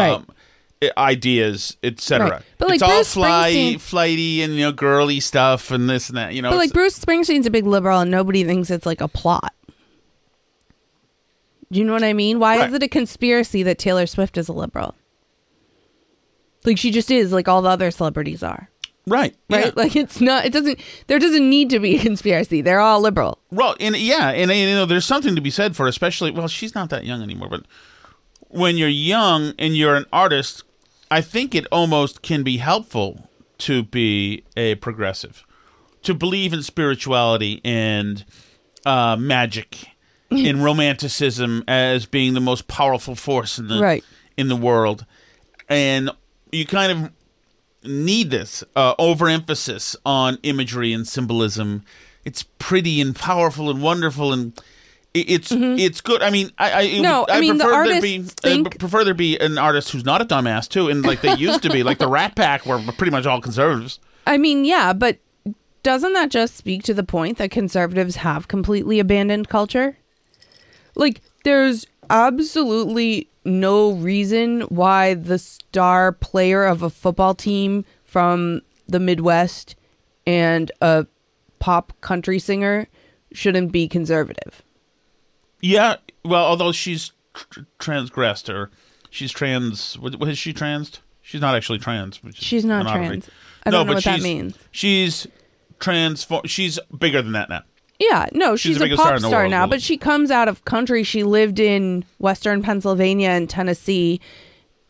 Right. 0.83 0.93
ideas, 0.99 1.77
etc. 1.83 2.29
Right. 2.31 2.43
But, 2.59 2.69
like, 2.69 2.75
it's 2.77 2.83
all 2.83 2.91
Bruce 2.91 3.15
fly, 3.15 3.77
flighty 3.79 4.43
and 4.43 4.55
you 4.55 4.61
know 4.67 4.73
girly 4.73 5.21
stuff 5.21 5.71
and 5.71 5.89
this 5.89 6.11
and 6.11 6.19
that. 6.19 6.35
You 6.35 6.43
know, 6.43 6.51
But 6.51 6.59
like 6.59 6.73
Bruce 6.75 6.99
Springsteen's 6.99 7.47
a 7.47 7.51
big 7.51 7.67
liberal, 7.67 8.01
and 8.01 8.11
nobody 8.11 8.45
thinks 8.45 8.71
it's 8.71 8.85
like 8.87 9.01
a 9.01 9.09
plot. 9.09 9.55
Do 11.71 11.79
you 11.79 11.85
know 11.85 11.93
what 11.93 12.05
I 12.05 12.13
mean? 12.15 12.39
Why 12.39 12.59
Right. 12.59 12.69
is 12.69 12.75
it 12.75 12.83
a 12.83 12.89
conspiracy 12.89 13.63
that 13.63 13.79
Taylor 13.79 14.07
Swift 14.07 14.39
is 14.39 14.49
a 14.49 14.53
liberal? 14.53 14.95
Like 16.65 16.79
she 16.79 16.91
just 16.91 17.11
is, 17.11 17.33
like 17.33 17.49
all 17.49 17.63
the 17.63 17.69
other 17.69 17.91
celebrities 17.91 18.43
are, 18.43 18.69
right, 19.07 19.35
right? 19.49 19.67
yeah. 19.67 19.71
Like 19.77 19.95
it's 19.97 20.21
not. 20.21 20.45
It 20.45 20.53
doesn't. 20.53 20.79
There 21.07 21.19
doesn't 21.19 21.49
need 21.49 21.71
to 21.71 21.79
be 21.79 21.97
a 21.97 21.99
conspiracy. 22.03 22.61
They're 22.63 22.81
all 22.81 23.01
liberal. 23.01 23.39
Well, 23.51 23.77
and 23.81 23.97
yeah, 23.97 24.31
and 24.31 24.51
you 24.51 24.67
know, 24.75 24.85
there's 24.85 25.05
something 25.07 25.35
to 25.35 25.41
be 25.41 25.51
said 25.51 25.77
for, 25.77 25.87
especially. 25.87 26.31
Well, 26.31 26.49
she's 26.49 26.75
not 26.75 26.91
that 26.91 27.07
young 27.07 27.23
anymore, 27.23 27.49
but 27.49 27.65
when 28.49 28.77
you're 28.77 28.89
young 28.89 29.55
and 29.59 29.77
you're 29.77 29.95
an 29.95 30.07
artist, 30.13 30.65
I 31.11 31.21
think 31.21 31.55
it 31.55 31.67
almost 31.71 32.23
can 32.23 32.43
be 32.43 32.57
helpful 32.59 33.29
to 33.59 33.83
be 33.85 34.45
a 34.57 34.75
progressive, 34.77 35.47
to 36.03 36.13
believe 36.13 36.53
in 36.53 36.63
spirituality 36.63 37.61
and 37.65 38.25
uh, 38.85 39.17
magic, 39.19 39.89
in 40.31 40.63
romanticism 40.63 41.65
as 41.67 42.07
being 42.07 42.35
the 42.35 42.41
most 42.41 42.69
powerful 42.69 43.15
force 43.15 43.59
in 43.59 43.69
the 43.69 43.81
Right. 43.81 44.05
in 44.37 44.49
the 44.49 44.57
world, 44.57 45.05
and 45.69 46.11
you 46.53 46.67
kind 46.67 46.93
of 46.93 47.13
need 47.91 48.31
this 48.31 48.65
uh, 48.77 48.95
overemphasis 48.99 49.97
on 50.05 50.39
imagery 50.43 50.93
and 50.93 51.07
symbolism. 51.07 51.85
It's 52.25 52.43
pretty 52.59 53.01
and 53.01 53.15
powerful 53.17 53.71
and 53.71 53.81
wonderful, 53.83 54.33
and 54.33 54.59
it, 55.15 55.31
it's 55.31 55.53
it's 55.53 56.01
good. 56.01 56.23
I 56.23 56.31
mean, 56.31 56.51
I 56.59 56.73
I, 56.73 56.85
Mm-hmm. 56.89 57.03
No, 57.03 57.21
would- 57.21 57.31
I 57.31 57.41
mean, 57.41 57.57
the 57.57 57.65
prefer 57.65 57.87
there 57.89 58.01
be 58.03 58.17
artists 58.19 58.45
I 58.45 58.63
prefer 58.79 59.05
there 59.05 59.15
be 59.15 59.39
an 59.39 59.57
artist 59.59 59.91
who's 59.93 60.05
not 60.05 60.21
a 60.21 60.25
dumbass 60.27 60.69
too, 60.69 60.89
and 60.89 61.05
like 61.05 61.21
they 61.23 61.35
used 61.37 61.63
to 61.63 61.71
be, 61.71 61.83
like 61.83 61.99
the 61.99 62.09
Rat 62.19 62.37
Pack 62.37 62.67
were 62.67 62.79
pretty 62.99 63.11
much 63.13 63.25
all 63.27 63.41
conservatives. 63.41 63.99
I 64.27 64.37
mean, 64.37 64.65
yeah, 64.67 64.93
but 64.93 65.19
doesn't 65.83 66.13
that 66.13 66.31
just 66.31 66.57
speak 66.57 66.83
to 66.83 66.93
the 66.93 67.05
point 67.05 67.39
that 67.39 67.51
conservatives 67.51 68.17
have 68.17 68.49
completely 68.49 68.99
abandoned 68.99 69.49
culture? 69.49 69.97
Like, 70.99 71.23
there's 71.45 71.87
absolutely 72.11 73.29
no 73.45 73.93
reason 73.93 74.63
why 74.63 75.15
the 75.15 75.39
star 75.39 76.13
player 76.13 76.65
of 76.65 76.83
a 76.83 76.91
football 76.91 77.35
team 77.35 77.85
from 78.05 78.61
the 78.87 79.01
Midwest 79.01 79.77
and 80.27 80.71
a 80.83 81.07
pop 81.59 81.93
country 82.01 82.39
singer 82.39 82.89
shouldn't 83.33 83.73
be 83.73 83.89
conservative. 83.89 84.63
Yeah, 85.61 85.97
well, 86.25 86.45
although 86.45 86.73
she's 86.73 87.13
tr- 87.35 87.61
transgressed 87.79 88.49
or 88.49 88.71
she's 89.11 89.33
trans, 89.33 89.99
what, 89.99 90.17
what 90.17 90.29
is 90.29 90.39
she 90.39 90.53
trans? 90.53 91.01
She's 91.23 91.41
not 91.41 91.55
actually 91.55 91.79
trans. 91.79 92.21
She's 92.35 92.65
not 92.65 92.87
trans. 92.87 93.29
I 93.65 93.71
don't 93.71 93.87
know 93.87 93.93
but 93.93 93.97
what 93.97 94.05
that 94.05 94.21
means. 94.21 94.57
She's 94.71 95.27
transform. 95.79 96.47
She's 96.47 96.79
bigger 96.97 97.21
than 97.21 97.33
that 97.33 97.51
now. 97.51 97.63
Yeah, 97.99 98.27
no, 98.33 98.55
She's 98.55 98.77
she's, 98.77 98.93
a 98.93 98.97
pop 98.97 99.19
star 99.19 99.19
star, 99.19 99.49
now, 99.49 99.67
but 99.67 99.83
she 99.83 99.97
comes 99.97 100.31
out 100.31 100.47
of 100.47 100.65
country. 100.65 101.03
She 101.03 101.25
lived 101.25 101.59
in 101.59 102.05
Western 102.19 102.63
Pennsylvania 102.63 103.31
and 103.31 103.51
Tennessee 103.51 104.21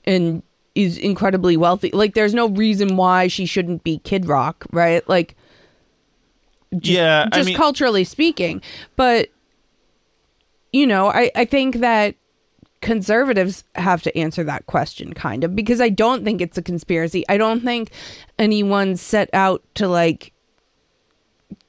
and 0.04 0.42
is 0.74 0.98
incredibly 0.98 1.56
wealthy. 1.56 1.90
Like 1.90 2.14
there's 2.14 2.34
no 2.34 2.48
reason 2.48 2.96
why 2.96 3.28
she 3.28 3.46
shouldn't 3.46 3.82
be 3.82 3.98
Kid 3.98 4.26
Rock, 4.26 4.66
right? 4.72 5.06
Like 5.08 5.36
yeah, 6.70 7.26
just 7.32 7.38
I 7.38 7.42
mean, 7.44 7.56
culturally 7.56 8.04
speaking. 8.04 8.60
But 8.96 9.30
you 10.72 10.86
know, 10.86 11.08
I 11.08 11.30
I 11.34 11.46
think 11.46 11.76
that 11.76 12.14
conservatives 12.80 13.64
have 13.74 14.02
to 14.02 14.16
answer 14.16 14.44
that 14.44 14.66
question 14.66 15.12
kind 15.12 15.42
of 15.42 15.56
because 15.56 15.80
I 15.80 15.88
don't 15.88 16.24
think 16.24 16.40
it's 16.40 16.58
a 16.58 16.62
conspiracy. 16.62 17.24
I 17.28 17.36
don't 17.36 17.62
think 17.64 17.90
anyone 18.38 18.96
set 18.96 19.30
out 19.32 19.62
to 19.76 19.88
like 19.88 20.32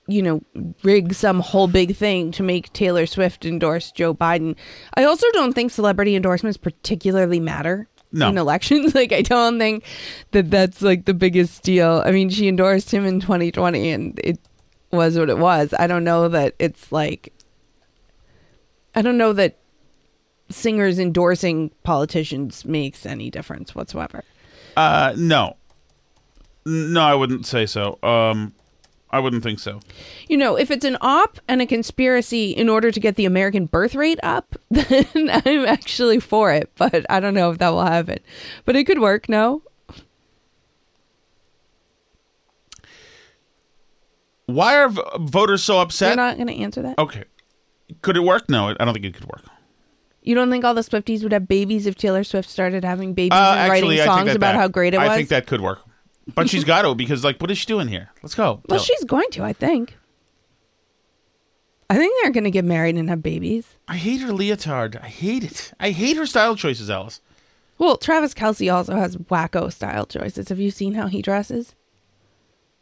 you 0.10 0.22
know 0.22 0.42
rig 0.84 1.14
some 1.14 1.40
whole 1.40 1.68
big 1.68 1.96
thing 1.96 2.32
to 2.34 2.44
make 2.44 2.72
Taylor 2.74 3.06
Swift 3.06 3.46
endorse 3.46 3.92
Joe 3.92 4.14
Biden. 4.14 4.56
I 4.96 5.04
also 5.04 5.26
don't 5.34 5.54
think 5.54 5.72
celebrity 5.72 6.16
endorsements 6.16 6.58
particularly 6.58 7.40
matter 7.40 7.88
No. 8.12 8.30
in 8.30 8.38
elections. 8.38 8.96
Like 9.00 9.12
I 9.14 9.22
don't 9.22 9.60
think 9.60 9.84
that 10.32 10.50
that's 10.52 10.82
like 10.82 11.06
the 11.06 11.14
biggest 11.14 11.64
deal. 11.64 12.02
I 12.06 12.12
mean, 12.12 12.30
she 12.30 12.48
endorsed 12.48 12.92
him 12.92 13.06
in 13.06 13.20
2020 13.20 13.92
and 13.92 14.20
it 14.24 14.40
was 14.92 15.18
what 15.18 15.30
it 15.30 15.38
was. 15.38 15.74
I 15.78 15.88
don't 15.88 16.04
know 16.04 16.28
that 16.30 16.56
it's 16.60 16.92
like 16.92 17.32
I 18.96 19.02
don't 19.02 19.18
know 19.18 19.34
that 19.34 19.58
singers 20.50 20.98
endorsing 20.98 21.70
politicians 21.84 22.66
makes 22.66 23.06
any 23.06 23.30
difference 23.30 23.76
whatsoever. 23.76 24.24
Uh, 24.76 25.14
no, 25.16 25.56
no, 26.66 27.02
I 27.02 27.14
wouldn't 27.14 27.46
say 27.46 27.66
so. 27.68 28.00
Um, 28.02 28.54
I 29.12 29.20
wouldn't 29.20 29.42
think 29.44 29.60
so. 29.60 29.80
You 30.28 30.38
know, 30.38 30.56
if 30.56 30.70
it's 30.70 30.86
an 30.86 30.98
op 31.02 31.40
and 31.48 31.62
a 31.62 31.66
conspiracy 31.66 32.52
in 32.52 32.70
order 32.70 32.92
to 32.92 33.00
get 33.00 33.16
the 33.16 33.26
American 33.26 33.66
birth 33.66 33.96
rate 33.96 34.20
up, 34.22 34.56
then 34.70 35.06
I'm 35.32 35.66
actually 35.66 36.20
for 36.20 36.52
it. 36.54 36.70
But 36.78 37.06
I 37.10 37.20
don't 37.20 37.34
know 37.34 37.50
if 37.52 37.58
that 37.58 37.70
will 37.70 37.86
happen. 37.86 38.20
But 38.66 38.76
it 38.76 38.84
could 38.86 39.00
work, 39.00 39.28
no? 39.28 39.64
Why 44.46 44.76
are 44.78 44.90
v- 44.90 45.02
voters 45.20 45.64
so 45.64 45.80
upset? 45.80 46.10
You're 46.10 46.16
not 46.18 46.36
going 46.38 46.48
to 46.48 46.56
answer 46.58 46.82
that? 46.82 46.98
okay, 46.98 47.24
could 48.02 48.18
it 48.18 48.22
work? 48.24 48.50
No, 48.50 48.70
I 48.80 48.84
don't 48.86 48.94
think 48.94 49.06
it 49.06 49.14
could 49.14 49.26
work. 49.28 49.44
You 50.22 50.36
don't 50.36 50.50
think 50.50 50.66
all 50.66 50.74
the 50.74 50.82
Swifties 50.82 51.24
would 51.24 51.32
have 51.32 51.48
babies 51.48 51.86
if 51.86 51.96
Taylor 51.96 52.24
Swift 52.24 52.50
started 52.50 52.84
having 52.84 53.14
babies 53.14 53.38
Uh, 53.38 53.52
and 53.58 53.72
actually, 53.72 54.00
writing 54.00 54.14
songs 54.14 54.36
about 54.36 54.56
how 54.56 54.68
great 54.68 54.94
it 54.94 54.98
was? 54.98 55.10
I 55.10 55.16
think 55.18 55.30
that 55.30 55.48
could 55.48 55.62
work, 55.62 55.80
but 56.36 56.50
she's 56.50 56.64
got 56.64 56.84
to 56.84 56.96
because, 56.96 57.24
like, 57.24 57.40
what 57.40 57.52
is 57.52 57.58
she 57.58 57.66
doing 57.66 57.88
here? 57.88 58.10
Let's 58.24 58.36
go. 58.36 58.62
well, 58.68 58.80
Tell- 58.80 58.80
she's 58.80 59.04
going 59.04 59.30
to, 59.32 59.44
I 59.44 59.54
think. 59.54 59.98
I 61.90 61.96
think 61.96 62.16
they're 62.22 62.32
going 62.32 62.44
to 62.44 62.52
get 62.52 62.66
married 62.66 62.98
and 62.98 63.10
have 63.10 63.24
babies. 63.24 63.76
I 63.88 63.98
hate 63.98 64.22
her 64.22 64.32
leotard. 64.32 64.98
I 65.02 65.08
hate 65.08 65.44
it. 65.44 65.74
I 65.80 65.90
hate 65.90 66.18
her 66.18 66.28
style 66.28 66.56
choices, 66.56 66.90
Alice. 66.90 67.20
Well, 67.80 67.98
Travis 67.98 68.34
Kelce 68.34 68.72
also 68.72 68.96
has 68.96 69.16
wacko 69.16 69.72
style 69.72 70.06
choices. 70.06 70.50
Have 70.50 70.60
you 70.60 70.70
seen 70.70 70.94
how 70.94 71.08
he 71.08 71.22
dresses? 71.22 71.74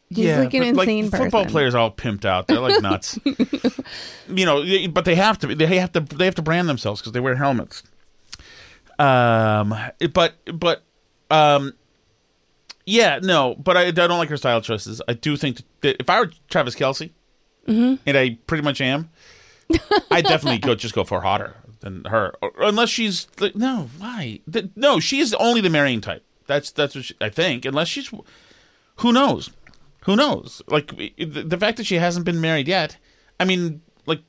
He's 0.10 0.38
like 0.38 0.54
an 0.54 0.74
but, 0.76 0.88
insane 0.88 1.12
Football 1.12 1.43
person. 1.43 1.52
players 1.52 1.76
are 1.76 1.80
all 1.80 1.91
pimped 1.91 2.24
out. 2.24 2.48
They're 2.48 2.62
like 2.62 2.82
nuts. 2.82 3.20
you 4.30 4.45
know, 4.45 4.88
but 4.89 5.04
they 5.06 5.16
have 5.16 5.38
to. 5.39 5.54
They 5.54 5.78
have 5.78 5.91
to. 5.93 6.00
They 6.00 6.26
have 6.26 6.36
to 6.36 6.41
brand 6.41 6.70
themselves 6.70 7.02
because 7.02 7.12
they 7.12 7.20
wear 7.20 7.36
helmets. 7.36 7.84
Um, 8.98 9.76
but 10.14 10.36
but 10.45 10.84
um, 11.30 11.74
yeah, 12.88 13.19
no. 13.21 13.53
But 13.53 13.77
I, 13.77 13.81
I 13.88 13.91
don't 13.91 14.17
like 14.17 14.29
her 14.29 14.38
style 14.38 14.61
choices. 14.61 14.99
I 15.07 15.13
do 15.13 15.38
think 15.38 15.61
that 15.81 15.97
if 15.99 16.09
I 16.09 16.19
were 16.21 16.31
Travis 16.49 16.73
Kelce, 16.75 17.11
Mm-hmm. 17.67 17.95
and 18.07 18.17
I 18.17 18.38
pretty 18.47 18.63
much 18.63 18.79
am, 18.79 19.09
I 20.09 20.21
definitely 20.21 20.57
go 20.59 20.73
just 20.73 20.95
go 20.95 21.03
for 21.03 21.19
hotter 21.19 21.53
than 21.81 22.05
her, 22.05 22.33
or, 22.41 22.51
unless 22.61 22.88
she's 22.89 23.27
like, 23.41 23.57
no. 23.57 23.89
Why? 23.97 24.39
The, 24.47 24.69
no, 24.77 24.97
is 24.99 25.33
only 25.33 25.59
the 25.59 25.69
marrying 25.69 25.99
type. 25.99 26.23
That's 26.47 26.71
that's 26.71 26.95
what 26.95 27.03
she, 27.03 27.15
I 27.19 27.27
think. 27.27 27.65
Unless 27.65 27.89
she's, 27.89 28.09
who 28.99 29.11
knows? 29.11 29.49
Who 30.05 30.15
knows? 30.15 30.61
Like 30.67 30.95
the, 30.95 31.11
the 31.43 31.57
fact 31.57 31.75
that 31.75 31.85
she 31.85 31.95
hasn't 31.95 32.25
been 32.25 32.39
married 32.39 32.69
yet. 32.69 32.95
I 33.38 33.43
mean, 33.43 33.81
like, 34.05 34.21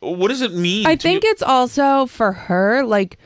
what 0.00 0.28
does 0.28 0.42
it 0.42 0.52
mean? 0.52 0.86
I 0.86 0.96
think 0.96 1.24
you- 1.24 1.30
it's 1.30 1.42
also 1.42 2.04
for 2.04 2.32
her, 2.32 2.84
like 2.84 3.16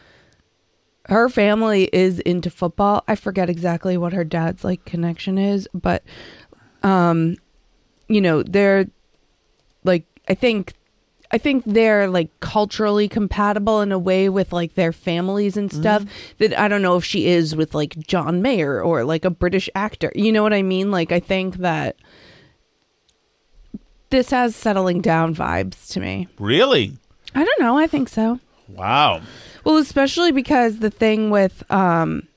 her 1.07 1.29
family 1.29 1.89
is 1.93 2.21
into 2.21 2.51
football. 2.51 3.03
I 3.09 3.15
forget 3.17 3.51
exactly 3.51 3.97
what 3.97 4.13
her 4.13 4.25
dad's 4.25 4.65
like 4.65 4.85
connection 4.85 5.39
is, 5.39 5.69
but 5.75 6.03
um 6.83 7.37
you 8.09 8.21
know, 8.21 8.43
they're 8.43 8.87
like 9.85 10.05
I 10.29 10.35
think 10.35 10.75
I 11.35 11.39
think 11.39 11.65
they're 11.67 12.09
like 12.09 12.29
culturally 12.41 13.09
compatible 13.09 13.81
in 13.81 13.91
a 13.91 13.99
way 13.99 14.29
with 14.29 14.53
like 14.53 14.75
their 14.75 14.93
families 14.93 15.57
and 15.57 15.73
stuff 15.73 16.05
that 16.39 16.59
I 16.61 16.69
don't 16.69 16.83
know 16.83 16.97
if 16.99 17.05
she 17.07 17.27
is 17.27 17.57
with 17.57 17.75
like 17.75 17.97
John 18.07 18.43
Mayer 18.43 18.83
or 18.83 19.03
like 19.05 19.25
a 19.25 19.31
British 19.31 19.71
actor. 19.75 20.13
You 20.15 20.31
know 20.31 20.43
what 20.43 20.53
I 20.53 20.61
mean? 20.61 20.91
Like 20.91 21.11
I 21.11 21.21
think 21.21 21.57
that 21.57 21.97
this 24.11 24.29
has 24.29 24.55
settling 24.55 25.01
down 25.01 25.35
vibes 25.35 25.91
to 25.93 26.01
me. 26.01 26.29
really. 26.39 26.99
I 27.35 27.45
don't 27.45 27.61
know. 27.61 27.79
I 27.79 27.87
think 27.87 28.11
so. 28.11 28.39
Wow. 28.69 29.23
Well, 29.65 29.77
especially 29.77 30.33
because 30.33 30.79
the 30.79 30.91
thing 30.91 31.31
with 31.31 31.63
um 31.71 32.29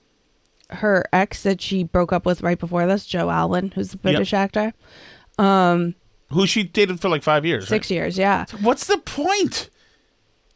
her 0.72 1.06
ex 1.14 1.44
that 1.44 1.62
she 1.62 1.84
broke 1.84 2.12
up 2.12 2.26
with 2.26 2.42
right 2.42 2.60
before 2.60 2.86
this, 2.88 3.06
Joe 3.06 3.30
Alwyn, 3.30 3.72
who's 3.72 3.94
a 3.94 3.98
British 3.98 4.34
actor, 4.34 4.74
um, 5.38 5.96
Who 6.32 6.48
she 6.48 6.64
dated 6.64 7.00
for 7.00 7.10
like 7.10 7.24
five 7.24 7.46
years. 7.46 7.68
six 7.68 7.92
years, 7.92 8.18
yeah. 8.18 8.46
What's 8.62 8.88
the 8.88 8.98
point? 8.98 9.70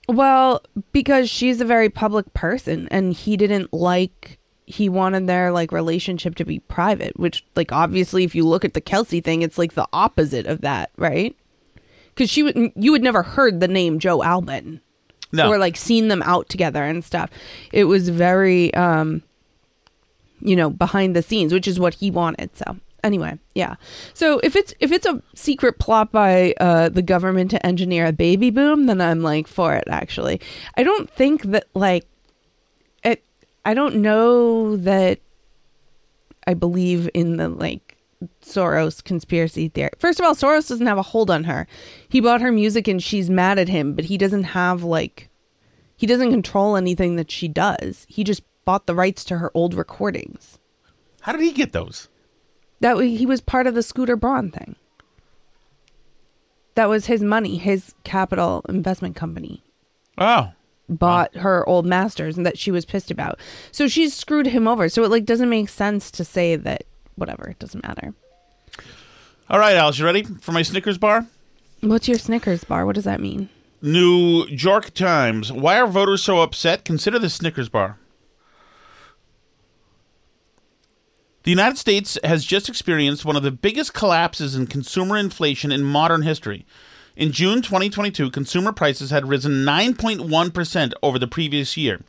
Well, 0.08 0.64
because 0.92 1.30
she's 1.30 1.62
a 1.62 1.66
very 1.66 1.90
public 1.90 2.34
person, 2.34 2.88
and 2.90 3.14
he 3.14 3.38
didn't 3.38 3.72
like. 3.74 4.40
He 4.66 4.90
wanted 4.90 5.28
their 5.28 5.52
like 5.52 5.72
relationship 5.72 6.36
to 6.36 6.46
be 6.46 6.60
private, 6.60 7.20
which 7.20 7.46
like 7.56 7.72
obviously, 7.72 8.24
if 8.24 8.34
you 8.36 8.46
look 8.46 8.66
at 8.66 8.74
the 8.74 8.82
Kelce 8.82 9.24
thing, 9.24 9.42
it's 9.42 9.58
like 9.58 9.74
the 9.74 9.88
opposite 9.94 10.46
of 10.48 10.62
that, 10.62 10.92
right? 10.98 11.36
Because 12.10 12.30
she 12.30 12.44
would, 12.44 12.72
you 12.76 12.92
would 12.92 13.02
never 13.04 13.24
heard 13.24 13.60
the 13.60 13.68
name 13.68 14.00
Joe 14.00 14.24
Alwyn. 14.24 14.82
No. 15.32 15.50
or 15.50 15.58
like 15.58 15.78
seen 15.78 16.08
them 16.08 16.24
out 16.24 16.50
together 16.50 16.84
and 16.84 17.04
stuff. 17.04 17.30
It 17.72 17.86
was 17.86 18.10
very 18.10 18.74
um 18.74 19.24
you 20.42 20.56
know, 20.56 20.70
behind 20.70 21.16
the 21.16 21.22
scenes, 21.22 21.54
which 21.54 21.68
is 21.68 21.80
what 21.80 21.96
he 21.96 22.10
wanted. 22.10 22.56
So, 22.56 22.78
anyway, 23.04 23.38
yeah. 23.56 23.76
So, 24.14 24.40
if 24.44 24.56
it's 24.56 24.74
if 24.80 24.92
it's 24.92 25.06
a 25.06 25.22
secret 25.36 25.80
plot 25.80 26.12
by 26.12 26.54
uh 26.60 26.90
the 26.90 27.02
government 27.02 27.52
to 27.52 27.66
engineer 27.66 28.06
a 28.06 28.14
baby 28.14 28.50
boom, 28.50 28.86
then 28.86 29.02
I'm 29.02 29.22
like 29.22 29.48
for 29.48 29.76
it 29.76 29.86
actually. 29.90 30.40
I 30.78 30.84
don't 30.84 31.10
think 31.10 31.44
that 31.44 31.66
like 31.74 32.06
it 33.04 33.24
I 33.66 33.74
don't 33.74 33.98
know 33.98 34.78
that 34.78 35.20
I 36.48 36.54
believe 36.54 37.10
in 37.14 37.38
the 37.38 37.50
like 37.50 37.89
Soros 38.42 39.04
conspiracy 39.04 39.70
theory. 39.70 39.92
First 39.98 40.20
of 40.20 40.26
all, 40.26 40.36
Soros 40.36 40.68
doesn't 40.68 40.88
have 40.88 40.98
a 40.98 41.02
hold 41.04 41.32
on 41.32 41.46
her. 41.46 41.68
He 42.10 42.20
bought 42.20 42.42
her 42.42 42.52
music 42.52 42.88
and 42.88 43.02
she's 43.02 43.30
mad 43.30 43.58
at 43.58 43.70
him, 43.70 43.94
but 43.94 44.06
he 44.06 44.18
doesn't 44.18 44.44
have 44.44 44.84
like 44.84 45.30
he 45.96 46.06
doesn't 46.08 46.32
control 46.32 46.76
anything 46.76 47.16
that 47.18 47.32
she 47.32 47.48
does. 47.48 48.06
He 48.10 48.24
just 48.24 48.44
bought 48.66 48.88
the 48.88 48.96
rights 48.96 49.24
to 49.26 49.38
her 49.38 49.52
old 49.54 49.74
recordings. 49.74 50.60
How 51.22 51.32
did 51.32 51.42
he 51.42 51.52
get 51.52 51.72
those? 51.74 52.08
That 52.82 52.98
he 52.98 53.26
was 53.26 53.42
part 53.42 53.68
of 53.68 53.76
the 53.76 53.84
Scooter 53.84 54.16
Braun 54.16 54.52
thing. 54.52 54.76
That 56.76 56.88
was 56.90 57.08
his 57.08 57.22
money, 57.22 57.58
his 57.58 57.94
capital 58.04 58.64
investment 58.70 59.16
company 59.16 59.64
Oh. 60.18 60.52
bought 60.88 61.36
her 61.36 61.68
old 61.68 61.86
masters 61.86 62.38
and 62.38 62.46
that 62.46 62.58
she 62.58 62.72
was 62.72 62.86
pissed 62.86 63.12
about. 63.12 63.40
So 63.72 63.88
she's 63.88 64.14
screwed 64.14 64.48
him 64.48 64.68
over. 64.68 64.88
So 64.88 65.04
it 65.04 65.12
like 65.12 65.26
doesn't 65.26 65.50
make 65.50 65.68
sense 65.70 66.10
to 66.12 66.24
say 66.24 66.56
that 66.56 66.84
whatever, 67.20 67.50
it 67.50 67.60
doesn't 67.60 67.84
matter. 67.84 68.14
All 69.50 69.60
right, 69.60 69.76
Alice, 69.76 70.00
you 70.00 70.06
ready 70.06 70.24
for 70.24 70.52
my 70.52 70.62
Snickers 70.62 70.98
bar? 70.98 71.28
What's 71.82 72.08
your 72.08 72.18
Snickers 72.18 72.64
bar? 72.64 72.86
What 72.86 72.96
does 72.96 73.06
that 73.06 73.20
mean? 73.20 73.50
New 73.82 74.46
York 74.48 74.94
Times. 74.94 75.52
Why 75.52 75.80
are 75.80 75.88
voters 75.88 76.24
so 76.24 76.42
upset? 76.42 76.84
Consider 76.84 77.18
the 77.20 77.30
Snickers 77.30 77.70
bar. 77.70 77.98
The 81.44 81.52
United 81.52 81.78
States 81.78 82.18
has 82.24 82.46
just 82.46 82.68
experienced 82.68 83.26
one 83.26 83.38
of 83.38 83.44
the 83.44 83.52
biggest 83.52 83.94
collapses 83.94 84.56
in 84.56 84.68
consumer 84.68 85.18
inflation 85.18 85.72
in 85.72 85.84
modern 85.84 86.24
history. 86.24 86.66
In 87.16 87.32
June 87.32 87.62
2022, 87.62 88.30
consumer 88.30 88.72
prices 88.72 89.10
had 89.10 89.28
risen 89.28 89.66
9.1% 89.66 90.94
over 91.02 91.18
the 91.18 91.28
previous 91.28 91.76
year. 91.76 92.02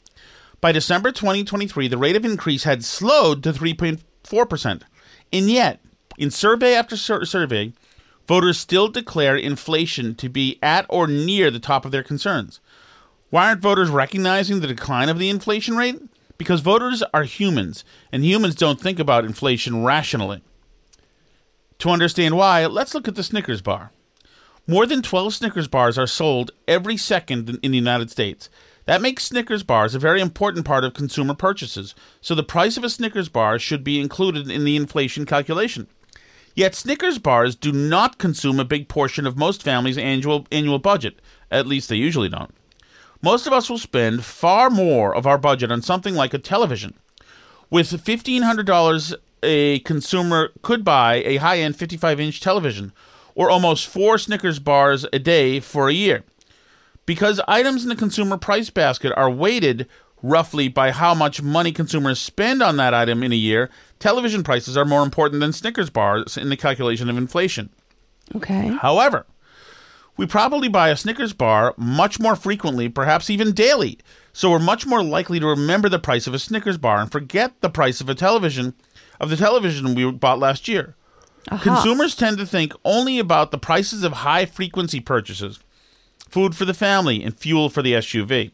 By 0.61 0.73
December 0.73 1.11
2023, 1.11 1.89
the 1.89 1.97
rate 1.97 2.17
of 2.17 2.25
increase 2.25 2.65
had 2.65 2.85
slowed 2.85 3.43
to 3.45 3.53
3.4%. 3.53 4.83
And 5.33 5.51
yet, 5.51 5.81
in 6.19 6.31
survey 6.31 6.75
after 6.75 6.97
sur- 6.97 7.25
survey, 7.25 7.73
voters 8.27 8.59
still 8.59 8.89
declare 8.89 9.37
inflation 9.37 10.15
to 10.17 10.29
be 10.29 10.59
at 10.63 10.87
or 10.89 11.07
near 11.07 11.51
the 11.51 11.59
top 11.59 11.85
of 11.85 11.93
their 11.93 12.03
concerns. 12.03 12.61
Why 13.31 13.49
aren't 13.49 13.61
voters 13.61 13.91
recognizing 13.91 14.61
the 14.61 14.67
decline 14.67 15.09
of 15.09 15.19
the 15.19 15.31
inflation 15.31 15.77
rate? 15.77 16.01
Because 16.37 16.61
voters 16.61 17.03
are 17.15 17.25
humans, 17.25 17.85
and 18.11 18.25
humans 18.25 18.55
don't 18.55 18.81
think 18.81 18.99
about 18.99 19.25
inflation 19.25 19.85
rationally. 19.85 20.43
To 21.81 21.91
understand 21.91 22.37
why, 22.37 22.67
let's 22.67 22.95
look 22.95 23.09
at 23.09 23.15
the 23.15 23.23
Snickers 23.23 23.63
bar. 23.63 23.93
More 24.67 24.87
than 24.87 25.03
12 25.03 25.35
Snickers 25.35 25.69
bars 25.69 25.99
are 25.99 26.07
sold 26.07 26.51
every 26.69 26.97
second 26.97 27.49
in- 27.49 27.59
in 27.63 27.71
the 27.73 27.79
United 27.79 28.11
States. 28.11 28.49
That 28.91 29.03
makes 29.03 29.23
Snickers 29.23 29.63
bars 29.63 29.95
a 29.95 30.01
very 30.01 30.21
important 30.21 30.65
part 30.67 30.83
of 30.83 30.95
consumer 30.95 31.33
purchases, 31.35 31.95
so 32.21 32.35
the 32.35 32.43
price 32.43 32.77
of 32.77 32.83
a 32.83 32.91
Snickers 32.91 33.29
bar 33.29 33.57
should 33.57 33.85
be 33.85 34.01
included 34.01 34.51
in 34.51 34.65
the 34.65 34.75
inflation 34.75 35.27
calculation. 35.27 35.87
Yet 36.57 36.75
Snickers 36.75 37.19
bars 37.19 37.55
do 37.55 37.71
not 37.71 38.19
consume 38.19 38.59
a 38.59 38.65
big 38.65 38.89
portion 38.89 39.29
of 39.29 39.39
most 39.39 39.63
families' 39.63 39.97
annual 39.97 40.45
annual 40.51 40.81
budget. 40.81 41.23
At 41.53 41.69
least 41.69 41.89
they 41.89 41.95
usually 41.95 42.29
don't. 42.29 42.53
most 43.23 43.47
of 43.47 43.53
us 43.53 43.71
will 43.71 43.79
spend 43.79 44.25
far 44.25 44.71
more 44.71 45.15
of 45.15 45.25
our 45.25 45.39
budget 45.39 45.71
on 45.71 45.83
something 45.83 46.17
like 46.17 46.35
a 46.35 46.39
television. 46.39 46.95
With 47.71 47.93
$1,500, 47.93 49.15
a 49.45 49.79
consumer 49.79 50.51
could 50.63 50.85
buy 50.85 51.23
a 51.25 51.37
high 51.37 51.61
end 51.61 51.77
55 51.77 52.19
inch 52.19 52.41
television 52.41 52.93
or 53.37 53.51
almost 53.51 53.87
four 53.87 54.19
Snickers 54.19 54.59
bars 54.59 55.07
a 55.13 55.21
day 55.21 55.61
for 55.61 55.89
a 55.89 55.93
year. 55.95 56.25
Because 57.11 57.41
items 57.49 57.83
in 57.83 57.89
the 57.89 57.97
consumer 57.97 58.37
price 58.37 58.71
basket 58.71 59.13
are 59.17 59.29
weighted 59.29 59.89
roughly 60.23 60.69
by 60.69 60.93
how 60.93 61.13
much 61.13 61.43
money 61.43 61.73
consumers 61.73 62.21
spend 62.21 62.63
on 62.63 62.77
that 62.77 62.95
item 62.95 63.25
in 63.25 63.33
a 63.33 63.35
year, 63.35 63.69
television 63.99 64.45
prices 64.45 64.77
are 64.77 64.85
more 64.85 65.03
important 65.03 65.41
than 65.41 65.53
Snickers 65.53 65.91
bars 65.91 66.37
in 66.37 66.51
the 66.51 66.57
calculation 66.57 67.11
of 67.11 67.19
inflation. 67.19 67.71
Okay. 68.37 68.69
However, 68.81 69.27
we 70.17 70.25
probably 70.25 70.69
buy 70.69 70.91
a 70.91 70.97
Snickers 70.97 71.33
bar 71.33 71.75
much 71.77 72.21
more 72.21 72.37
frequently, 72.37 72.89
perhaps 72.89 73.29
even 73.29 73.51
daily. 73.51 73.99
So 74.33 74.49
we're 74.49 74.61
much 74.61 74.87
more 74.87 75.03
likely 75.03 75.41
to 75.41 75.47
remember 75.49 75.89
the 75.89 75.99
price 75.99 76.29
of 76.29 76.35
a 76.35 76.39
Snickers 76.39 76.79
bar 76.79 77.01
and 77.01 77.11
forget 77.11 77.61
the 77.61 77.71
price 77.71 78.01
of 78.01 78.09
a 78.09 78.15
television 78.15 78.75
of 79.19 79.31
the 79.31 79.37
television 79.37 79.97
we 79.97 80.09
bought 80.13 80.39
last 80.39 80.69
year. 80.69 80.95
Consumers 81.61 82.15
tend 82.15 82.39
to 82.39 82.47
think 82.47 82.73
only 82.85 83.19
about 83.19 83.51
the 83.51 83.59
prices 83.59 84.05
of 84.05 84.13
high 84.13 84.47
frequency 84.47 85.01
purchases, 85.01 85.59
food 86.31 86.55
for 86.57 86.65
the 86.65 86.75
family 86.75 87.23
and 87.23 87.37
fuel 87.39 87.69
for 87.69 87.83
the 87.83 87.93
SUV. 87.95 88.53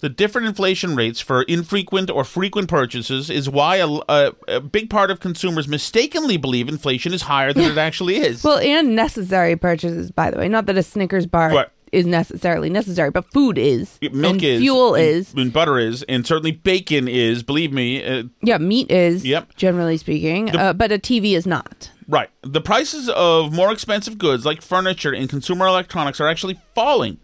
The 0.00 0.08
different 0.08 0.46
inflation 0.46 0.94
rates 0.94 1.20
for 1.20 1.42
infrequent 1.42 2.08
or 2.08 2.22
frequent 2.22 2.68
purchases 2.68 3.28
is 3.30 3.50
why 3.50 3.76
a, 3.76 3.88
a, 4.08 4.32
a 4.46 4.60
big 4.60 4.90
part 4.90 5.10
of 5.10 5.18
consumers 5.18 5.66
mistakenly 5.66 6.36
believe 6.36 6.68
inflation 6.68 7.12
is 7.12 7.22
higher 7.22 7.52
than 7.52 7.64
it 7.72 7.76
actually 7.78 8.18
is. 8.18 8.44
Well, 8.44 8.58
and 8.58 8.94
necessary 8.94 9.56
purchases, 9.56 10.12
by 10.12 10.30
the 10.30 10.38
way. 10.38 10.48
Not 10.48 10.66
that 10.66 10.78
a 10.78 10.84
Snickers 10.84 11.26
bar 11.26 11.50
Right. 11.52 11.66
is 11.90 12.06
necessarily 12.06 12.70
necessary, 12.70 13.10
but 13.10 13.24
food 13.32 13.58
is. 13.58 13.98
Milk 14.00 14.34
and 14.34 14.42
is, 14.44 14.60
Fuel 14.60 14.94
and- 14.94 15.04
is. 15.04 15.34
and 15.34 15.52
butter 15.52 15.80
is, 15.80 16.04
and 16.04 16.24
certainly 16.24 16.52
bacon 16.52 17.08
is. 17.08 17.42
Believe 17.42 17.72
me, 17.72 18.04
uh, 18.04 18.22
Yeah, 18.40 18.58
meat 18.58 18.92
is. 18.92 19.26
Yep. 19.26 19.56
Generally 19.56 19.96
speaking, 19.96 20.54
uh, 20.54 20.74
but 20.74 20.92
a 20.92 20.98
TV 21.00 21.32
is 21.34 21.44
not. 21.44 21.90
Right. 22.08 22.30
The 22.42 22.60
prices 22.60 23.08
of 23.10 23.52
more 23.52 23.72
expensive 23.72 24.18
goods 24.18 24.44
like 24.44 24.62
furniture 24.62 25.14
and 25.14 25.28
consumer 25.28 25.66
electronics 25.66 26.20
are 26.20 26.28
actually 26.28 26.58
falling, 26.74 27.18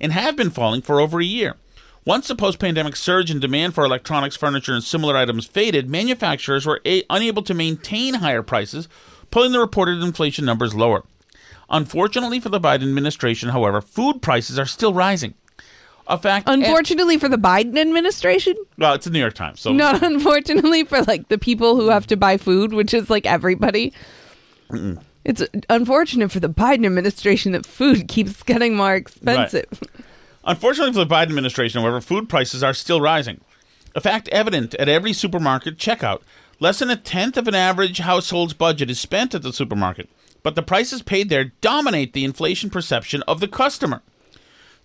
and 0.00 0.12
have 0.12 0.34
been 0.36 0.50
falling 0.50 0.82
for 0.82 1.00
over 1.00 1.20
a 1.20 1.24
year. 1.24 1.56
Once 2.06 2.26
the 2.28 2.34
post-pandemic 2.34 2.96
surge 2.96 3.30
in 3.30 3.38
demand 3.38 3.74
for 3.74 3.84
electronics, 3.84 4.34
furniture, 4.34 4.72
and 4.72 4.82
similar 4.82 5.16
items 5.16 5.44
faded, 5.44 5.88
manufacturers 5.88 6.64
were 6.64 6.80
a- 6.86 7.04
unable 7.10 7.42
to 7.42 7.52
maintain 7.52 8.14
higher 8.14 8.42
prices, 8.42 8.88
pulling 9.30 9.52
the 9.52 9.60
reported 9.60 10.02
inflation 10.02 10.44
numbers 10.44 10.74
lower. 10.74 11.04
Unfortunately 11.68 12.40
for 12.40 12.48
the 12.48 12.58
Biden 12.58 12.82
administration, 12.82 13.50
however, 13.50 13.80
food 13.80 14.22
prices 14.22 14.58
are 14.58 14.66
still 14.66 14.94
rising. 14.94 15.34
A 16.06 16.18
fact. 16.18 16.48
Unfortunately 16.48 17.18
for 17.18 17.28
the 17.28 17.36
Biden 17.36 17.78
administration, 17.78 18.56
well, 18.78 18.94
it's 18.94 19.04
the 19.04 19.12
New 19.12 19.20
York 19.20 19.34
Times, 19.34 19.60
so 19.60 19.72
not 19.72 20.02
unfortunately 20.02 20.82
for 20.82 21.02
like 21.02 21.28
the 21.28 21.38
people 21.38 21.76
who 21.76 21.88
have 21.90 22.06
to 22.08 22.16
buy 22.16 22.36
food, 22.36 22.72
which 22.72 22.92
is 22.92 23.08
like 23.10 23.26
everybody. 23.26 23.92
It's 25.24 25.42
unfortunate 25.68 26.32
for 26.32 26.40
the 26.40 26.48
Biden 26.48 26.86
administration 26.86 27.52
that 27.52 27.66
food 27.66 28.08
keeps 28.08 28.42
getting 28.42 28.76
more 28.76 28.94
expensive. 28.94 29.66
Unfortunately 30.44 30.92
for 30.92 31.04
the 31.04 31.14
Biden 31.14 31.28
administration, 31.28 31.80
however, 31.80 32.00
food 32.00 32.28
prices 32.28 32.62
are 32.62 32.72
still 32.72 33.00
rising. 33.00 33.40
A 33.94 34.00
fact 34.00 34.28
evident 34.28 34.74
at 34.76 34.88
every 34.88 35.12
supermarket 35.12 35.76
checkout. 35.76 36.22
Less 36.58 36.78
than 36.78 36.90
a 36.90 36.96
tenth 36.96 37.36
of 37.36 37.48
an 37.48 37.54
average 37.54 37.98
household's 37.98 38.52
budget 38.52 38.90
is 38.90 39.00
spent 39.00 39.34
at 39.34 39.42
the 39.42 39.52
supermarket, 39.52 40.10
but 40.42 40.54
the 40.54 40.62
prices 40.62 41.00
paid 41.00 41.28
there 41.28 41.52
dominate 41.62 42.12
the 42.12 42.24
inflation 42.24 42.68
perception 42.68 43.22
of 43.22 43.40
the 43.40 43.48
customer. 43.48 44.02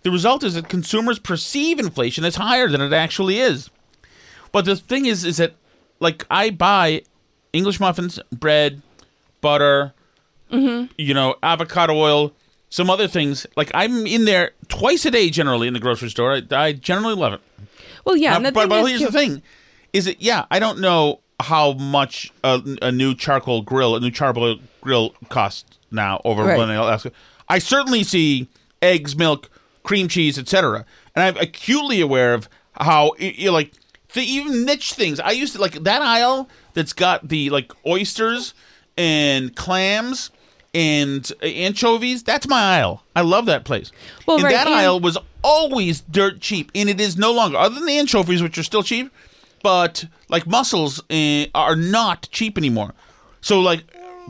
The 0.02 0.10
result 0.10 0.42
is 0.42 0.54
that 0.54 0.68
consumers 0.68 1.18
perceive 1.18 1.78
inflation 1.78 2.24
as 2.24 2.36
higher 2.36 2.68
than 2.68 2.80
it 2.80 2.92
actually 2.92 3.38
is. 3.38 3.70
But 4.52 4.64
the 4.64 4.76
thing 4.76 5.06
is, 5.06 5.24
is 5.24 5.36
that 5.36 5.54
like 6.00 6.24
I 6.30 6.50
buy 6.50 7.02
English 7.52 7.80
muffins, 7.80 8.18
bread, 8.32 8.82
butter, 9.46 9.92
you 10.50 11.14
know, 11.14 11.36
avocado 11.42 11.94
oil, 11.94 12.32
some 12.70 12.90
other 12.90 13.06
things. 13.08 13.46
Like 13.56 13.70
I'm 13.74 14.06
in 14.06 14.24
there 14.24 14.50
twice 14.68 15.04
a 15.06 15.10
day 15.10 15.30
generally 15.30 15.68
in 15.68 15.74
the 15.74 15.80
grocery 15.80 16.10
store. 16.10 16.32
I, 16.32 16.42
I 16.50 16.72
generally 16.72 17.14
love 17.14 17.32
it. 17.34 17.40
Well, 18.04 18.16
yeah. 18.16 18.38
Now, 18.38 18.50
but 18.50 18.68
but 18.68 18.84
here's 18.86 19.02
the 19.02 19.12
thing: 19.12 19.42
is 19.92 20.06
it? 20.06 20.20
Yeah, 20.20 20.46
I 20.50 20.58
don't 20.58 20.80
know 20.80 21.20
how 21.38 21.72
much 21.74 22.32
a, 22.42 22.60
a 22.82 22.90
new 22.90 23.14
charcoal 23.14 23.62
grill, 23.62 23.94
a 23.96 24.00
new 24.00 24.10
charcoal 24.10 24.56
grill 24.80 25.10
costs 25.28 25.78
now 25.90 26.20
over 26.24 26.42
Right. 26.44 26.58
when 26.58 26.70
I 26.70 26.74
ask. 26.92 27.06
I 27.48 27.58
certainly 27.60 28.02
see 28.02 28.48
eggs, 28.82 29.14
milk, 29.16 29.48
cream 29.84 30.08
cheese, 30.08 30.38
etc., 30.38 30.84
and 31.14 31.22
I'm 31.24 31.36
acutely 31.36 32.00
aware 32.00 32.34
of 32.34 32.48
how 32.80 33.12
you 33.18 33.50
like 33.52 33.72
the 34.14 34.22
even 34.22 34.64
niche 34.64 34.92
things. 34.94 35.20
I 35.20 35.30
used 35.32 35.54
to 35.54 35.60
like 35.60 35.74
that 35.84 36.02
aisle 36.02 36.48
that's 36.74 36.92
got 36.92 37.28
the 37.28 37.50
like 37.50 37.70
oysters 37.86 38.54
and 38.96 39.54
clams 39.54 40.30
and 40.74 41.30
anchovies. 41.42 42.22
That's 42.22 42.46
my 42.46 42.60
aisle. 42.60 43.02
I 43.14 43.22
love 43.22 43.46
that 43.46 43.64
place. 43.64 43.92
Well, 44.26 44.36
and 44.36 44.44
right, 44.44 44.52
that 44.52 44.66
and- 44.66 44.76
aisle 44.76 45.00
was 45.00 45.18
always 45.42 46.00
dirt 46.00 46.40
cheap, 46.40 46.70
and 46.74 46.88
it 46.88 47.00
is 47.00 47.16
no 47.16 47.32
longer. 47.32 47.56
Other 47.56 47.76
than 47.76 47.86
the 47.86 47.98
anchovies, 47.98 48.42
which 48.42 48.58
are 48.58 48.62
still 48.62 48.82
cheap, 48.82 49.12
but 49.62 50.04
like 50.28 50.46
mussels 50.46 51.02
uh, 51.10 51.46
are 51.54 51.76
not 51.76 52.28
cheap 52.30 52.58
anymore. 52.58 52.94
So, 53.40 53.60
like 53.60 53.84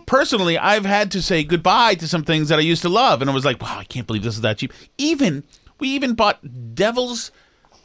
personally, 0.06 0.58
I've 0.58 0.84
had 0.84 1.10
to 1.12 1.22
say 1.22 1.42
goodbye 1.42 1.94
to 1.96 2.08
some 2.08 2.22
things 2.22 2.48
that 2.48 2.58
I 2.58 2.62
used 2.62 2.82
to 2.82 2.88
love, 2.88 3.20
and 3.20 3.30
I 3.30 3.34
was 3.34 3.44
like, 3.44 3.60
wow, 3.60 3.78
I 3.78 3.84
can't 3.84 4.06
believe 4.06 4.22
this 4.22 4.34
is 4.34 4.42
that 4.42 4.58
cheap. 4.58 4.72
Even 4.98 5.42
we 5.78 5.88
even 5.88 6.14
bought 6.14 6.74
devil's 6.74 7.30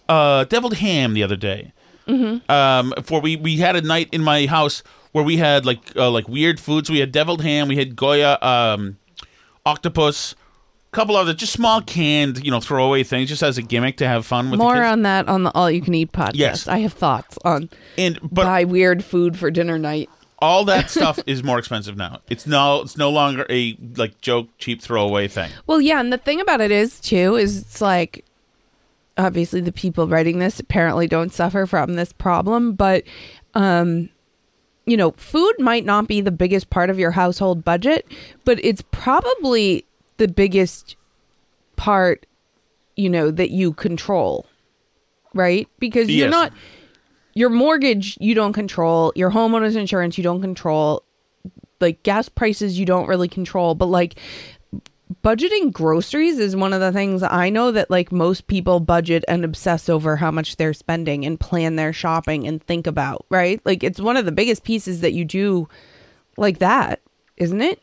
uh, 0.10 0.44
deviled 0.46 0.76
ham 0.76 1.14
the 1.14 1.24
other 1.24 1.36
day. 1.36 1.74
Mm-hmm. 2.08 2.52
Um, 2.52 2.94
for 3.04 3.22
we 3.22 3.38
we 3.38 3.58
had 3.58 3.76
a 3.76 3.82
night 3.82 4.10
in 4.12 4.24
my 4.24 4.46
house 4.46 4.84
where 5.12 5.24
we 5.24 5.38
had 5.38 5.66
like 5.66 5.96
uh, 5.96 6.10
like 6.10 6.28
weird 6.28 6.60
foods. 6.60 6.90
We 6.90 7.00
had 7.00 7.12
deviled 7.12 7.42
ham. 7.42 7.68
We 7.68 7.78
had 7.78 7.96
Goya 7.96 8.38
um, 8.42 8.98
octopus. 9.66 10.36
Couple 10.92 11.16
other 11.16 11.34
just 11.34 11.54
small 11.54 11.82
canned, 11.82 12.44
you 12.44 12.52
know, 12.52 12.60
throwaway 12.60 13.04
things, 13.04 13.30
just 13.30 13.42
as 13.42 13.58
a 13.58 13.62
gimmick 13.62 13.96
to 13.98 14.08
have 14.08 14.26
fun 14.26 14.52
with. 14.52 14.60
the 14.60 14.66
More 14.66 14.84
on 14.84 15.04
that 15.04 15.30
on 15.30 15.44
the 15.44 15.52
All 15.56 15.72
You 15.72 15.82
Can 15.82 15.94
Eat 15.94 16.12
podcast. 16.12 16.32
Yes. 16.36 16.68
I 16.68 16.80
have 16.80 16.92
thoughts 16.92 17.38
on 17.46 17.70
and 17.98 18.20
but 18.22 18.44
buy 18.44 18.66
weird 18.66 19.02
food 19.02 19.40
for 19.40 19.50
dinner 19.50 19.80
night. 19.80 20.10
all 20.40 20.66
that 20.66 20.90
stuff 20.90 21.18
is 21.26 21.46
more 21.46 21.58
expensive 21.60 21.96
now. 21.96 22.20
It's 22.30 22.46
no, 22.46 22.82
it's 22.82 22.98
no 22.98 23.10
longer 23.10 23.46
a 23.50 23.78
like 23.96 24.20
joke, 24.20 24.50
cheap 24.58 24.82
throwaway 24.82 25.30
thing. 25.30 25.50
Well, 25.66 25.80
yeah, 25.80 26.02
and 26.02 26.12
the 26.12 26.18
thing 26.18 26.42
about 26.42 26.60
it 26.60 26.72
is 26.72 27.00
too 27.00 27.38
is 27.38 27.62
it's 27.62 27.80
like 27.80 28.26
obviously 29.18 29.62
the 29.62 29.72
people 29.72 30.10
writing 30.10 30.40
this 30.40 30.60
apparently 30.60 31.08
don't 31.08 31.32
suffer 31.32 31.66
from 31.66 31.94
this 31.94 32.12
problem, 32.12 32.74
but 32.74 33.06
um 33.54 34.10
you 34.86 34.98
know, 34.98 35.12
food 35.12 35.54
might 35.60 35.86
not 35.86 36.08
be 36.08 36.22
the 36.22 36.32
biggest 36.32 36.70
part 36.70 36.90
of 36.90 37.00
your 37.00 37.12
household 37.12 37.64
budget, 37.64 38.08
but 38.46 38.64
it's 38.64 38.84
probably 38.92 39.86
the 40.18 40.28
biggest 40.28 40.96
part, 41.76 42.26
you 42.96 43.10
know, 43.10 43.32
that 43.32 43.52
you 43.52 43.74
control. 43.74 44.46
Right? 45.34 45.68
Because 45.80 46.10
you're 46.10 46.30
not 46.30 46.52
your 47.34 47.50
mortgage 47.50 48.18
you 48.20 48.36
don't 48.36 48.54
control, 48.54 49.14
your 49.16 49.32
homeowner's 49.32 49.76
insurance 49.76 50.18
you 50.18 50.24
don't 50.24 50.42
control, 50.42 51.04
like 51.80 52.04
gas 52.04 52.28
prices 52.28 52.78
you 52.78 52.86
don't 52.86 53.08
really 53.08 53.30
control, 53.30 53.74
but 53.76 53.86
like 53.86 54.16
budgeting 55.24 55.72
groceries 55.72 56.40
is 56.40 56.56
one 56.56 56.74
of 56.74 56.80
the 56.80 56.92
things 56.92 57.24
I 57.24 57.50
know 57.50 57.72
that 57.72 57.90
like 57.90 58.12
most 58.12 58.48
people 58.48 58.80
budget 58.80 59.24
and 59.28 59.44
obsess 59.46 59.90
over 59.90 60.16
how 60.16 60.32
much 60.32 60.58
they're 60.58 60.74
spending 60.74 61.26
and 61.26 61.40
plan 61.40 61.76
their 61.76 61.94
shopping 61.94 62.48
and 62.48 62.62
think 62.64 62.88
about, 62.88 63.26
right? 63.30 63.62
Like 63.66 63.84
it's 63.84 64.00
one 64.00 64.18
of 64.18 64.26
the 64.26 64.32
biggest 64.32 64.64
pieces 64.64 65.02
that 65.02 65.14
you 65.14 65.26
do 65.26 65.68
like 66.38 66.60
that, 66.60 67.02
isn't 67.38 67.62
it? 67.62 67.82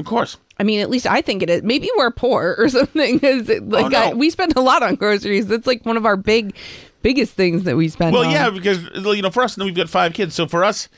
Of 0.00 0.06
course. 0.06 0.36
I 0.60 0.64
mean, 0.64 0.80
at 0.80 0.90
least 0.90 1.06
I 1.06 1.22
think 1.22 1.42
it 1.42 1.50
is. 1.50 1.62
Maybe 1.62 1.90
we're 1.96 2.10
poor 2.10 2.54
or 2.58 2.68
something. 2.68 3.20
Is 3.20 3.48
it 3.48 3.62
oh, 3.62 3.66
like 3.66 3.86
Oh, 3.86 3.88
no. 3.88 3.98
I, 3.98 4.14
we 4.14 4.30
spend 4.30 4.56
a 4.56 4.60
lot 4.60 4.82
on 4.82 4.94
groceries? 4.94 5.46
That's 5.46 5.66
like 5.66 5.84
one 5.84 5.96
of 5.96 6.06
our 6.06 6.16
big, 6.16 6.54
biggest 7.02 7.34
things 7.34 7.64
that 7.64 7.76
we 7.76 7.88
spend. 7.88 8.12
Well, 8.14 8.24
on. 8.24 8.30
yeah, 8.30 8.50
because 8.50 8.82
you 8.94 9.22
know, 9.22 9.30
for 9.30 9.42
us, 9.42 9.56
we've 9.56 9.74
got 9.74 9.88
five 9.88 10.14
kids. 10.14 10.34
So 10.34 10.46
for 10.46 10.64
us, 10.64 10.88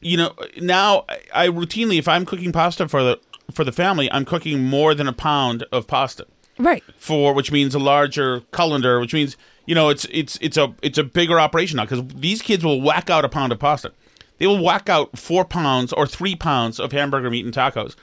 you 0.00 0.16
know, 0.16 0.34
now 0.60 1.04
I- 1.08 1.46
I 1.46 1.48
routinely, 1.48 1.98
if 1.98 2.08
I'm 2.08 2.24
cooking 2.26 2.52
pasta 2.52 2.88
for 2.88 3.02
the 3.02 3.20
for 3.50 3.64
the 3.64 3.72
family, 3.72 4.10
I'm 4.12 4.24
cooking 4.24 4.62
more 4.64 4.94
than 4.94 5.06
a 5.08 5.12
pound 5.12 5.64
of 5.72 5.86
pasta 5.86 6.26
right. 6.58 6.82
for, 6.96 7.32
which 7.34 7.50
means 7.52 7.74
a 7.74 7.78
larger 7.78 8.40
colander, 8.50 9.00
which 9.00 9.12
means 9.14 9.36
you 9.66 9.74
know, 9.74 9.90
it's 9.90 10.06
it's 10.10 10.38
it's 10.40 10.56
a 10.56 10.74
it's 10.82 10.98
a 10.98 11.04
bigger 11.04 11.38
operation 11.38 11.76
now 11.76 11.84
because 11.84 12.02
these 12.14 12.42
kids 12.42 12.64
will 12.64 12.80
whack 12.80 13.10
out 13.10 13.24
a 13.24 13.28
pound 13.28 13.52
of 13.52 13.58
pasta. 13.60 13.92
They 14.38 14.46
will 14.46 14.62
whack 14.62 14.88
out 14.88 15.16
four 15.16 15.44
pounds 15.44 15.92
or 15.92 16.06
three 16.06 16.34
pounds 16.34 16.80
of 16.80 16.90
hamburger 16.90 17.30
meat 17.30 17.44
and 17.44 17.54
tacos. 17.54 17.94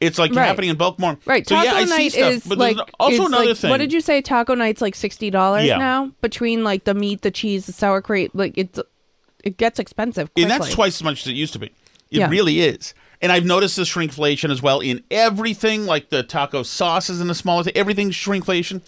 It's 0.00 0.18
like 0.18 0.32
Right. 0.34 0.46
happening 0.46 0.70
in 0.70 0.76
bulk 0.76 0.98
more. 0.98 1.18
Right. 1.26 1.46
So 1.46 1.54
Taco 1.54 1.66
yeah, 1.68 1.74
I 1.74 1.84
see 1.84 1.90
night 1.90 2.12
stuff, 2.12 2.32
is 2.32 2.46
but 2.46 2.58
like 2.58 2.76
also 2.98 3.26
another 3.26 3.44
like- 3.48 3.56
thing. 3.58 3.70
What 3.70 3.76
did 3.78 3.92
you 3.92 4.00
say? 4.00 4.22
Taco 4.22 4.54
night's 4.54 4.80
like 4.80 4.94
sixty 4.94 5.28
dollars 5.30 5.66
Yeah. 5.66 5.76
now 5.76 6.10
between 6.22 6.64
like 6.64 6.84
the 6.84 6.94
meat, 6.94 7.20
the 7.20 7.30
cheese, 7.30 7.66
the 7.66 7.72
sour 7.72 8.00
cream. 8.00 8.30
Like 8.32 8.56
it's 8.56 8.80
it 9.44 9.58
gets 9.58 9.78
expensive. 9.78 10.30
and 10.36 10.50
that's 10.50 10.72
twice 10.72 10.96
as 10.96 11.02
much 11.02 11.20
as 11.22 11.26
it 11.28 11.34
used 11.34 11.52
to 11.52 11.58
be. 11.58 11.66
It 11.66 12.18
Yeah. 12.18 12.28
really 12.30 12.60
is. 12.60 12.94
And 13.22 13.30
I've 13.30 13.44
noticed 13.44 13.76
the 13.76 13.82
shrinkflation 13.82 14.50
as 14.50 14.60
well 14.60 14.80
in 14.80 15.04
everything, 15.10 15.86
like 15.86 16.10
the 16.10 16.24
taco 16.24 16.64
sauces 16.64 17.20
and 17.20 17.30
the 17.30 17.34
smaller 17.34 17.62
thing. 17.62 17.76
Everything's 17.76 18.16
shrinkflation. 18.16 18.82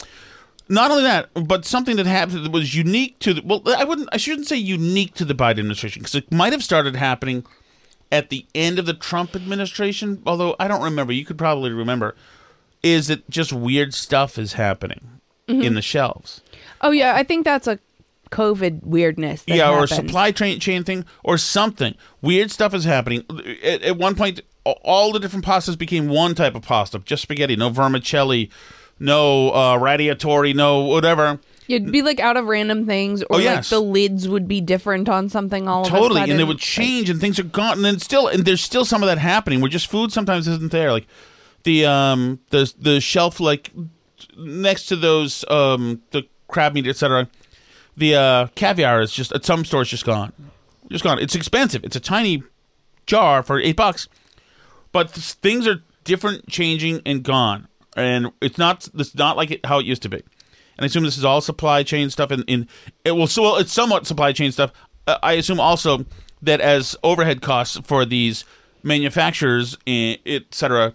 Not 0.69 0.91
only 0.91 1.05
that, 1.05 1.29
but 1.35 1.65
something 1.65 1.97
that 1.97 2.07
happened 2.07 2.45
that 2.45 2.53
was 2.53 2.75
unique 2.75 3.19
to 3.21 3.35
the 3.35 3.43
well, 3.45 3.63
I 3.77 3.85
wouldn't, 3.85 4.09
I 4.13 4.17
shouldn't 4.17 4.49
say 4.49 4.57
unique 4.57 5.15
to 5.15 5.25
the 5.25 5.35
Biden 5.35 5.59
administration 5.59 6.03
because 6.03 6.17
it 6.17 6.33
might 6.33 6.53
have 6.53 6.65
started 6.65 6.97
happening 6.97 7.45
at 8.11 8.31
the 8.31 8.47
end 8.55 8.79
of 8.79 8.87
the 8.87 8.95
Trump 8.95 9.37
administration. 9.37 10.23
Although 10.27 10.57
I 10.59 10.67
don't 10.69 10.83
remember, 10.83 11.13
you 11.13 11.25
could 11.25 11.39
probably 11.39 11.71
remember. 11.71 12.17
Is 12.83 13.07
that 13.07 13.29
just 13.31 13.53
weird 13.53 13.95
stuff 13.95 14.39
is 14.39 14.55
happening 14.55 15.21
mm-hmm. 15.49 15.63
in 15.63 15.75
the 15.75 15.83
shelves? 15.83 16.43
Oh 16.81 16.91
yeah, 16.91 17.15
I 17.15 17.23
think 17.23 17.45
that's 17.45 17.67
a 17.67 17.79
COVID 18.35 18.83
weirdness. 18.83 19.45
That 19.45 19.57
yeah, 19.57 19.71
or 19.71 19.87
supply 19.87 20.33
chain 20.33 20.61
chain 20.61 20.85
thing, 20.85 21.05
or 21.23 21.39
something 21.39 21.95
weird 22.21 22.51
stuff 22.51 22.75
is 22.75 22.85
happening. 22.85 23.25
At, 23.63 23.83
at 23.83 23.97
one 23.97 24.15
point, 24.15 24.41
all 24.65 25.13
the 25.13 25.19
different 25.21 25.45
pastas 25.45 25.79
became 25.79 26.09
one 26.09 26.35
type 26.35 26.55
of 26.55 26.63
pasta, 26.63 26.99
just 26.99 27.23
spaghetti, 27.23 27.57
no 27.57 27.71
vermicelli, 27.71 28.51
no 28.99 29.51
uh, 29.51 29.79
radiatori, 29.79 30.55
no 30.55 30.81
whatever. 30.81 31.39
You'd 31.67 31.91
be 31.91 32.03
like 32.03 32.21
out 32.21 32.37
of 32.37 32.45
random 32.47 32.85
things, 32.85 33.23
or 33.23 33.37
Oh, 33.37 33.39
like 33.39 33.65
the 33.67 33.81
lids 33.81 34.29
would 34.29 34.47
be 34.47 34.61
different 34.61 35.09
on 35.09 35.31
something. 35.31 35.67
All 35.67 35.85
totally, 35.87 36.21
and 36.23 36.39
they 36.39 36.45
would 36.45 36.59
change, 36.59 37.09
and 37.09 37.21
things 37.21 37.39
are 37.39 37.45
gone, 37.45 37.77
and 37.77 37.85
then 37.85 37.99
still, 37.99 38.29
and 38.29 38.45
there's 38.45 38.61
still 38.61 38.85
some 38.85 39.03
of 39.03 39.07
that 39.07 39.19
happening. 39.19 39.61
Where 39.61 39.71
just 39.71 39.87
food 39.87 40.13
sometimes 40.13 40.47
isn't 40.47 40.73
there, 40.73 40.93
like 40.93 41.07
the 41.63 41.87
um 41.87 42.41
the 42.51 42.71
the 42.79 43.01
shelf 43.01 43.41
like 43.41 43.71
next 44.37 44.87
to 44.87 44.97
those 44.97 45.45
um 45.49 46.03
the 46.11 46.25
crab 46.49 46.75
meat 46.75 46.87
etc. 46.87 47.29
The 47.97 48.15
uh, 48.15 48.47
caviar 48.55 49.01
is 49.01 49.13
just 49.13 49.33
at 49.33 49.45
some 49.45 49.65
stores 49.65 49.89
just 49.89 50.05
gone, 50.05 50.33
just 50.91 51.05
gone. 51.05 51.19
It's 51.19 51.35
expensive. 51.35 51.85
It's 51.85 51.97
a 51.97 52.01
tiny 52.01 52.43
jar 53.07 53.43
for 53.43 53.61
eight 53.61 53.77
bucks, 53.77 54.09
but 54.93 55.15
th- 55.15 55.33
things 55.35 55.67
are 55.67 55.83
different, 56.03 56.49
changing, 56.49 57.03
and 57.07 57.23
gone. 57.23 57.69
And 57.97 58.33
it's 58.41 58.59
not 58.59 58.89
it's 58.95 59.15
not 59.15 59.37
like 59.37 59.53
it, 59.53 59.67
how 59.67 59.79
it 59.79 59.87
used 59.87 60.03
to 60.03 60.09
be. 60.09 60.17
And 60.77 60.83
I 60.83 60.87
assume 60.87 61.05
this 61.05 61.17
is 61.17 61.25
all 61.25 61.41
supply 61.41 61.85
chain 61.85 62.11
stuff. 62.11 62.33
And 62.33 62.43
in 62.49 62.69
it 63.05 63.13
will 63.13 63.29
so 63.29 63.43
well, 63.43 63.57
it's 63.57 63.73
somewhat 63.73 64.07
supply 64.07 64.33
chain 64.33 64.51
stuff. 64.51 64.73
Uh, 65.07 65.19
I 65.23 65.35
assume 65.35 65.61
also 65.61 66.05
that 66.43 66.61
as 66.61 66.97
overhead 67.05 67.43
costs 67.43 67.81
for 67.85 68.05
these 68.05 68.45
manufacturers, 68.83 69.79
eh, 69.87 70.17
et 70.27 70.43
cetera, 70.51 70.95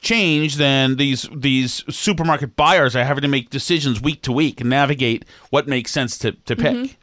change, 0.00 0.56
then 0.56 0.96
these 0.96 1.28
these 1.34 1.84
supermarket 1.94 2.56
buyers 2.56 2.96
are 2.96 3.04
having 3.04 3.22
to 3.22 3.28
make 3.28 3.50
decisions 3.50 4.00
week 4.00 4.22
to 4.22 4.32
week 4.32 4.60
and 4.60 4.70
navigate 4.70 5.24
what 5.50 5.66
makes 5.66 5.90
sense 5.90 6.18
to 6.18 6.32
to 6.32 6.56
pick. 6.56 6.98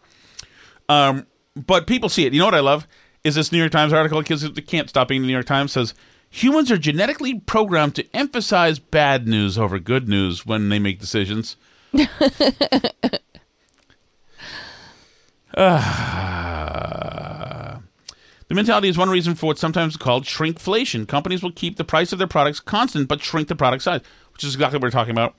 Um, 0.90 1.28
but 1.56 1.88
people 1.88 2.10
see 2.10 2.26
it. 2.26 2.34
You 2.34 2.40
know 2.40 2.46
what 2.46 2.56
I 2.56 2.60
love 2.60 2.88
is 3.24 3.36
this 3.36 3.52
New 3.52 3.60
York 3.60 3.72
Times 3.72 3.94
article 3.94 4.22
because 4.22 4.44
it 4.44 4.68
can't 4.68 4.90
stop 4.90 5.08
being 5.08 5.22
the 5.22 5.28
New 5.28 5.34
York 5.34 5.46
Times 5.46 5.72
says 5.72 5.94
humans 6.30 6.72
are 6.72 6.78
genetically 6.78 7.40
programmed 7.40 7.96
to 7.96 8.16
emphasize 8.16 8.80
bad 8.80 9.28
news 9.28 9.58
over 9.58 9.80
good 9.80 10.10
news 10.10 10.46
when 10.46 10.70
they 10.70 10.80
make 10.80 11.00
decisions. 11.00 11.56
Ah. 15.56 17.63
The 18.54 18.58
mentality 18.58 18.88
is 18.88 19.00
one 19.00 19.10
reason 19.10 19.34
for 19.34 19.48
what's 19.48 19.60
sometimes 19.60 19.98
called 19.98 20.26
shrinkflation. 20.26 21.08
Companies 21.08 21.42
will 21.42 21.52
keep 21.52 21.78
the 21.78 21.84
price 21.84 22.14
of 22.14 22.20
their 22.20 22.28
products 22.28 22.60
constant 22.60 23.08
but 23.08 23.20
shrink 23.20 23.48
the 23.48 23.56
product 23.56 23.82
size, 23.82 24.02
which 24.32 24.44
is 24.44 24.54
exactly 24.54 24.78
what 24.78 24.84
we're 24.84 24.92
talking 24.92 25.10
about. 25.10 25.34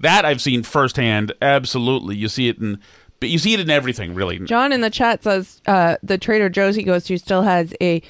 That 0.00 0.24
I've 0.24 0.40
seen 0.40 0.62
firsthand. 0.62 1.34
Absolutely, 1.42 2.16
you 2.16 2.26
see 2.26 2.48
it 2.48 2.56
in, 2.56 2.78
but 3.20 3.28
you 3.28 3.36
see 3.38 3.52
it 3.52 3.60
in 3.60 3.68
everything, 3.68 4.14
really. 4.14 4.38
John 4.38 4.72
in 4.72 4.80
the 4.80 4.88
chat 4.88 5.24
says 5.24 5.60
uh, 5.66 5.96
the 6.02 6.16
Trader 6.16 6.48
Joe's 6.48 6.74
he 6.74 6.84
goes 6.84 7.04
to 7.04 7.18
still 7.18 7.42
has 7.42 7.74
a 7.82 8.00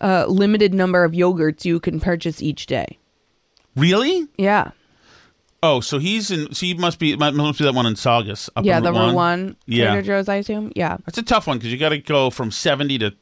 uh, 0.00 0.26
limited 0.26 0.74
number 0.74 1.04
of 1.04 1.12
yogurts 1.12 1.64
you 1.64 1.78
can 1.78 2.00
purchase 2.00 2.42
each 2.42 2.66
day. 2.66 2.98
Really? 3.76 4.26
Yeah, 4.36 4.72
Oh, 5.62 5.80
so 5.80 6.00
he's 6.00 6.32
in. 6.32 6.52
So 6.52 6.66
he 6.66 6.74
must 6.74 6.98
be. 6.98 7.14
Must 7.14 7.58
be 7.58 7.64
that 7.64 7.74
one 7.74 7.86
in 7.86 7.94
Saugus. 7.94 8.50
Up 8.56 8.64
yeah, 8.64 8.78
in 8.78 8.82
the 8.82 8.92
Route 8.92 9.14
One 9.14 9.56
Yeah. 9.66 9.92
Trader 9.92 10.02
Joe's, 10.02 10.28
I 10.28 10.36
assume. 10.36 10.72
Yeah, 10.74 10.96
That's 11.06 11.18
a 11.18 11.22
tough 11.22 11.46
one 11.46 11.58
because 11.58 11.70
you 11.70 11.78
got 11.78 11.90
to 11.90 11.98
go 11.98 12.30
from 12.30 12.50
seventy 12.50 12.98
to 12.98 13.14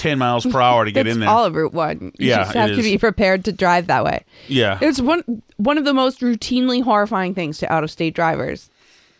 ten 0.00 0.18
miles 0.18 0.44
per 0.46 0.60
hour 0.68 0.84
to 0.84 0.90
get 0.92 1.04
That's 1.04 1.14
in 1.14 1.20
there. 1.20 1.28
all 1.28 1.44
of 1.44 1.54
Route 1.54 1.72
One. 1.74 2.12
You 2.18 2.28
Yeah, 2.30 2.44
just 2.44 2.54
have 2.54 2.70
to 2.76 2.82
be 2.82 2.98
prepared 2.98 3.44
to 3.44 3.52
drive 3.52 3.86
that 3.88 4.02
way. 4.04 4.24
yeah, 4.48 4.78
It's 4.80 5.00
one 5.00 5.42
one 5.58 5.78
of 5.78 5.84
the 5.84 5.94
most 5.94 6.20
routinely 6.20 6.82
horrifying 6.82 7.34
things 7.34 7.58
to 7.58 7.72
out 7.72 7.84
of 7.84 7.90
state 7.90 8.14
drivers 8.14 8.70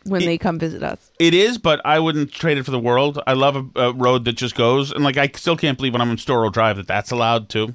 when 0.05 0.25
they 0.25 0.39
come 0.39 0.59
visit 0.59 0.83
us. 0.83 1.11
It 1.19 1.35
is, 1.35 1.59
but 1.59 1.81
I 1.85 1.99
wouldn't 2.01 2.33
trade 2.33 2.57
it 2.57 2.65
for 2.65 2.71
the 2.71 2.79
world. 2.81 3.21
I 3.27 3.35
love 3.35 3.57
a, 3.57 3.81
a 3.89 3.93
road 3.93 4.25
that 4.25 4.33
just 4.33 4.55
goes, 4.55 4.91
and 4.91 5.05
like 5.05 5.17
I 5.19 5.29
still 5.35 5.57
can't 5.57 5.77
believe 5.77 5.93
when 5.93 6.01
I'm 6.01 6.11
in 6.11 6.17
Storrow 6.17 6.51
Drive 6.51 6.77
that 6.79 6.87
that's 6.89 7.11
allowed 7.11 7.49
to. 7.51 7.75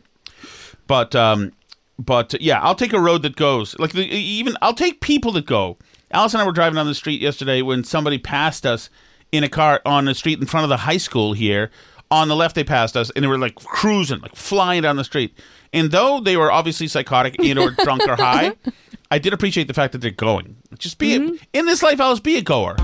But 0.87 1.15
um, 1.15 1.51
but 1.97 2.39
yeah, 2.41 2.59
I'll 2.61 2.75
take 2.75 2.93
a 2.93 2.99
road 2.99 3.21
that 3.21 3.35
goes. 3.35 3.77
Like 3.79 3.91
the, 3.93 4.03
even 4.05 4.57
I'll 4.61 4.73
take 4.73 5.01
people 5.01 5.31
that 5.33 5.45
go. 5.45 5.77
Alice 6.11 6.33
and 6.33 6.41
I 6.41 6.45
were 6.45 6.51
driving 6.51 6.75
down 6.75 6.85
the 6.87 6.95
street 6.95 7.21
yesterday 7.21 7.61
when 7.61 7.83
somebody 7.83 8.17
passed 8.17 8.65
us 8.65 8.89
in 9.31 9.43
a 9.43 9.49
car 9.49 9.81
on 9.85 10.05
the 10.05 10.13
street 10.15 10.39
in 10.39 10.45
front 10.45 10.63
of 10.63 10.69
the 10.69 10.77
high 10.77 10.97
school 10.97 11.33
here. 11.33 11.71
On 12.11 12.27
the 12.27 12.35
left, 12.35 12.55
they 12.55 12.63
passed 12.63 12.95
us, 12.95 13.09
and 13.15 13.23
they 13.23 13.27
were 13.27 13.37
like 13.37 13.55
cruising, 13.55 14.19
like 14.19 14.35
flying 14.35 14.83
down 14.83 14.95
the 14.95 15.03
street. 15.03 15.37
And 15.73 15.91
though 15.91 16.19
they 16.19 16.37
were 16.37 16.51
obviously 16.51 16.87
psychotic 16.87 17.35
and 17.39 17.57
or 17.59 17.71
drunk 17.71 18.07
or 18.07 18.15
high, 18.15 18.53
I 19.11 19.19
did 19.19 19.33
appreciate 19.33 19.67
the 19.67 19.73
fact 19.73 19.91
that 19.93 19.99
they're 19.99 20.11
going. 20.11 20.57
Just 20.77 20.97
be 20.97 21.15
a, 21.15 21.19
in 21.53 21.65
this 21.65 21.81
life, 21.83 21.99
Alice, 21.99 22.19
be 22.19 22.37
a 22.37 22.41
goer. 22.41 22.75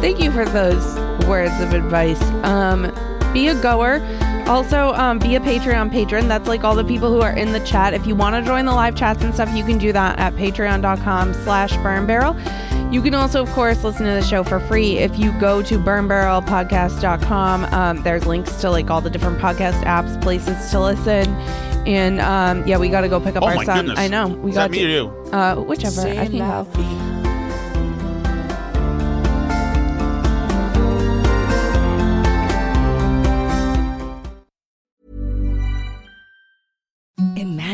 Thank 0.00 0.20
you 0.20 0.30
for 0.30 0.44
those 0.44 0.84
words 1.26 1.60
of 1.60 1.74
advice. 1.74 2.22
Um, 2.44 2.92
be 3.32 3.48
a 3.48 3.60
goer. 3.60 3.98
Also, 4.48 4.92
um, 4.94 5.18
be 5.18 5.34
a 5.36 5.40
Patreon 5.40 5.90
patron. 5.90 6.26
That's 6.26 6.48
like 6.48 6.64
all 6.64 6.74
the 6.74 6.84
people 6.84 7.10
who 7.12 7.20
are 7.20 7.32
in 7.36 7.52
the 7.52 7.60
chat. 7.60 7.92
If 7.92 8.06
you 8.06 8.14
want 8.16 8.34
to 8.34 8.42
join 8.42 8.64
the 8.64 8.72
live 8.72 8.94
chats 8.96 9.22
and 9.22 9.34
stuff, 9.34 9.54
you 9.54 9.62
can 9.62 9.76
do 9.78 9.92
that 9.92 10.18
at 10.18 10.32
patreon.com 10.34 11.34
slash 11.34 11.76
burn 11.78 12.06
barrel. 12.06 12.34
You 12.90 13.02
can 13.02 13.12
also, 13.12 13.42
of 13.42 13.50
course, 13.50 13.84
listen 13.84 14.06
to 14.06 14.12
the 14.12 14.22
show 14.22 14.42
for 14.42 14.58
free. 14.60 14.96
If 14.96 15.18
you 15.18 15.32
go 15.38 15.60
to 15.62 15.78
burnbarrelpodcast.com, 15.78 17.64
um, 17.66 18.02
there's 18.02 18.24
links 18.24 18.54
to 18.62 18.70
like 18.70 18.88
all 18.90 19.02
the 19.02 19.10
different 19.10 19.38
podcast 19.38 19.82
apps, 19.84 20.18
places 20.22 20.70
to 20.70 20.80
listen. 20.80 21.26
And 21.86 22.18
um, 22.20 22.66
yeah, 22.66 22.78
we 22.78 22.88
got 22.88 23.02
to 23.02 23.08
go 23.08 23.20
pick 23.20 23.36
up 23.36 23.42
Oh 23.42 23.46
our 23.48 23.54
my 23.56 23.64
son. 23.64 23.76
goodness. 23.86 23.98
I 23.98 24.08
know. 24.08 24.28
We 24.28 24.50
Is 24.50 24.56
got 24.56 24.70
that 24.70 24.70
me 24.70 24.78
to. 24.78 24.84
or 24.86 24.88
you? 25.26 25.30
Uh, 25.32 25.54
whichever. 25.56 26.00
I 26.00 26.26
can 26.26 27.27